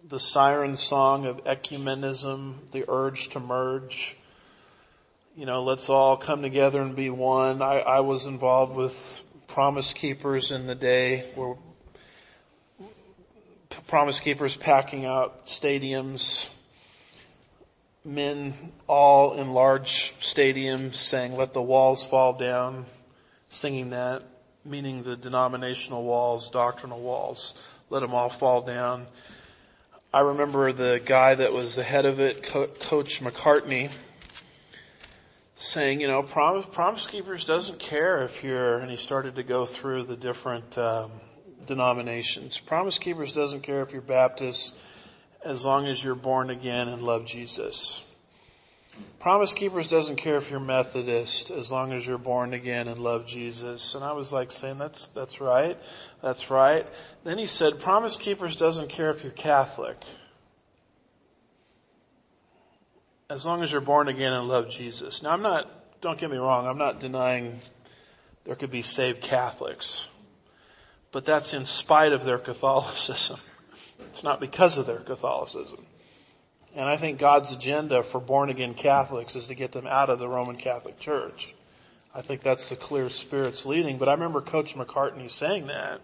The 0.08 0.18
siren 0.18 0.76
song 0.76 1.24
of 1.26 1.44
ecumenism, 1.44 2.72
the 2.72 2.84
urge 2.88 3.28
to 3.28 3.40
merge. 3.40 4.16
You 5.36 5.46
know, 5.46 5.62
let's 5.62 5.88
all 5.88 6.16
come 6.16 6.42
together 6.42 6.80
and 6.80 6.96
be 6.96 7.10
one. 7.10 7.62
I, 7.62 7.78
I 7.78 8.00
was 8.00 8.26
involved 8.26 8.74
with 8.74 9.23
promise 9.54 9.92
keepers 9.92 10.50
in 10.50 10.66
the 10.66 10.74
day 10.74 11.24
were 11.36 11.54
promise 13.86 14.18
keepers 14.18 14.56
packing 14.56 15.06
out 15.06 15.46
stadiums 15.46 16.48
men 18.04 18.52
all 18.88 19.34
in 19.34 19.52
large 19.52 20.12
stadiums 20.20 20.96
saying, 20.96 21.36
let 21.36 21.54
the 21.54 21.62
walls 21.62 22.04
fall 22.04 22.32
down, 22.32 22.84
singing 23.48 23.90
that, 23.90 24.24
meaning 24.64 25.04
the 25.04 25.16
denominational 25.16 26.02
walls, 26.02 26.50
doctrinal 26.50 27.00
walls, 27.00 27.54
let 27.90 28.00
them 28.00 28.12
all 28.12 28.30
fall 28.30 28.60
down. 28.60 29.06
I 30.12 30.20
remember 30.20 30.72
the 30.72 31.00
guy 31.04 31.36
that 31.36 31.52
was 31.52 31.76
the 31.76 31.84
head 31.84 32.06
of 32.06 32.18
it, 32.18 32.42
Coach 32.42 33.22
McCartney, 33.22 33.92
saying, 35.56 36.00
you 36.00 36.08
know, 36.08 36.22
Promise, 36.22 36.66
Promise 36.66 37.06
Keepers 37.06 37.44
doesn't 37.44 37.78
care 37.78 38.24
if 38.24 38.42
you're, 38.42 38.78
and 38.78 38.90
he 38.90 38.96
started 38.96 39.36
to 39.36 39.42
go 39.42 39.66
through 39.66 40.04
the 40.04 40.16
different 40.16 40.76
um, 40.78 41.10
denominations. 41.66 42.58
Promise 42.58 42.98
Keepers 42.98 43.32
doesn't 43.32 43.62
care 43.62 43.82
if 43.82 43.92
you're 43.92 44.02
Baptist, 44.02 44.76
as 45.44 45.64
long 45.64 45.86
as 45.86 46.02
you're 46.02 46.14
born 46.14 46.50
again 46.50 46.88
and 46.88 47.02
love 47.02 47.26
Jesus. 47.26 48.02
Promise 49.18 49.54
Keepers 49.54 49.88
doesn't 49.88 50.16
care 50.16 50.36
if 50.36 50.50
you're 50.50 50.60
Methodist 50.60 51.50
as 51.50 51.70
long 51.70 51.92
as 51.92 52.06
you're 52.06 52.18
born 52.18 52.52
again 52.52 52.88
and 52.88 53.00
love 53.00 53.26
Jesus. 53.26 53.94
And 53.94 54.04
I 54.04 54.12
was 54.12 54.32
like 54.32 54.52
saying, 54.52 54.78
that's, 54.78 55.06
that's 55.08 55.40
right. 55.40 55.76
That's 56.22 56.50
right. 56.50 56.86
Then 57.24 57.38
he 57.38 57.46
said, 57.46 57.80
Promise 57.80 58.18
Keepers 58.18 58.56
doesn't 58.56 58.90
care 58.90 59.10
if 59.10 59.22
you're 59.22 59.32
Catholic. 59.32 59.96
As 63.30 63.46
long 63.46 63.62
as 63.62 63.72
you're 63.72 63.80
born 63.80 64.08
again 64.08 64.32
and 64.32 64.48
love 64.48 64.68
Jesus. 64.70 65.22
Now 65.22 65.30
I'm 65.30 65.42
not, 65.42 65.70
don't 66.00 66.18
get 66.18 66.30
me 66.30 66.36
wrong, 66.36 66.66
I'm 66.66 66.78
not 66.78 67.00
denying 67.00 67.58
there 68.44 68.54
could 68.54 68.70
be 68.70 68.82
saved 68.82 69.22
Catholics. 69.22 70.06
But 71.10 71.24
that's 71.24 71.54
in 71.54 71.66
spite 71.66 72.12
of 72.12 72.24
their 72.24 72.38
Catholicism. 72.38 73.38
It's 74.10 74.24
not 74.24 74.40
because 74.40 74.76
of 74.76 74.86
their 74.86 74.98
Catholicism. 74.98 75.78
And 76.76 76.84
I 76.84 76.96
think 76.96 77.18
God's 77.18 77.52
agenda 77.52 78.02
for 78.02 78.20
born 78.20 78.50
again 78.50 78.74
Catholics 78.74 79.36
is 79.36 79.46
to 79.46 79.54
get 79.54 79.72
them 79.72 79.86
out 79.86 80.10
of 80.10 80.18
the 80.18 80.28
Roman 80.28 80.56
Catholic 80.56 80.98
Church. 80.98 81.54
I 82.14 82.20
think 82.20 82.42
that's 82.42 82.68
the 82.68 82.76
clear 82.76 83.08
Spirit's 83.08 83.64
leading. 83.64 83.98
But 83.98 84.08
I 84.08 84.14
remember 84.14 84.40
Coach 84.40 84.74
McCartney 84.74 85.30
saying 85.30 85.68
that. 85.68 86.00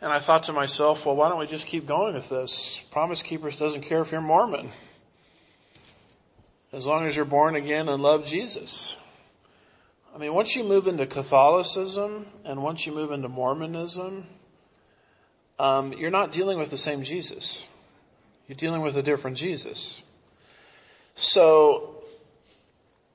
And 0.00 0.12
I 0.12 0.18
thought 0.18 0.44
to 0.44 0.52
myself, 0.52 1.06
well, 1.06 1.16
why 1.16 1.28
don't 1.28 1.38
we 1.38 1.46
just 1.46 1.66
keep 1.66 1.86
going 1.86 2.14
with 2.14 2.28
this? 2.28 2.82
Promise 2.90 3.22
Keepers 3.22 3.56
doesn't 3.56 3.82
care 3.82 4.02
if 4.02 4.12
you're 4.12 4.20
Mormon. 4.20 4.70
As 6.76 6.86
long 6.86 7.06
as 7.06 7.16
you're 7.16 7.24
born 7.24 7.56
again 7.56 7.88
and 7.88 8.02
love 8.02 8.26
Jesus. 8.26 8.94
I 10.14 10.18
mean, 10.18 10.34
once 10.34 10.54
you 10.54 10.62
move 10.62 10.86
into 10.88 11.06
Catholicism 11.06 12.26
and 12.44 12.62
once 12.62 12.86
you 12.86 12.92
move 12.92 13.12
into 13.12 13.30
Mormonism, 13.30 14.26
um, 15.58 15.94
you're 15.94 16.10
not 16.10 16.32
dealing 16.32 16.58
with 16.58 16.68
the 16.68 16.76
same 16.76 17.02
Jesus. 17.02 17.66
You're 18.46 18.58
dealing 18.58 18.82
with 18.82 18.94
a 18.98 19.02
different 19.02 19.38
Jesus. 19.38 20.02
So, 21.14 21.94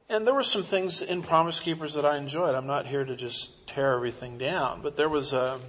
and 0.09 0.25
there 0.25 0.33
were 0.33 0.41
some 0.41 0.63
things 0.63 1.03
in 1.03 1.21
Promise 1.21 1.59
Keepers 1.59 1.93
that 1.93 2.03
I 2.03 2.17
enjoyed. 2.17 2.55
I'm 2.55 2.65
not 2.65 2.87
here 2.87 3.05
to 3.05 3.15
just 3.15 3.67
tear 3.67 3.93
everything 3.93 4.39
down, 4.39 4.81
but 4.81 4.97
there 4.97 5.07
was 5.07 5.33
a, 5.33 5.59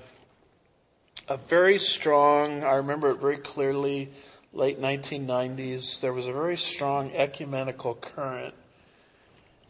a 1.28 1.36
very 1.36 1.76
strong, 1.76 2.64
I 2.64 2.76
remember 2.76 3.11
it 3.11 3.20
very 3.20 3.36
clearly, 3.36 4.09
late 4.53 4.80
1990s, 4.80 6.00
there 6.00 6.12
was 6.12 6.26
a 6.26 6.32
very 6.32 6.57
strong 6.57 7.12
ecumenical 7.12 7.94
current 7.94 8.55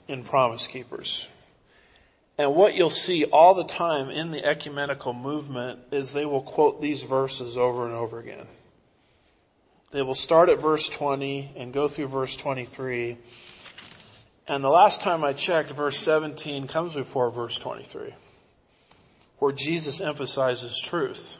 in 0.08 0.24
Promise 0.24 0.66
Keepers. 0.66 1.26
And 2.38 2.54
what 2.54 2.74
you'll 2.74 2.90
see 2.90 3.24
all 3.24 3.54
the 3.54 3.64
time 3.64 4.10
in 4.10 4.30
the 4.30 4.44
ecumenical 4.44 5.12
movement 5.12 5.80
is 5.92 6.12
they 6.12 6.26
will 6.26 6.42
quote 6.42 6.80
these 6.80 7.02
verses 7.02 7.56
over 7.56 7.84
and 7.84 7.94
over 7.94 8.18
again. 8.18 8.46
They 9.92 10.02
will 10.02 10.14
start 10.14 10.48
at 10.48 10.58
verse 10.58 10.88
20 10.88 11.52
and 11.56 11.72
go 11.72 11.86
through 11.86 12.08
verse 12.08 12.34
23. 12.34 13.18
And 14.48 14.64
the 14.64 14.70
last 14.70 15.02
time 15.02 15.22
I 15.22 15.34
checked, 15.34 15.70
verse 15.70 15.98
17 15.98 16.66
comes 16.66 16.94
before 16.94 17.30
verse 17.30 17.58
23, 17.58 18.14
where 19.38 19.52
Jesus 19.52 20.00
emphasizes 20.00 20.80
truth. 20.80 21.38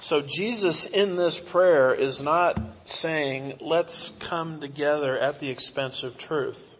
So 0.00 0.22
Jesus 0.22 0.86
in 0.86 1.16
this 1.16 1.38
prayer 1.38 1.94
is 1.94 2.22
not 2.22 2.58
saying, 2.86 3.58
let's 3.60 4.08
come 4.18 4.60
together 4.60 5.18
at 5.18 5.40
the 5.40 5.50
expense 5.50 6.02
of 6.02 6.16
truth. 6.16 6.78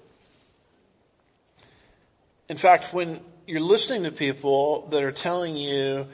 In 2.49 2.57
fact, 2.57 2.95
when 2.95 3.21
you're 3.47 3.61
listening 3.61 4.05
to 4.05 4.11
people 4.11 4.89
that 4.91 5.05
are 5.05 5.13
telling 5.13 5.57
you 5.57 6.07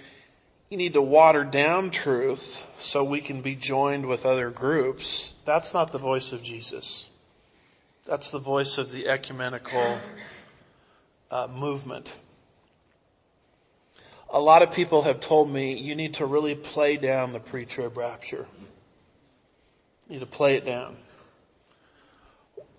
you 0.69 0.79
need 0.79 0.95
to 0.95 1.03
water 1.03 1.45
down 1.45 1.91
truth 1.91 2.67
so 2.77 3.05
we 3.05 3.21
can 3.21 3.41
be 3.41 3.55
joined 3.55 4.05
with 4.05 4.27
other 4.27 4.51
groups, 4.51 5.33
that's 5.45 5.73
not 5.73 5.93
the 5.93 5.99
voice 5.99 6.33
of 6.33 6.43
Jesus. 6.43 7.09
That's 8.05 8.33
the 8.33 8.41
voice 8.41 8.79
of 8.79 8.91
the 8.91 9.09
ecumenical 9.09 9.99
uh, 11.31 11.47
movement. 11.47 12.13
A 14.37 14.41
lot 14.41 14.61
of 14.61 14.75
people 14.75 15.01
have 15.01 15.21
told 15.21 15.51
me 15.51 15.79
you 15.79 15.95
need 15.95 16.17
to 16.17 16.27
really 16.27 16.55
play 16.55 16.99
down 16.99 17.33
the 17.33 17.41
pre-trib 17.41 17.97
rapture. 17.97 18.47
You 20.07 20.13
need 20.13 20.21
to 20.21 20.27
play 20.27 20.57
it 20.57 20.67
down. 20.67 20.95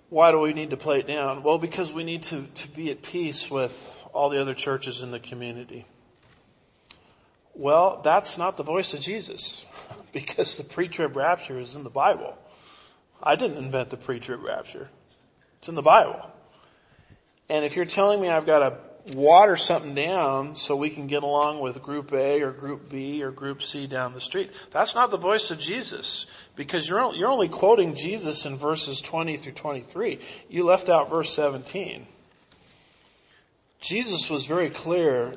Why 0.09 0.29
do 0.29 0.39
we 0.39 0.53
need 0.53 0.69
to 0.69 0.77
play 0.77 0.99
it 0.99 1.07
down? 1.07 1.41
Well, 1.41 1.57
because 1.57 1.91
we 1.91 2.03
need 2.03 2.21
to, 2.25 2.43
to 2.43 2.67
be 2.67 2.91
at 2.91 3.01
peace 3.01 3.49
with 3.49 4.07
all 4.13 4.29
the 4.29 4.39
other 4.39 4.53
churches 4.53 5.01
in 5.01 5.09
the 5.09 5.19
community. 5.19 5.87
Well, 7.55 8.01
that's 8.03 8.37
not 8.37 8.55
the 8.55 8.63
voice 8.63 8.93
of 8.93 8.99
Jesus 8.99 9.65
because 10.13 10.57
the 10.57 10.63
pre-trib 10.63 11.15
rapture 11.15 11.57
is 11.57 11.75
in 11.75 11.83
the 11.83 11.89
Bible. 11.89 12.37
I 13.23 13.35
didn't 13.35 13.57
invent 13.57 13.89
the 13.89 13.97
pre-trib 13.97 14.43
rapture. 14.43 14.87
It's 15.57 15.69
in 15.69 15.73
the 15.73 15.81
Bible. 15.81 16.21
And 17.49 17.65
if 17.65 17.75
you're 17.75 17.85
telling 17.85 18.21
me 18.21 18.29
I've 18.29 18.45
got 18.45 18.59
to 18.59 18.86
water 19.15 19.57
something 19.57 19.95
down 19.95 20.55
so 20.55 20.75
we 20.75 20.89
can 20.89 21.07
get 21.07 21.23
along 21.23 21.59
with 21.59 21.81
group 21.81 22.13
A 22.13 22.41
or 22.41 22.51
group 22.51 22.89
B 22.89 23.23
or 23.23 23.31
group 23.31 23.63
C 23.63 23.87
down 23.87 24.13
the 24.13 24.21
street, 24.21 24.51
that's 24.71 24.95
not 24.95 25.11
the 25.11 25.17
voice 25.17 25.51
of 25.51 25.59
Jesus. 25.59 26.25
Because 26.55 26.87
you're, 26.89 27.13
you're 27.13 27.29
only 27.29 27.49
quoting 27.49 27.95
Jesus 27.95 28.45
in 28.45 28.57
verses 28.57 29.01
20 29.01 29.37
through 29.37 29.53
23. 29.53 30.19
You 30.49 30.63
left 30.63 30.89
out 30.89 31.09
verse 31.09 31.33
17. 31.33 32.05
Jesus 33.79 34.29
was 34.29 34.45
very 34.45 34.69
clear, 34.69 35.35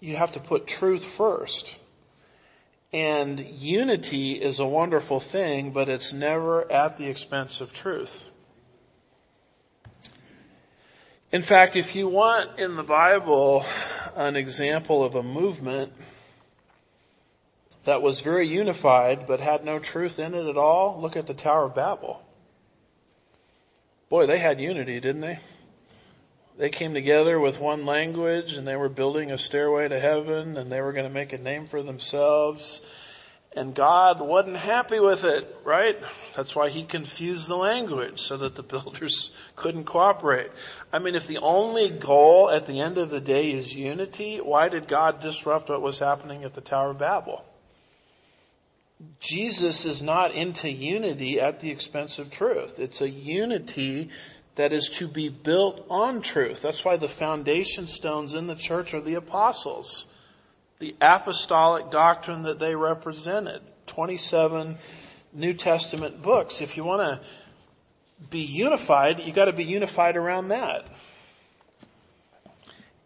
you 0.00 0.16
have 0.16 0.32
to 0.32 0.40
put 0.40 0.66
truth 0.66 1.04
first. 1.04 1.76
And 2.92 3.40
unity 3.40 4.32
is 4.32 4.60
a 4.60 4.66
wonderful 4.66 5.20
thing, 5.20 5.72
but 5.72 5.88
it's 5.88 6.12
never 6.12 6.70
at 6.70 6.96
the 6.98 7.08
expense 7.08 7.60
of 7.60 7.74
truth. 7.74 8.30
In 11.32 11.42
fact, 11.42 11.74
if 11.74 11.96
you 11.96 12.08
want 12.08 12.60
in 12.60 12.76
the 12.76 12.84
Bible 12.84 13.64
an 14.14 14.36
example 14.36 15.02
of 15.02 15.16
a 15.16 15.22
movement 15.24 15.92
that 17.84 18.00
was 18.00 18.20
very 18.20 18.46
unified 18.46 19.26
but 19.26 19.40
had 19.40 19.64
no 19.64 19.80
truth 19.80 20.20
in 20.20 20.34
it 20.34 20.46
at 20.46 20.56
all, 20.56 21.00
look 21.00 21.16
at 21.16 21.26
the 21.26 21.34
Tower 21.34 21.66
of 21.66 21.74
Babel. 21.74 22.22
Boy, 24.08 24.26
they 24.26 24.38
had 24.38 24.60
unity, 24.60 25.00
didn't 25.00 25.20
they? 25.20 25.38
They 26.58 26.70
came 26.70 26.94
together 26.94 27.40
with 27.40 27.58
one 27.58 27.86
language 27.86 28.54
and 28.54 28.66
they 28.66 28.76
were 28.76 28.88
building 28.88 29.32
a 29.32 29.38
stairway 29.38 29.88
to 29.88 29.98
heaven 29.98 30.56
and 30.56 30.70
they 30.70 30.80
were 30.80 30.92
going 30.92 31.08
to 31.08 31.12
make 31.12 31.32
a 31.32 31.38
name 31.38 31.66
for 31.66 31.82
themselves. 31.82 32.80
And 33.56 33.74
God 33.74 34.20
wasn't 34.20 34.56
happy 34.56 35.00
with 35.00 35.24
it, 35.24 35.44
right? 35.64 35.96
That's 36.36 36.54
why 36.54 36.68
he 36.68 36.84
confused 36.84 37.48
the 37.48 37.56
language 37.56 38.20
so 38.20 38.36
that 38.36 38.54
the 38.54 38.62
builders 38.74 39.32
couldn't 39.56 39.84
cooperate. 39.84 40.50
I 40.92 40.98
mean, 40.98 41.14
if 41.14 41.26
the 41.26 41.38
only 41.38 41.90
goal 41.90 42.50
at 42.50 42.66
the 42.66 42.80
end 42.80 42.98
of 42.98 43.10
the 43.10 43.20
day 43.20 43.50
is 43.50 43.74
unity, 43.74 44.38
why 44.38 44.68
did 44.68 44.86
God 44.86 45.20
disrupt 45.20 45.70
what 45.70 45.82
was 45.82 45.98
happening 45.98 46.44
at 46.44 46.54
the 46.54 46.60
Tower 46.60 46.90
of 46.90 46.98
Babel? 46.98 47.44
Jesus 49.20 49.84
is 49.84 50.02
not 50.02 50.34
into 50.34 50.70
unity 50.70 51.40
at 51.40 51.60
the 51.60 51.70
expense 51.70 52.18
of 52.18 52.30
truth. 52.30 52.78
It's 52.78 53.00
a 53.00 53.08
unity 53.08 54.10
that 54.54 54.72
is 54.72 54.88
to 54.94 55.08
be 55.08 55.28
built 55.28 55.86
on 55.90 56.22
truth. 56.22 56.62
That's 56.62 56.84
why 56.84 56.96
the 56.96 57.08
foundation 57.08 57.86
stones 57.86 58.34
in 58.34 58.46
the 58.46 58.54
church 58.54 58.94
are 58.94 59.02
the 59.02 59.16
apostles. 59.16 60.06
The 60.78 60.94
apostolic 61.00 61.90
doctrine 61.90 62.44
that 62.44 62.58
they 62.58 62.74
represented. 62.74 63.60
27 63.86 64.78
New 65.34 65.52
Testament 65.52 66.22
books. 66.22 66.62
If 66.62 66.76
you 66.76 66.84
want 66.84 67.02
to 67.02 67.26
be 68.30 68.40
unified, 68.40 69.20
you've 69.20 69.36
gotta 69.36 69.52
be 69.52 69.64
unified 69.64 70.16
around 70.16 70.48
that. 70.48 70.86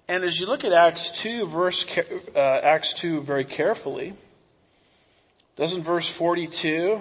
And 0.08 0.24
as 0.24 0.40
you 0.40 0.46
look 0.46 0.64
at 0.64 0.72
Acts 0.72 1.12
2 1.20 1.46
verse, 1.46 1.86
uh, 2.34 2.38
Acts 2.38 2.94
2 2.94 3.20
very 3.20 3.44
carefully, 3.44 4.12
doesn't 5.56 5.82
verse 5.82 6.08
42 6.08 7.00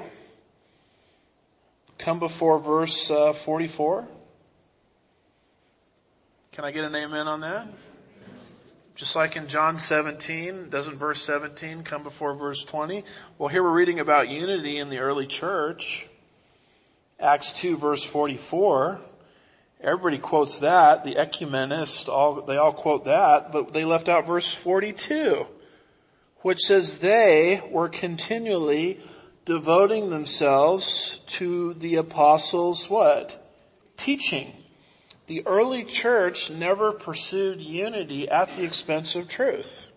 come 1.97 2.19
before 2.19 2.59
verse 2.59 3.09
uh, 3.09 3.33
44? 3.33 4.07
Can 6.51 6.65
I 6.65 6.71
get 6.71 6.83
an 6.83 6.95
amen 6.95 7.27
on 7.27 7.41
that? 7.41 7.67
Just 8.95 9.15
like 9.15 9.37
in 9.37 9.47
John 9.47 9.79
17, 9.79 10.69
doesn't 10.69 10.97
verse 10.97 11.23
17 11.23 11.83
come 11.83 12.03
before 12.03 12.33
verse 12.33 12.65
20? 12.65 13.05
Well, 13.37 13.47
here 13.47 13.63
we're 13.63 13.71
reading 13.71 14.01
about 14.01 14.29
unity 14.29 14.77
in 14.77 14.89
the 14.89 14.99
early 14.99 15.25
church. 15.25 16.05
Acts 17.19 17.53
2 17.53 17.77
verse 17.77 18.03
44. 18.03 18.99
Everybody 19.81 20.17
quotes 20.17 20.59
that. 20.59 21.03
The 21.03 21.21
ecumenists, 21.21 22.07
all, 22.07 22.41
they 22.41 22.57
all 22.57 22.73
quote 22.73 23.05
that, 23.05 23.51
but 23.51 23.73
they 23.73 23.85
left 23.85 24.09
out 24.09 24.27
verse 24.27 24.53
42 24.53 25.47
which 26.41 26.61
says 26.61 26.99
they 26.99 27.61
were 27.69 27.89
continually 27.89 28.99
devoting 29.45 30.09
themselves 30.09 31.19
to 31.27 31.73
the 31.75 31.95
apostles' 31.95 32.89
what? 32.89 33.35
Teaching. 33.97 34.53
The 35.27 35.45
early 35.45 35.83
church 35.83 36.49
never 36.49 36.91
pursued 36.91 37.59
unity 37.59 38.29
at 38.29 38.55
the 38.55 38.63
expense 38.63 39.15
of 39.15 39.27
truth. 39.27 39.87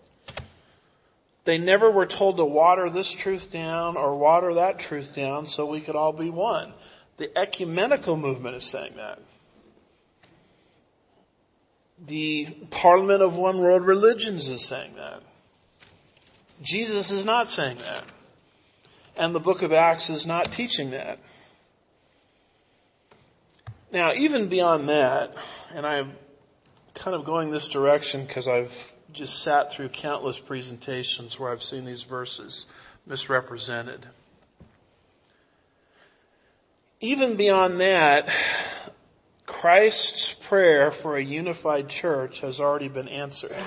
They 1.45 1.57
never 1.57 1.91
were 1.91 2.05
told 2.05 2.37
to 2.37 2.45
water 2.45 2.89
this 2.89 3.11
truth 3.11 3.51
down 3.51 3.97
or 3.97 4.17
water 4.17 4.55
that 4.55 4.79
truth 4.79 5.15
down 5.15 5.45
so 5.45 5.65
we 5.65 5.81
could 5.81 5.95
all 5.95 6.13
be 6.13 6.29
one. 6.29 6.71
The 7.17 7.37
ecumenical 7.37 8.17
movement 8.17 8.55
is 8.55 8.63
saying 8.63 8.93
that. 8.95 9.19
The 12.05 12.45
Parliament 12.71 13.21
of 13.21 13.35
One 13.35 13.59
World 13.59 13.85
Religions 13.85 14.49
is 14.49 14.65
saying 14.65 14.95
that. 14.95 15.21
Jesus 16.61 17.11
is 17.11 17.23
not 17.23 17.49
saying 17.49 17.77
that. 17.77 18.03
And 19.15 19.35
the 19.35 19.39
book 19.39 19.61
of 19.61 19.71
Acts 19.71 20.09
is 20.09 20.25
not 20.25 20.51
teaching 20.51 20.91
that. 20.91 21.19
Now, 23.91 24.13
even 24.13 24.47
beyond 24.47 24.89
that, 24.89 25.35
and 25.75 25.85
I'm 25.85 26.13
kind 26.95 27.15
of 27.15 27.25
going 27.25 27.51
this 27.51 27.67
direction 27.67 28.25
because 28.25 28.47
I've 28.47 28.93
just 29.11 29.43
sat 29.43 29.71
through 29.71 29.89
countless 29.89 30.39
presentations 30.39 31.39
where 31.39 31.51
I've 31.51 31.63
seen 31.63 31.85
these 31.85 32.03
verses 32.03 32.65
misrepresented. 33.05 34.03
Even 37.03 37.35
beyond 37.35 37.81
that, 37.81 38.29
Christ's 39.45 40.33
prayer 40.33 40.89
for 40.89 41.17
a 41.17 41.21
unified 41.21 41.89
church 41.89 42.39
has 42.39 42.61
already 42.61 42.87
been 42.87 43.09
answered. 43.09 43.57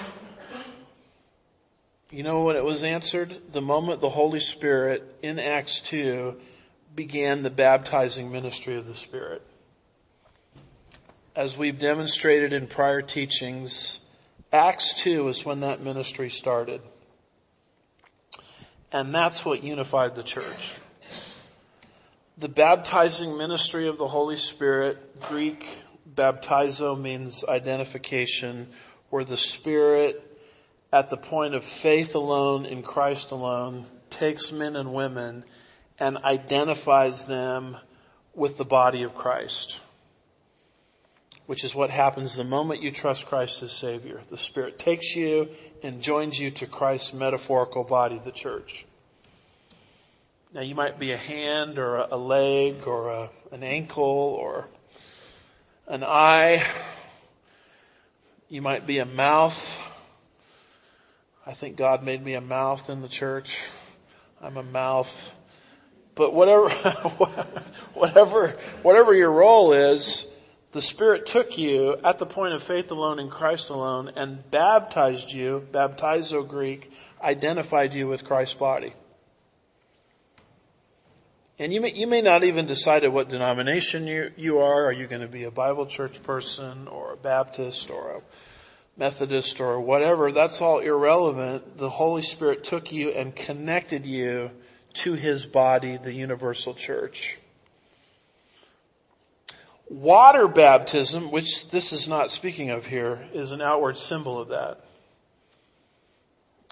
You 2.11 2.23
know 2.23 2.45
when 2.45 2.57
it 2.57 2.65
was 2.65 2.83
answered? 2.83 3.37
The 3.53 3.61
moment 3.61 4.01
the 4.01 4.09
Holy 4.09 4.41
Spirit 4.41 5.19
in 5.21 5.39
Acts 5.39 5.81
2 5.81 6.35
began 6.95 7.43
the 7.43 7.51
baptizing 7.51 8.33
ministry 8.33 8.79
of 8.79 8.87
the 8.87 8.95
Spirit. 8.95 9.43
as 11.35 11.59
we've 11.59 11.79
demonstrated 11.79 12.55
in 12.55 12.67
prior 12.67 13.03
teachings, 13.03 14.01
Acts 14.51 15.03
2 15.03 15.29
is 15.29 15.45
when 15.45 15.61
that 15.61 15.83
ministry 15.83 16.31
started. 16.31 16.81
And 18.91 19.15
that's 19.15 19.45
what 19.45 19.63
unified 19.63 20.15
the 20.15 20.23
church. 20.23 20.79
The 22.39 22.51
baptizing 22.51 23.39
ministry 23.39 23.89
of 23.89 23.97
the 23.97 24.07
Holy 24.07 24.37
Spirit, 24.37 25.23
Greek 25.23 25.67
baptizo 26.15 26.95
means 26.95 27.43
identification, 27.49 28.69
where 29.09 29.25
the 29.25 29.39
Spirit 29.39 30.23
at 30.93 31.09
the 31.09 31.17
point 31.17 31.55
of 31.55 31.65
faith 31.65 32.15
alone 32.15 32.67
in 32.67 32.83
Christ 32.83 33.31
alone 33.31 33.87
takes 34.11 34.53
men 34.53 34.77
and 34.77 34.93
women 34.93 35.45
and 35.99 36.19
identifies 36.19 37.25
them 37.25 37.75
with 38.35 38.59
the 38.59 38.67
body 38.67 39.05
of 39.05 39.15
Christ. 39.15 39.81
Which 41.47 41.65
is 41.65 41.75
what 41.75 41.89
happens 41.89 42.37
the 42.37 42.45
moment 42.45 42.83
you 42.83 42.91
trust 42.91 43.25
Christ 43.25 43.63
as 43.63 43.73
Savior. 43.73 44.21
The 44.29 44.37
Spirit 44.37 44.79
takes 44.79 45.17
you 45.17 45.49
and 45.83 46.03
joins 46.03 46.39
you 46.39 46.51
to 46.51 46.67
Christ's 46.67 47.15
metaphorical 47.15 47.83
body, 47.83 48.21
the 48.23 48.31
church. 48.31 48.85
Now 50.57 50.63
you 50.63 50.75
might 50.75 50.99
be 50.99 51.13
a 51.13 51.19
hand 51.19 51.79
or 51.79 51.97
a 51.97 52.17
leg 52.17 52.87
or 52.87 53.11
a, 53.11 53.31
an 53.53 53.63
ankle 53.63 54.03
or 54.41 54.71
an 55.87 56.03
eye. 56.03 56.65
You 58.49 58.63
might 58.63 58.87
be 58.87 58.99
a 59.01 59.05
mouth. 59.05 59.55
I 61.47 61.53
think 61.53 61.77
God 61.77 62.03
made 62.03 62.25
me 62.25 62.33
a 62.33 62.41
mouth 62.41 62.89
in 62.89 63.03
the 63.03 63.09
church. 63.09 63.59
I'm 64.41 64.57
a 64.57 64.63
mouth. 64.63 65.35
But 66.15 66.33
whatever, 66.33 66.71
whatever, 67.93 68.49
whatever 68.81 69.15
your 69.15 69.33
role 69.33 69.75
is, 69.75 70.27
the 70.73 70.81
Spirit 70.81 71.27
took 71.27 71.59
you 71.59 71.99
at 72.03 72.19
the 72.19 72.25
point 72.25 72.55
of 72.55 72.63
faith 72.63 72.91
alone 72.91 73.19
in 73.19 73.29
Christ 73.29 73.69
alone 73.69 74.11
and 74.17 74.51
baptized 74.51 75.31
you, 75.31 75.69
baptizo 75.71 76.49
Greek, 76.49 76.91
identified 77.21 77.93
you 77.93 78.09
with 78.09 78.25
Christ's 78.25 78.55
body. 78.55 78.95
And 81.59 81.73
you 81.73 81.81
may, 81.81 81.93
you 81.93 82.07
may 82.07 82.21
not 82.21 82.45
even 82.45 82.67
decide 82.67 83.05
at 83.05 83.13
what 83.13 83.31
denomination 83.31 84.07
you, 84.07 84.31
you 84.37 84.59
are. 84.59 84.87
Are 84.87 84.93
you 84.93 85.07
going 85.07 85.23
to 85.23 85.29
be 85.29 85.45
a 85.45 85.51
Bible 85.51 85.87
church 85.87 86.23
person 86.23 86.87
or 86.87 87.15
a 87.15 87.17
Baptist 87.17 87.91
or 87.91 88.17
a 88.17 88.21
Methodist 88.99 89.61
or 89.61 89.81
whatever? 89.81 90.33
That's 90.33 90.61
all 90.61 90.81
irrelevant. 90.81 91.79
The 91.79 91.89
Holy 91.89 92.21
Spirit 92.21 92.65
took 92.65 92.93
you 92.93 93.11
and 93.11 93.35
connected 93.35 94.05
you 94.05 94.51
to 94.95 95.15
His 95.15 95.47
body, 95.47 95.97
the 95.97 96.13
universal 96.13 96.75
church. 96.75 97.39
Water 99.89 100.49
baptism, 100.49 101.31
which 101.31 101.71
this 101.71 101.95
is 101.95 102.07
not 102.07 102.33
speaking 102.33 102.69
of 102.69 102.85
here, 102.85 103.27
is 103.33 103.53
an 103.53 103.63
outward 103.63 103.97
symbol 103.97 104.39
of 104.39 104.49
that 104.49 104.86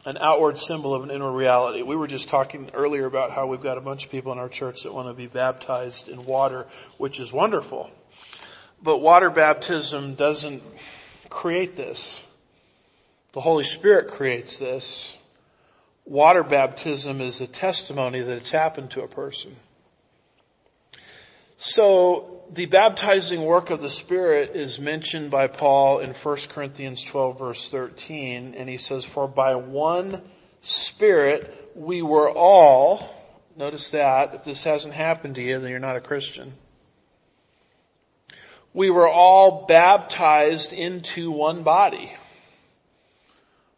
an 0.04 0.18
outward 0.20 0.58
symbol 0.58 0.94
of 0.94 1.02
an 1.02 1.10
inner 1.10 1.30
reality. 1.30 1.82
We 1.82 1.96
were 1.96 2.06
just 2.06 2.28
talking 2.28 2.70
earlier 2.74 3.06
about 3.06 3.30
how 3.30 3.46
we've 3.46 3.60
got 3.60 3.78
a 3.78 3.80
bunch 3.80 4.04
of 4.04 4.10
people 4.10 4.32
in 4.32 4.38
our 4.38 4.48
church 4.48 4.82
that 4.82 4.92
want 4.92 5.08
to 5.08 5.14
be 5.14 5.26
baptized 5.26 6.08
in 6.08 6.26
water, 6.26 6.66
which 6.98 7.20
is 7.20 7.32
wonderful. 7.32 7.90
But 8.82 8.98
water 8.98 9.30
baptism 9.30 10.14
doesn't 10.14 10.62
create 11.30 11.76
this. 11.76 12.24
The 13.32 13.40
Holy 13.40 13.64
Spirit 13.64 14.08
creates 14.08 14.58
this. 14.58 15.16
Water 16.04 16.44
baptism 16.44 17.22
is 17.22 17.40
a 17.40 17.46
testimony 17.46 18.20
that 18.20 18.36
it's 18.36 18.50
happened 18.50 18.90
to 18.90 19.02
a 19.02 19.08
person. 19.08 19.56
So 21.66 22.42
the 22.52 22.66
baptizing 22.66 23.42
work 23.42 23.70
of 23.70 23.80
the 23.80 23.88
Spirit 23.88 24.50
is 24.54 24.78
mentioned 24.78 25.30
by 25.30 25.46
Paul 25.46 26.00
in 26.00 26.10
1 26.10 26.36
Corinthians 26.50 27.02
12 27.02 27.38
verse 27.38 27.70
13 27.70 28.52
and 28.54 28.68
he 28.68 28.76
says, 28.76 29.06
for 29.06 29.26
by 29.26 29.54
one 29.54 30.20
Spirit 30.60 31.72
we 31.74 32.02
were 32.02 32.28
all, 32.28 33.08
notice 33.56 33.92
that, 33.92 34.34
if 34.34 34.44
this 34.44 34.64
hasn't 34.64 34.92
happened 34.92 35.36
to 35.36 35.40
you 35.40 35.58
then 35.58 35.70
you're 35.70 35.78
not 35.78 35.96
a 35.96 36.02
Christian. 36.02 36.52
We 38.74 38.90
were 38.90 39.08
all 39.08 39.64
baptized 39.64 40.74
into 40.74 41.30
one 41.30 41.62
body. 41.62 42.12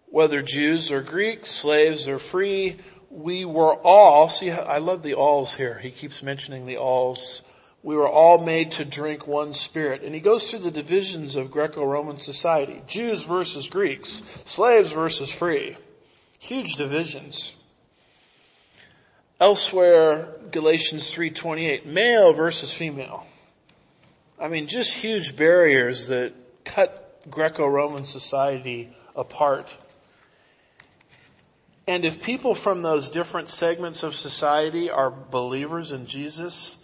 Whether 0.07 0.43
Jews 0.43 0.91
or 0.91 1.03
Greeks, 1.03 1.51
slaves 1.51 2.09
or 2.09 2.18
free, 2.18 2.78
we 3.11 3.45
were 3.45 3.76
all, 3.76 4.28
see 4.28 4.51
I 4.51 4.78
love 4.78 5.05
the 5.05 5.14
alls 5.14 5.55
here. 5.55 5.78
He 5.78 5.93
keeps 5.93 6.20
mentioning 6.20 6.66
the 6.66 6.78
alls 6.78 7.43
we 7.87 7.95
were 7.95 8.09
all 8.09 8.45
made 8.45 8.72
to 8.72 8.84
drink 8.84 9.28
one 9.28 9.55
spirit. 9.55 10.03
And 10.03 10.12
he 10.12 10.18
goes 10.18 10.51
through 10.51 10.59
the 10.59 10.72
divisions 10.72 11.37
of 11.37 11.53
Greco-Roman 11.53 12.18
society. 12.18 12.82
Jews 12.89 13.22
versus 13.22 13.68
Greeks. 13.68 14.24
Slaves 14.45 14.91
versus 14.91 15.30
free. 15.30 15.76
Huge 16.41 16.74
divisions. 16.74 17.55
Elsewhere, 19.39 20.34
Galatians 20.51 21.14
3.28, 21.14 21.87
male 21.87 22.32
versus 22.32 22.72
female. 22.72 23.24
I 24.37 24.49
mean, 24.49 24.66
just 24.66 24.93
huge 24.93 25.37
barriers 25.37 26.09
that 26.09 26.34
cut 26.64 27.20
Greco-Roman 27.30 28.05
society 28.05 28.91
apart. 29.14 29.76
And 31.87 32.05
if 32.05 32.20
people 32.20 32.57
from 32.57 32.82
those 32.82 33.11
different 33.11 33.49
segments 33.49 34.03
of 34.03 34.16
society 34.16 34.91
are 34.91 35.12
believers 35.12 35.93
in 35.93 36.07
Jesus, 36.07 36.76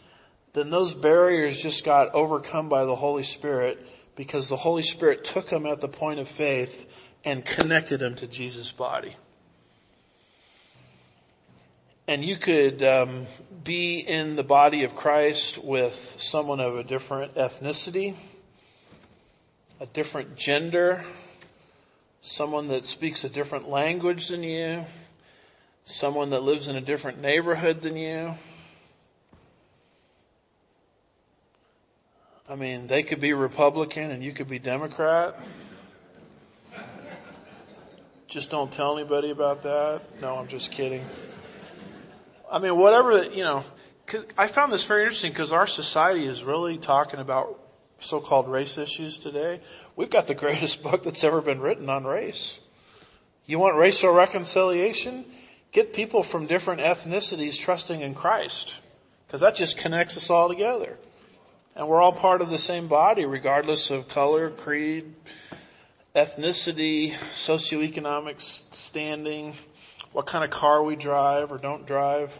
then 0.53 0.71
those 0.71 0.95
barriers 0.95 1.61
just 1.61 1.85
got 1.85 2.15
overcome 2.15 2.69
by 2.69 2.85
the 2.85 2.95
Holy 2.95 3.23
Spirit 3.23 3.85
because 4.17 4.49
the 4.49 4.57
Holy 4.57 4.83
Spirit 4.83 5.25
took 5.25 5.49
them 5.49 5.67
at 5.67 5.81
the 5.81 5.89
point 5.89 6.21
of 6.21 6.29
faith 6.29 6.91
and 7.25 7.45
connected 7.45 8.01
them 8.01 8.15
to 8.17 8.27
Jesus' 8.27 8.71
body. 8.71 9.15
And 12.07 12.23
you 12.23 12.37
could 12.37 12.83
um, 12.83 13.27
be 13.65 14.01
in 14.01 14.37
the 14.37 14.43
body 14.43 14.85
of 14.85 14.95
Christ 14.95 15.57
with 15.57 16.17
someone 16.19 16.61
of 16.61 16.77
a 16.77 16.85
different 16.85 17.37
ethnicity, 17.37 18.15
a 19.81 19.87
different 19.87 20.37
gender, 20.37 21.03
someone 22.21 22.69
that 22.69 22.85
speaks 22.85 23.25
a 23.25 23.29
different 23.31 23.69
language 23.69 24.29
than 24.29 24.43
you, 24.43 24.85
someone 25.85 26.31
that 26.31 26.43
lives 26.43 26.69
in 26.69 26.77
a 26.77 26.81
different 26.81 27.23
neighborhood 27.23 27.81
than 27.81 27.97
you, 27.97 28.35
I 32.53 32.55
mean, 32.55 32.87
they 32.87 33.03
could 33.03 33.19
be 33.19 33.33
Republican 33.33 34.11
and 34.11 34.23
you 34.23 34.33
could 34.33 34.47
be 34.47 34.59
Democrat. 34.59 35.41
Just 38.29 38.51
don't 38.51 38.71
tell 38.71 38.99
anybody 38.99 39.31
about 39.31 39.63
that. 39.63 40.03
No, 40.21 40.37
I'm 40.37 40.49
just 40.49 40.71
kidding. 40.71 41.03
I 42.51 42.59
mean, 42.59 42.77
whatever, 42.77 43.25
you 43.25 43.43
know, 43.43 43.65
I 44.37 44.49
found 44.49 44.71
this 44.71 44.85
very 44.85 45.05
interesting 45.05 45.33
because 45.33 45.51
our 45.51 45.67
society 45.67 46.27
is 46.27 46.45
really 46.45 46.77
talking 46.77 47.21
about 47.21 47.59
so-called 48.01 48.51
race 48.51 48.77
issues 48.77 49.19
today. 49.19 49.59
We've 49.97 50.11
got 50.11 50.27
the 50.27 50.35
greatest 50.35 50.83
book 50.83 51.05
that's 51.05 51.25
ever 51.25 51.41
been 51.41 51.63
written 51.63 51.89
on 51.89 52.05
race. 52.05 52.61
You 53.47 53.61
want 53.61 53.77
racial 53.77 54.13
reconciliation? 54.13 55.25
Get 55.71 55.95
people 55.95 56.23
from 56.23 56.45
different 56.45 56.83
ethnicities 56.83 57.59
trusting 57.59 58.03
in 58.03 58.13
Christ. 58.13 58.75
Because 59.27 59.41
that 59.41 59.55
just 59.55 59.79
connects 59.79 60.19
us 60.19 60.29
all 60.29 60.51
together. 60.51 60.99
And 61.75 61.89
we're 61.89 62.03
all 62.03 62.13
part 62.13 62.43
of 62.43 62.51
the 62.51 62.59
same 62.59 62.87
body, 62.87 63.25
regardless 63.25 63.91
of 63.91 64.09
color, 64.09 64.51
creed, 64.51 65.15
ethnicity, 66.15 67.13
socioeconomic 67.13 68.41
standing, 68.43 69.55
what 70.13 70.27
kind 70.27 70.45
of 70.45 70.51
car 70.51 70.83
we 70.83 70.97
drive 70.97 71.51
or 71.51 71.57
don't 71.57 71.87
drive. 71.87 72.39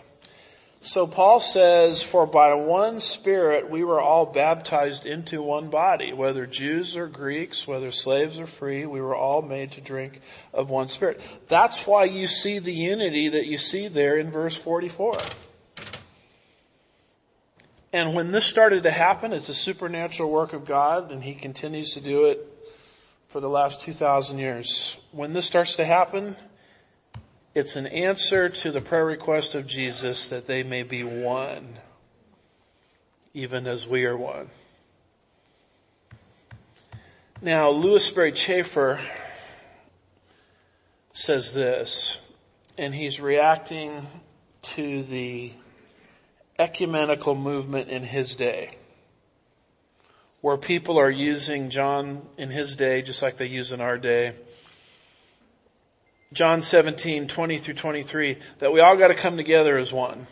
So 0.83 1.07
Paul 1.07 1.41
says, 1.41 2.03
for 2.03 2.27
by 2.27 2.55
one 2.55 3.01
spirit 3.01 3.71
we 3.71 3.85
were 3.85 4.01
all 4.01 4.27
baptized 4.27 5.07
into 5.07 5.41
one 5.41 5.71
body, 5.71 6.13
whether 6.13 6.45
Jews 6.45 6.97
or 6.97 7.07
Greeks, 7.07 7.67
whether 7.67 7.93
slaves 7.93 8.39
or 8.39 8.47
free, 8.47 8.85
we 8.85 9.01
were 9.01 9.15
all 9.15 9.41
made 9.41 9.73
to 9.73 9.81
drink 9.81 10.21
of 10.53 10.69
one 10.69 10.89
spirit. 10.89 11.23
That's 11.49 11.87
why 11.87 12.05
you 12.05 12.27
see 12.27 12.59
the 12.59 12.73
unity 12.73 13.29
that 13.29 13.47
you 13.47 13.59
see 13.59 13.89
there 13.89 14.19
in 14.19 14.31
verse 14.31 14.57
44. 14.57 15.17
And 17.93 18.15
when 18.15 18.33
this 18.33 18.47
started 18.47 18.85
to 18.85 18.91
happen, 18.91 19.33
it's 19.33 19.51
a 19.51 19.55
supernatural 19.55 20.31
work 20.31 20.55
of 20.55 20.65
God 20.65 21.13
and 21.13 21.23
He 21.23 21.35
continues 21.35 21.95
to 21.95 22.01
do 22.01 22.27
it 22.27 22.47
for 23.29 23.41
the 23.41 23.49
last 23.49 23.83
2,000 23.83 24.39
years. 24.39 24.97
When 25.11 25.33
this 25.33 25.47
starts 25.47 25.77
to 25.77 25.85
happen, 25.85 26.37
it's 27.55 27.77
an 27.77 27.87
answer 27.87 28.49
to 28.49 28.73
the 28.73 28.81
prayer 28.81 29.05
request 29.05 29.55
of 29.55 29.67
Jesus 29.67 30.29
that 30.29 30.47
they 30.47 30.63
may 30.63 30.85
be 30.85 31.03
one, 31.03 31.67
even 33.35 33.67
as 33.67 33.87
we 33.87 34.07
are 34.07 34.17
one. 34.17 34.49
Now, 37.43 37.71
Lewis 37.71 38.07
Sperry 38.07 38.33
Chafer 38.33 39.01
says 41.13 41.53
this, 41.53 42.17
and 42.79 42.95
he's 42.95 43.21
reacting 43.21 44.07
to 44.63 45.03
the 45.03 45.53
ecumenical 46.63 47.35
movement 47.35 47.89
in 47.89 48.05
his 48.05 48.37
day. 48.37 48.71
where 50.43 50.57
people 50.57 50.99
are 50.99 51.11
using 51.11 51.71
John 51.71 52.21
in 52.37 52.51
his 52.51 52.75
day 52.75 53.01
just 53.03 53.23
like 53.23 53.37
they 53.37 53.47
use 53.47 53.71
in 53.71 53.81
our 53.81 53.97
day. 53.97 54.33
John 56.33 56.65
17, 56.65 57.29
20 57.29 57.59
through 57.59 57.75
23, 57.75 58.39
that 58.59 58.73
we 58.73 58.81
all 58.81 58.97
gotta 58.97 59.15
come 59.15 59.37
together 59.37 59.79
as 59.79 59.93
one. 59.93 60.27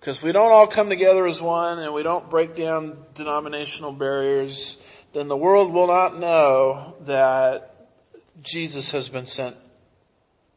Because 0.00 0.20
we 0.20 0.32
don't 0.32 0.50
all 0.50 0.66
come 0.66 0.88
together 0.88 1.28
as 1.28 1.40
one 1.40 1.78
and 1.78 1.94
we 1.94 2.02
don't 2.02 2.28
break 2.28 2.56
down 2.56 2.96
denominational 3.14 3.92
barriers, 3.92 4.76
then 5.12 5.28
the 5.28 5.36
world 5.36 5.72
will 5.72 5.86
not 5.86 6.18
know 6.18 6.96
that 7.02 7.88
Jesus 8.42 8.90
has 8.90 9.08
been 9.08 9.26
sent 9.26 9.54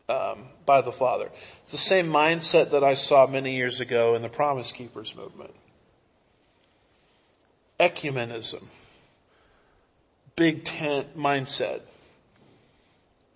um, 0.10 0.40
by 0.66 0.82
the 0.82 0.92
Father. 0.92 1.30
It's 1.62 1.72
the 1.72 1.78
same 1.78 2.08
mindset 2.08 2.72
that 2.72 2.84
I 2.84 2.96
saw 2.96 3.28
many 3.28 3.56
years 3.56 3.80
ago 3.80 4.16
in 4.16 4.22
the 4.22 4.30
Promise 4.30 4.72
Keepers 4.72 5.16
movement. 5.16 5.54
Ecumenism. 7.80 8.64
Big 10.36 10.64
tent 10.64 11.18
mindset. 11.18 11.82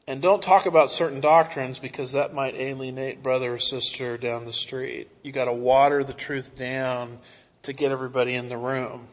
And 0.07 0.21
don't 0.21 0.41
talk 0.41 0.65
about 0.67 0.91
certain 0.91 1.19
doctrines 1.19 1.79
because 1.79 2.13
that 2.13 2.33
might 2.33 2.55
alienate 2.55 3.21
brother 3.21 3.55
or 3.55 3.59
sister 3.59 4.17
down 4.17 4.45
the 4.45 4.53
street. 4.53 5.09
You 5.21 5.33
gotta 5.33 5.53
water 5.53 6.03
the 6.03 6.13
truth 6.13 6.55
down 6.57 7.19
to 7.63 7.73
get 7.73 7.91
everybody 7.91 8.33
in 8.33 8.47
the 8.47 8.57
room 8.57 9.07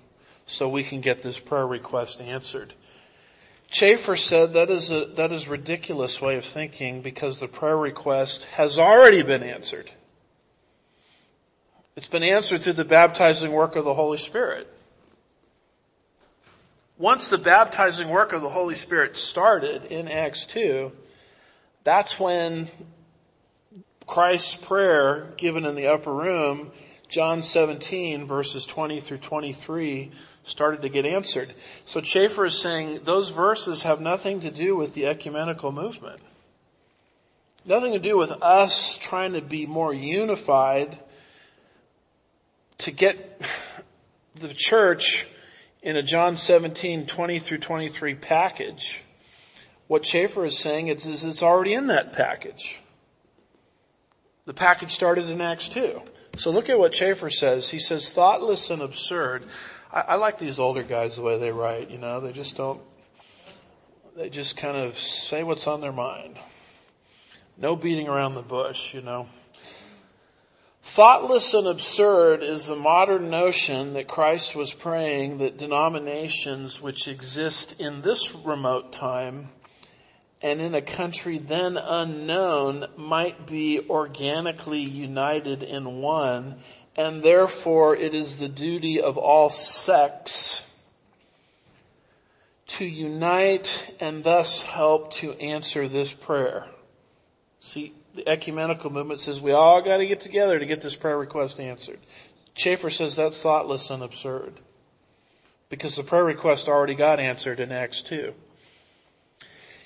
so 0.46 0.68
we 0.68 0.84
can 0.84 1.00
get 1.00 1.22
this 1.22 1.40
prayer 1.40 1.66
request 1.66 2.20
answered. 2.20 2.72
Chafer 3.70 4.16
said 4.16 4.54
that 4.54 4.70
is 4.70 4.90
a, 4.90 5.06
that 5.16 5.32
is 5.32 5.48
ridiculous 5.48 6.20
way 6.20 6.36
of 6.36 6.44
thinking 6.44 7.02
because 7.02 7.40
the 7.40 7.48
prayer 7.48 7.76
request 7.76 8.44
has 8.44 8.78
already 8.78 9.22
been 9.22 9.42
answered. 9.42 9.90
It's 11.96 12.08
been 12.08 12.22
answered 12.22 12.62
through 12.62 12.74
the 12.74 12.84
baptizing 12.84 13.52
work 13.52 13.76
of 13.76 13.84
the 13.84 13.94
Holy 13.94 14.18
Spirit. 14.18 14.68
Once 16.98 17.28
the 17.28 17.38
baptizing 17.38 18.08
work 18.08 18.32
of 18.32 18.42
the 18.42 18.48
Holy 18.48 18.74
Spirit 18.74 19.18
started 19.18 19.86
in 19.86 20.08
Acts 20.08 20.46
2, 20.46 20.92
that's 21.82 22.18
when 22.18 22.68
Christ's 24.06 24.54
prayer 24.54 25.32
given 25.36 25.66
in 25.66 25.74
the 25.74 25.88
upper 25.88 26.12
room, 26.12 26.70
John 27.08 27.42
17 27.42 28.26
verses 28.26 28.66
20 28.66 29.00
through 29.00 29.18
23, 29.18 30.10
started 30.44 30.82
to 30.82 30.88
get 30.88 31.06
answered. 31.06 31.52
So 31.84 32.00
Chafer 32.00 32.46
is 32.46 32.58
saying 32.58 33.00
those 33.04 33.30
verses 33.30 33.82
have 33.82 34.00
nothing 34.00 34.40
to 34.40 34.50
do 34.50 34.76
with 34.76 34.94
the 34.94 35.06
ecumenical 35.06 35.72
movement. 35.72 36.20
Nothing 37.64 37.94
to 37.94 37.98
do 37.98 38.18
with 38.18 38.30
us 38.42 38.98
trying 38.98 39.32
to 39.32 39.40
be 39.40 39.66
more 39.66 39.94
unified 39.94 40.98
to 42.78 42.90
get 42.90 43.40
the 44.34 44.52
church 44.52 45.26
in 45.82 45.96
a 45.96 46.02
John 46.02 46.36
17, 46.36 47.06
20 47.06 47.38
through 47.38 47.58
23 47.58 48.14
package. 48.14 49.02
What 49.86 50.02
Chafer 50.02 50.44
is 50.44 50.58
saying 50.58 50.88
is, 50.88 51.24
it's 51.24 51.42
already 51.42 51.74
in 51.74 51.86
that 51.86 52.12
package. 52.12 52.80
The 54.46 54.54
package 54.54 54.90
started 54.90 55.30
in 55.30 55.40
Acts 55.40 55.68
2. 55.70 56.02
So 56.36 56.50
look 56.50 56.68
at 56.68 56.78
what 56.78 56.92
Chafer 56.92 57.30
says. 57.30 57.70
He 57.70 57.78
says, 57.78 58.12
thoughtless 58.12 58.70
and 58.70 58.82
absurd 58.82 59.44
I, 59.94 60.00
I 60.00 60.14
like 60.16 60.38
these 60.38 60.58
older 60.58 60.82
guys 60.82 61.16
the 61.16 61.22
way 61.22 61.38
they 61.38 61.52
write, 61.52 61.90
you 61.90 61.98
know, 61.98 62.20
they 62.20 62.32
just 62.32 62.56
don't, 62.56 62.80
they 64.16 64.28
just 64.28 64.56
kind 64.56 64.76
of 64.76 64.98
say 64.98 65.44
what's 65.44 65.68
on 65.68 65.80
their 65.80 65.92
mind. 65.92 66.36
No 67.56 67.76
beating 67.76 68.08
around 68.08 68.34
the 68.34 68.42
bush, 68.42 68.92
you 68.92 69.00
know. 69.00 69.28
Thoughtless 70.82 71.54
and 71.54 71.68
absurd 71.68 72.42
is 72.42 72.66
the 72.66 72.76
modern 72.76 73.30
notion 73.30 73.94
that 73.94 74.08
Christ 74.08 74.56
was 74.56 74.74
praying 74.74 75.38
that 75.38 75.56
denominations 75.56 76.82
which 76.82 77.06
exist 77.08 77.80
in 77.80 78.02
this 78.02 78.34
remote 78.34 78.92
time 78.92 79.48
and 80.42 80.60
in 80.60 80.74
a 80.74 80.82
country 80.82 81.38
then 81.38 81.78
unknown 81.78 82.84
might 82.96 83.46
be 83.46 83.80
organically 83.88 84.82
united 84.82 85.62
in 85.62 86.02
one 86.02 86.56
and 86.96 87.22
therefore 87.22 87.96
it 87.96 88.14
is 88.14 88.38
the 88.38 88.48
duty 88.48 89.00
of 89.00 89.18
all 89.18 89.50
sects 89.50 90.62
to 92.66 92.84
unite 92.84 93.94
and 94.00 94.24
thus 94.24 94.62
help 94.62 95.12
to 95.12 95.32
answer 95.34 95.86
this 95.88 96.12
prayer. 96.12 96.66
See, 97.60 97.92
the 98.14 98.28
ecumenical 98.28 98.90
movement 98.90 99.20
says 99.20 99.40
we 99.40 99.52
all 99.52 99.82
got 99.82 99.98
to 99.98 100.06
get 100.06 100.20
together 100.20 100.58
to 100.58 100.66
get 100.66 100.80
this 100.80 100.96
prayer 100.96 101.18
request 101.18 101.60
answered. 101.60 101.98
Chafer 102.54 102.90
says 102.90 103.16
that's 103.16 103.42
thoughtless 103.42 103.90
and 103.90 104.02
absurd 104.02 104.54
because 105.68 105.96
the 105.96 106.04
prayer 106.04 106.24
request 106.24 106.68
already 106.68 106.94
got 106.94 107.18
answered 107.18 107.58
in 107.58 107.72
Acts 107.72 108.02
2. 108.02 108.32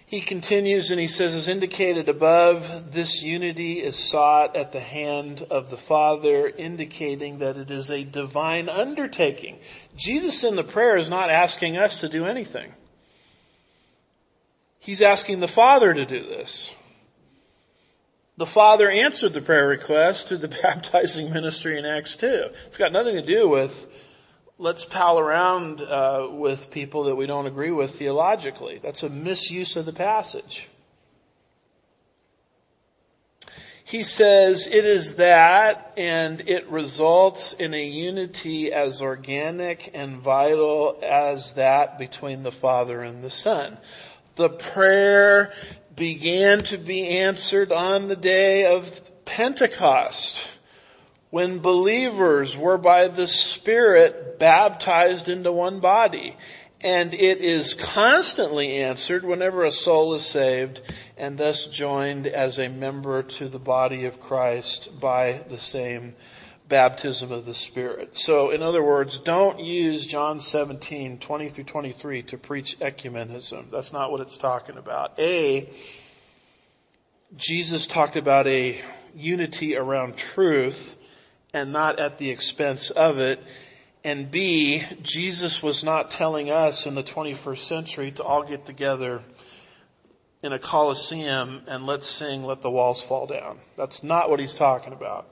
He 0.08 0.22
continues 0.22 0.90
and 0.90 0.98
he 0.98 1.06
says, 1.06 1.34
as 1.34 1.48
indicated 1.48 2.08
above, 2.08 2.92
this 2.92 3.22
unity 3.22 3.74
is 3.74 3.94
sought 3.94 4.56
at 4.56 4.72
the 4.72 4.80
hand 4.80 5.46
of 5.50 5.68
the 5.68 5.76
Father, 5.76 6.48
indicating 6.48 7.40
that 7.40 7.58
it 7.58 7.70
is 7.70 7.90
a 7.90 8.04
divine 8.04 8.70
undertaking. 8.70 9.58
Jesus 9.96 10.44
in 10.44 10.56
the 10.56 10.64
prayer 10.64 10.96
is 10.96 11.10
not 11.10 11.28
asking 11.30 11.76
us 11.76 12.00
to 12.00 12.08
do 12.08 12.24
anything. 12.24 12.72
He's 14.80 15.02
asking 15.02 15.40
the 15.40 15.46
Father 15.46 15.92
to 15.92 16.06
do 16.06 16.20
this. 16.20 16.74
The 18.38 18.46
Father 18.46 18.88
answered 18.88 19.34
the 19.34 19.42
prayer 19.42 19.68
request 19.68 20.28
through 20.28 20.38
the 20.38 20.48
baptizing 20.62 21.30
ministry 21.34 21.76
in 21.76 21.84
Acts 21.84 22.16
2. 22.16 22.46
It's 22.64 22.78
got 22.78 22.92
nothing 22.92 23.16
to 23.16 23.22
do 23.22 23.46
with 23.46 23.86
let's 24.58 24.84
pal 24.84 25.18
around 25.18 25.80
uh, 25.80 26.28
with 26.30 26.70
people 26.72 27.04
that 27.04 27.16
we 27.16 27.26
don't 27.26 27.46
agree 27.46 27.70
with 27.70 27.98
theologically. 27.98 28.78
That's 28.82 29.04
a 29.04 29.08
misuse 29.08 29.76
of 29.76 29.86
the 29.86 29.92
passage. 29.92 30.68
He 33.84 34.02
says 34.02 34.66
it 34.66 34.84
is 34.84 35.16
that 35.16 35.94
and 35.96 36.46
it 36.46 36.68
results 36.68 37.54
in 37.54 37.72
a 37.72 37.86
unity 37.86 38.70
as 38.70 39.00
organic 39.00 39.92
and 39.94 40.16
vital 40.16 40.98
as 41.02 41.54
that 41.54 41.96
between 41.96 42.42
the 42.42 42.52
Father 42.52 43.00
and 43.00 43.24
the 43.24 43.30
Son. 43.30 43.78
The 44.36 44.50
prayer 44.50 45.54
began 45.96 46.64
to 46.64 46.76
be 46.76 47.08
answered 47.08 47.72
on 47.72 48.08
the 48.08 48.16
day 48.16 48.66
of 48.66 49.24
Pentecost 49.24 50.46
when 51.30 51.58
believers 51.58 52.56
were 52.56 52.78
by 52.78 53.08
the 53.08 53.28
Spirit 53.28 54.38
baptized 54.38 55.28
into 55.28 55.52
one 55.52 55.80
body. 55.80 56.36
And 56.80 57.12
it 57.12 57.38
is 57.38 57.74
constantly 57.74 58.76
answered 58.76 59.24
whenever 59.24 59.64
a 59.64 59.72
soul 59.72 60.14
is 60.14 60.24
saved 60.24 60.80
and 61.16 61.36
thus 61.36 61.66
joined 61.66 62.28
as 62.28 62.58
a 62.58 62.68
member 62.68 63.24
to 63.24 63.48
the 63.48 63.58
body 63.58 64.04
of 64.04 64.20
Christ 64.20 65.00
by 65.00 65.40
the 65.48 65.58
same 65.58 66.14
baptism 66.68 67.32
of 67.32 67.46
the 67.46 67.54
Spirit. 67.54 68.16
So 68.16 68.50
in 68.50 68.62
other 68.62 68.82
words, 68.82 69.18
don't 69.18 69.58
use 69.58 70.06
John 70.06 70.40
17, 70.40 71.18
20 71.18 71.48
through 71.48 71.64
23 71.64 72.22
to 72.24 72.38
preach 72.38 72.78
ecumenism. 72.78 73.70
That's 73.70 73.92
not 73.92 74.12
what 74.12 74.20
it's 74.20 74.36
talking 74.36 74.76
about. 74.76 75.18
A, 75.18 75.68
Jesus 77.36 77.88
talked 77.88 78.16
about 78.16 78.46
a 78.46 78.80
unity 79.16 79.76
around 79.76 80.16
truth 80.16 80.97
and 81.52 81.72
not 81.72 81.98
at 81.98 82.18
the 82.18 82.30
expense 82.30 82.90
of 82.90 83.18
it. 83.18 83.42
And 84.04 84.30
B, 84.30 84.82
Jesus 85.02 85.62
was 85.62 85.82
not 85.82 86.10
telling 86.10 86.50
us 86.50 86.86
in 86.86 86.94
the 86.94 87.02
21st 87.02 87.58
century 87.58 88.10
to 88.12 88.22
all 88.22 88.42
get 88.44 88.66
together 88.66 89.22
in 90.42 90.52
a 90.52 90.58
coliseum 90.58 91.62
and 91.66 91.84
let's 91.84 92.06
sing, 92.08 92.44
let 92.44 92.62
the 92.62 92.70
walls 92.70 93.02
fall 93.02 93.26
down. 93.26 93.58
That's 93.76 94.02
not 94.02 94.30
what 94.30 94.40
he's 94.40 94.54
talking 94.54 94.92
about. 94.92 95.26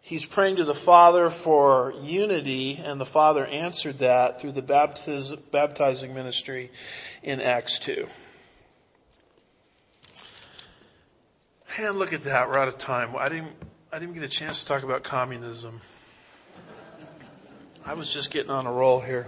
He's 0.00 0.24
praying 0.24 0.56
to 0.56 0.64
the 0.64 0.74
Father 0.74 1.28
for 1.28 1.92
unity 2.00 2.80
and 2.82 2.98
the 2.98 3.06
Father 3.06 3.44
answered 3.44 3.98
that 3.98 4.40
through 4.40 4.52
the 4.52 4.62
baptiz- 4.62 5.38
baptizing 5.52 6.14
ministry 6.14 6.70
in 7.22 7.40
Acts 7.40 7.78
2. 7.80 8.06
And 11.78 11.96
look 11.96 12.12
at 12.12 12.24
that, 12.24 12.48
we're 12.48 12.58
out 12.58 12.68
of 12.68 12.78
time. 12.78 13.14
I 13.16 13.28
didn't, 13.28 13.52
I 13.90 13.98
didn't 13.98 14.12
get 14.12 14.22
a 14.22 14.28
chance 14.28 14.60
to 14.60 14.66
talk 14.66 14.82
about 14.82 15.02
communism. 15.02 15.80
I 17.86 17.94
was 17.94 18.12
just 18.12 18.30
getting 18.30 18.50
on 18.50 18.66
a 18.66 18.72
roll 18.72 19.00
here. 19.00 19.26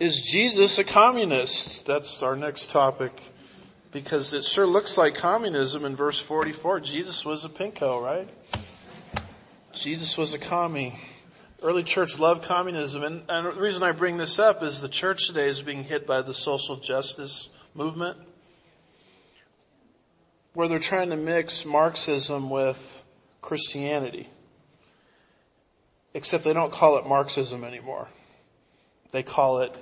Is 0.00 0.22
Jesus 0.22 0.80
a 0.80 0.84
communist? 0.84 1.86
That's 1.86 2.24
our 2.24 2.34
next 2.34 2.70
topic. 2.70 3.12
Because 3.92 4.34
it 4.34 4.44
sure 4.44 4.66
looks 4.66 4.98
like 4.98 5.14
communism 5.14 5.84
in 5.84 5.94
verse 5.94 6.18
44. 6.18 6.80
Jesus 6.80 7.24
was 7.24 7.44
a 7.44 7.48
pinko, 7.48 8.02
right? 8.02 8.28
Jesus 9.72 10.18
was 10.18 10.34
a 10.34 10.38
commie. 10.38 10.98
Early 11.62 11.84
church 11.84 12.18
loved 12.18 12.42
communism. 12.46 13.04
And, 13.04 13.22
and 13.28 13.46
the 13.46 13.62
reason 13.62 13.84
I 13.84 13.92
bring 13.92 14.16
this 14.16 14.40
up 14.40 14.64
is 14.64 14.80
the 14.80 14.88
church 14.88 15.28
today 15.28 15.46
is 15.46 15.62
being 15.62 15.84
hit 15.84 16.04
by 16.04 16.22
the 16.22 16.34
social 16.34 16.74
justice 16.78 17.48
movement 17.74 18.18
where 20.58 20.66
they're 20.66 20.80
trying 20.80 21.10
to 21.10 21.16
mix 21.16 21.64
Marxism 21.64 22.50
with 22.50 23.04
Christianity. 23.40 24.28
Except 26.14 26.42
they 26.42 26.52
don't 26.52 26.72
call 26.72 26.98
it 26.98 27.06
Marxism 27.06 27.62
anymore. 27.62 28.08
They 29.12 29.22
call 29.22 29.60
it 29.60 29.72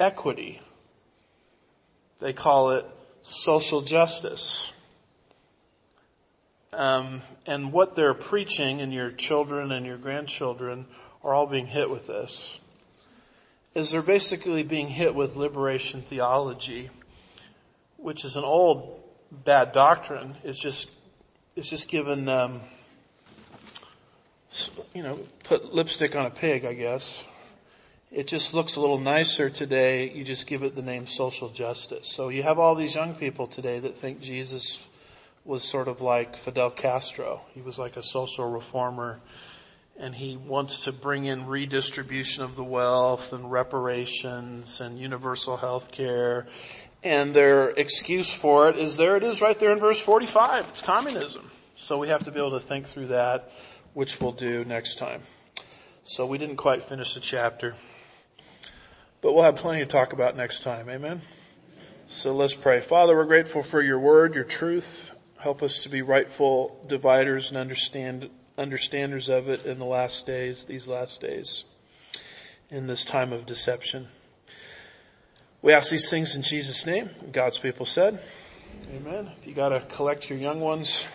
equity. 0.00 0.60
They 2.18 2.32
call 2.32 2.70
it 2.70 2.84
social 3.22 3.82
justice. 3.82 4.72
Um, 6.72 7.22
and 7.46 7.72
what 7.72 7.94
they're 7.94 8.12
preaching, 8.12 8.80
and 8.80 8.92
your 8.92 9.12
children 9.12 9.70
and 9.70 9.86
your 9.86 9.98
grandchildren 9.98 10.84
are 11.22 11.32
all 11.32 11.46
being 11.46 11.66
hit 11.66 11.88
with 11.88 12.08
this, 12.08 12.58
is 13.76 13.92
they're 13.92 14.02
basically 14.02 14.64
being 14.64 14.88
hit 14.88 15.14
with 15.14 15.36
liberation 15.36 16.02
theology, 16.02 16.90
which 17.98 18.24
is 18.24 18.34
an 18.34 18.42
old 18.42 18.99
bad 19.30 19.72
doctrine. 19.72 20.34
It's 20.44 20.58
just 20.58 20.90
it's 21.56 21.70
just 21.70 21.88
given 21.88 22.28
um, 22.28 22.60
you 24.94 25.02
know 25.02 25.18
put 25.44 25.72
lipstick 25.74 26.16
on 26.16 26.26
a 26.26 26.30
pig, 26.30 26.64
I 26.64 26.74
guess. 26.74 27.24
It 28.12 28.26
just 28.26 28.54
looks 28.54 28.74
a 28.74 28.80
little 28.80 28.98
nicer 28.98 29.50
today. 29.50 30.10
You 30.10 30.24
just 30.24 30.48
give 30.48 30.64
it 30.64 30.74
the 30.74 30.82
name 30.82 31.06
social 31.06 31.48
justice. 31.48 32.08
So 32.08 32.28
you 32.28 32.42
have 32.42 32.58
all 32.58 32.74
these 32.74 32.96
young 32.96 33.14
people 33.14 33.46
today 33.46 33.78
that 33.78 33.94
think 33.94 34.20
Jesus 34.20 34.84
was 35.44 35.62
sort 35.62 35.86
of 35.86 36.00
like 36.00 36.36
Fidel 36.36 36.70
Castro. 36.70 37.40
He 37.54 37.62
was 37.62 37.78
like 37.78 37.96
a 37.96 38.02
social 38.02 38.50
reformer 38.50 39.20
and 40.00 40.14
he 40.14 40.36
wants 40.36 40.84
to 40.84 40.92
bring 40.92 41.26
in 41.26 41.46
redistribution 41.46 42.42
of 42.42 42.56
the 42.56 42.64
wealth 42.64 43.32
and 43.32 43.52
reparations 43.52 44.80
and 44.80 44.98
universal 44.98 45.56
health 45.56 45.92
care. 45.92 46.46
And 47.02 47.32
their 47.32 47.70
excuse 47.70 48.32
for 48.32 48.68
it 48.68 48.76
is 48.76 48.96
there 48.96 49.16
it 49.16 49.24
is 49.24 49.40
right 49.40 49.58
there 49.58 49.72
in 49.72 49.78
verse 49.78 50.00
45. 50.00 50.66
It's 50.68 50.82
communism. 50.82 51.50
So 51.76 51.98
we 51.98 52.08
have 52.08 52.24
to 52.24 52.30
be 52.30 52.38
able 52.38 52.52
to 52.52 52.60
think 52.60 52.86
through 52.86 53.06
that, 53.06 53.50
which 53.94 54.20
we'll 54.20 54.32
do 54.32 54.64
next 54.64 54.98
time. 54.98 55.22
So 56.04 56.26
we 56.26 56.36
didn't 56.36 56.56
quite 56.56 56.82
finish 56.82 57.14
the 57.14 57.20
chapter. 57.20 57.74
But 59.22 59.32
we'll 59.32 59.44
have 59.44 59.56
plenty 59.56 59.80
to 59.80 59.86
talk 59.86 60.12
about 60.12 60.36
next 60.36 60.62
time. 60.62 60.90
Amen. 60.90 61.20
So 62.08 62.32
let's 62.32 62.54
pray. 62.54 62.80
Father, 62.80 63.16
we're 63.16 63.24
grateful 63.24 63.62
for 63.62 63.80
your 63.80 63.98
word, 63.98 64.34
your 64.34 64.44
truth. 64.44 65.14
Help 65.38 65.62
us 65.62 65.84
to 65.84 65.88
be 65.88 66.02
rightful 66.02 66.84
dividers 66.86 67.50
and 67.50 67.58
understand, 67.58 68.28
understanders 68.58 69.28
of 69.28 69.48
it 69.48 69.64
in 69.64 69.78
the 69.78 69.86
last 69.86 70.26
days, 70.26 70.64
these 70.64 70.86
last 70.86 71.20
days, 71.20 71.64
in 72.68 72.86
this 72.86 73.04
time 73.04 73.32
of 73.32 73.46
deception. 73.46 74.08
We 75.62 75.74
ask 75.74 75.90
these 75.90 76.08
things 76.08 76.36
in 76.36 76.42
Jesus' 76.42 76.86
name. 76.86 77.10
God's 77.32 77.58
people 77.58 77.84
said, 77.84 78.18
Amen. 78.96 79.30
If 79.40 79.46
you 79.46 79.52
gotta 79.52 79.80
collect 79.90 80.30
your 80.30 80.38
young 80.38 80.62
ones 80.62 81.06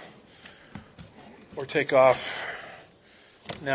or 1.56 1.66
take 1.66 1.93
off, 1.93 2.46
now 3.64 3.74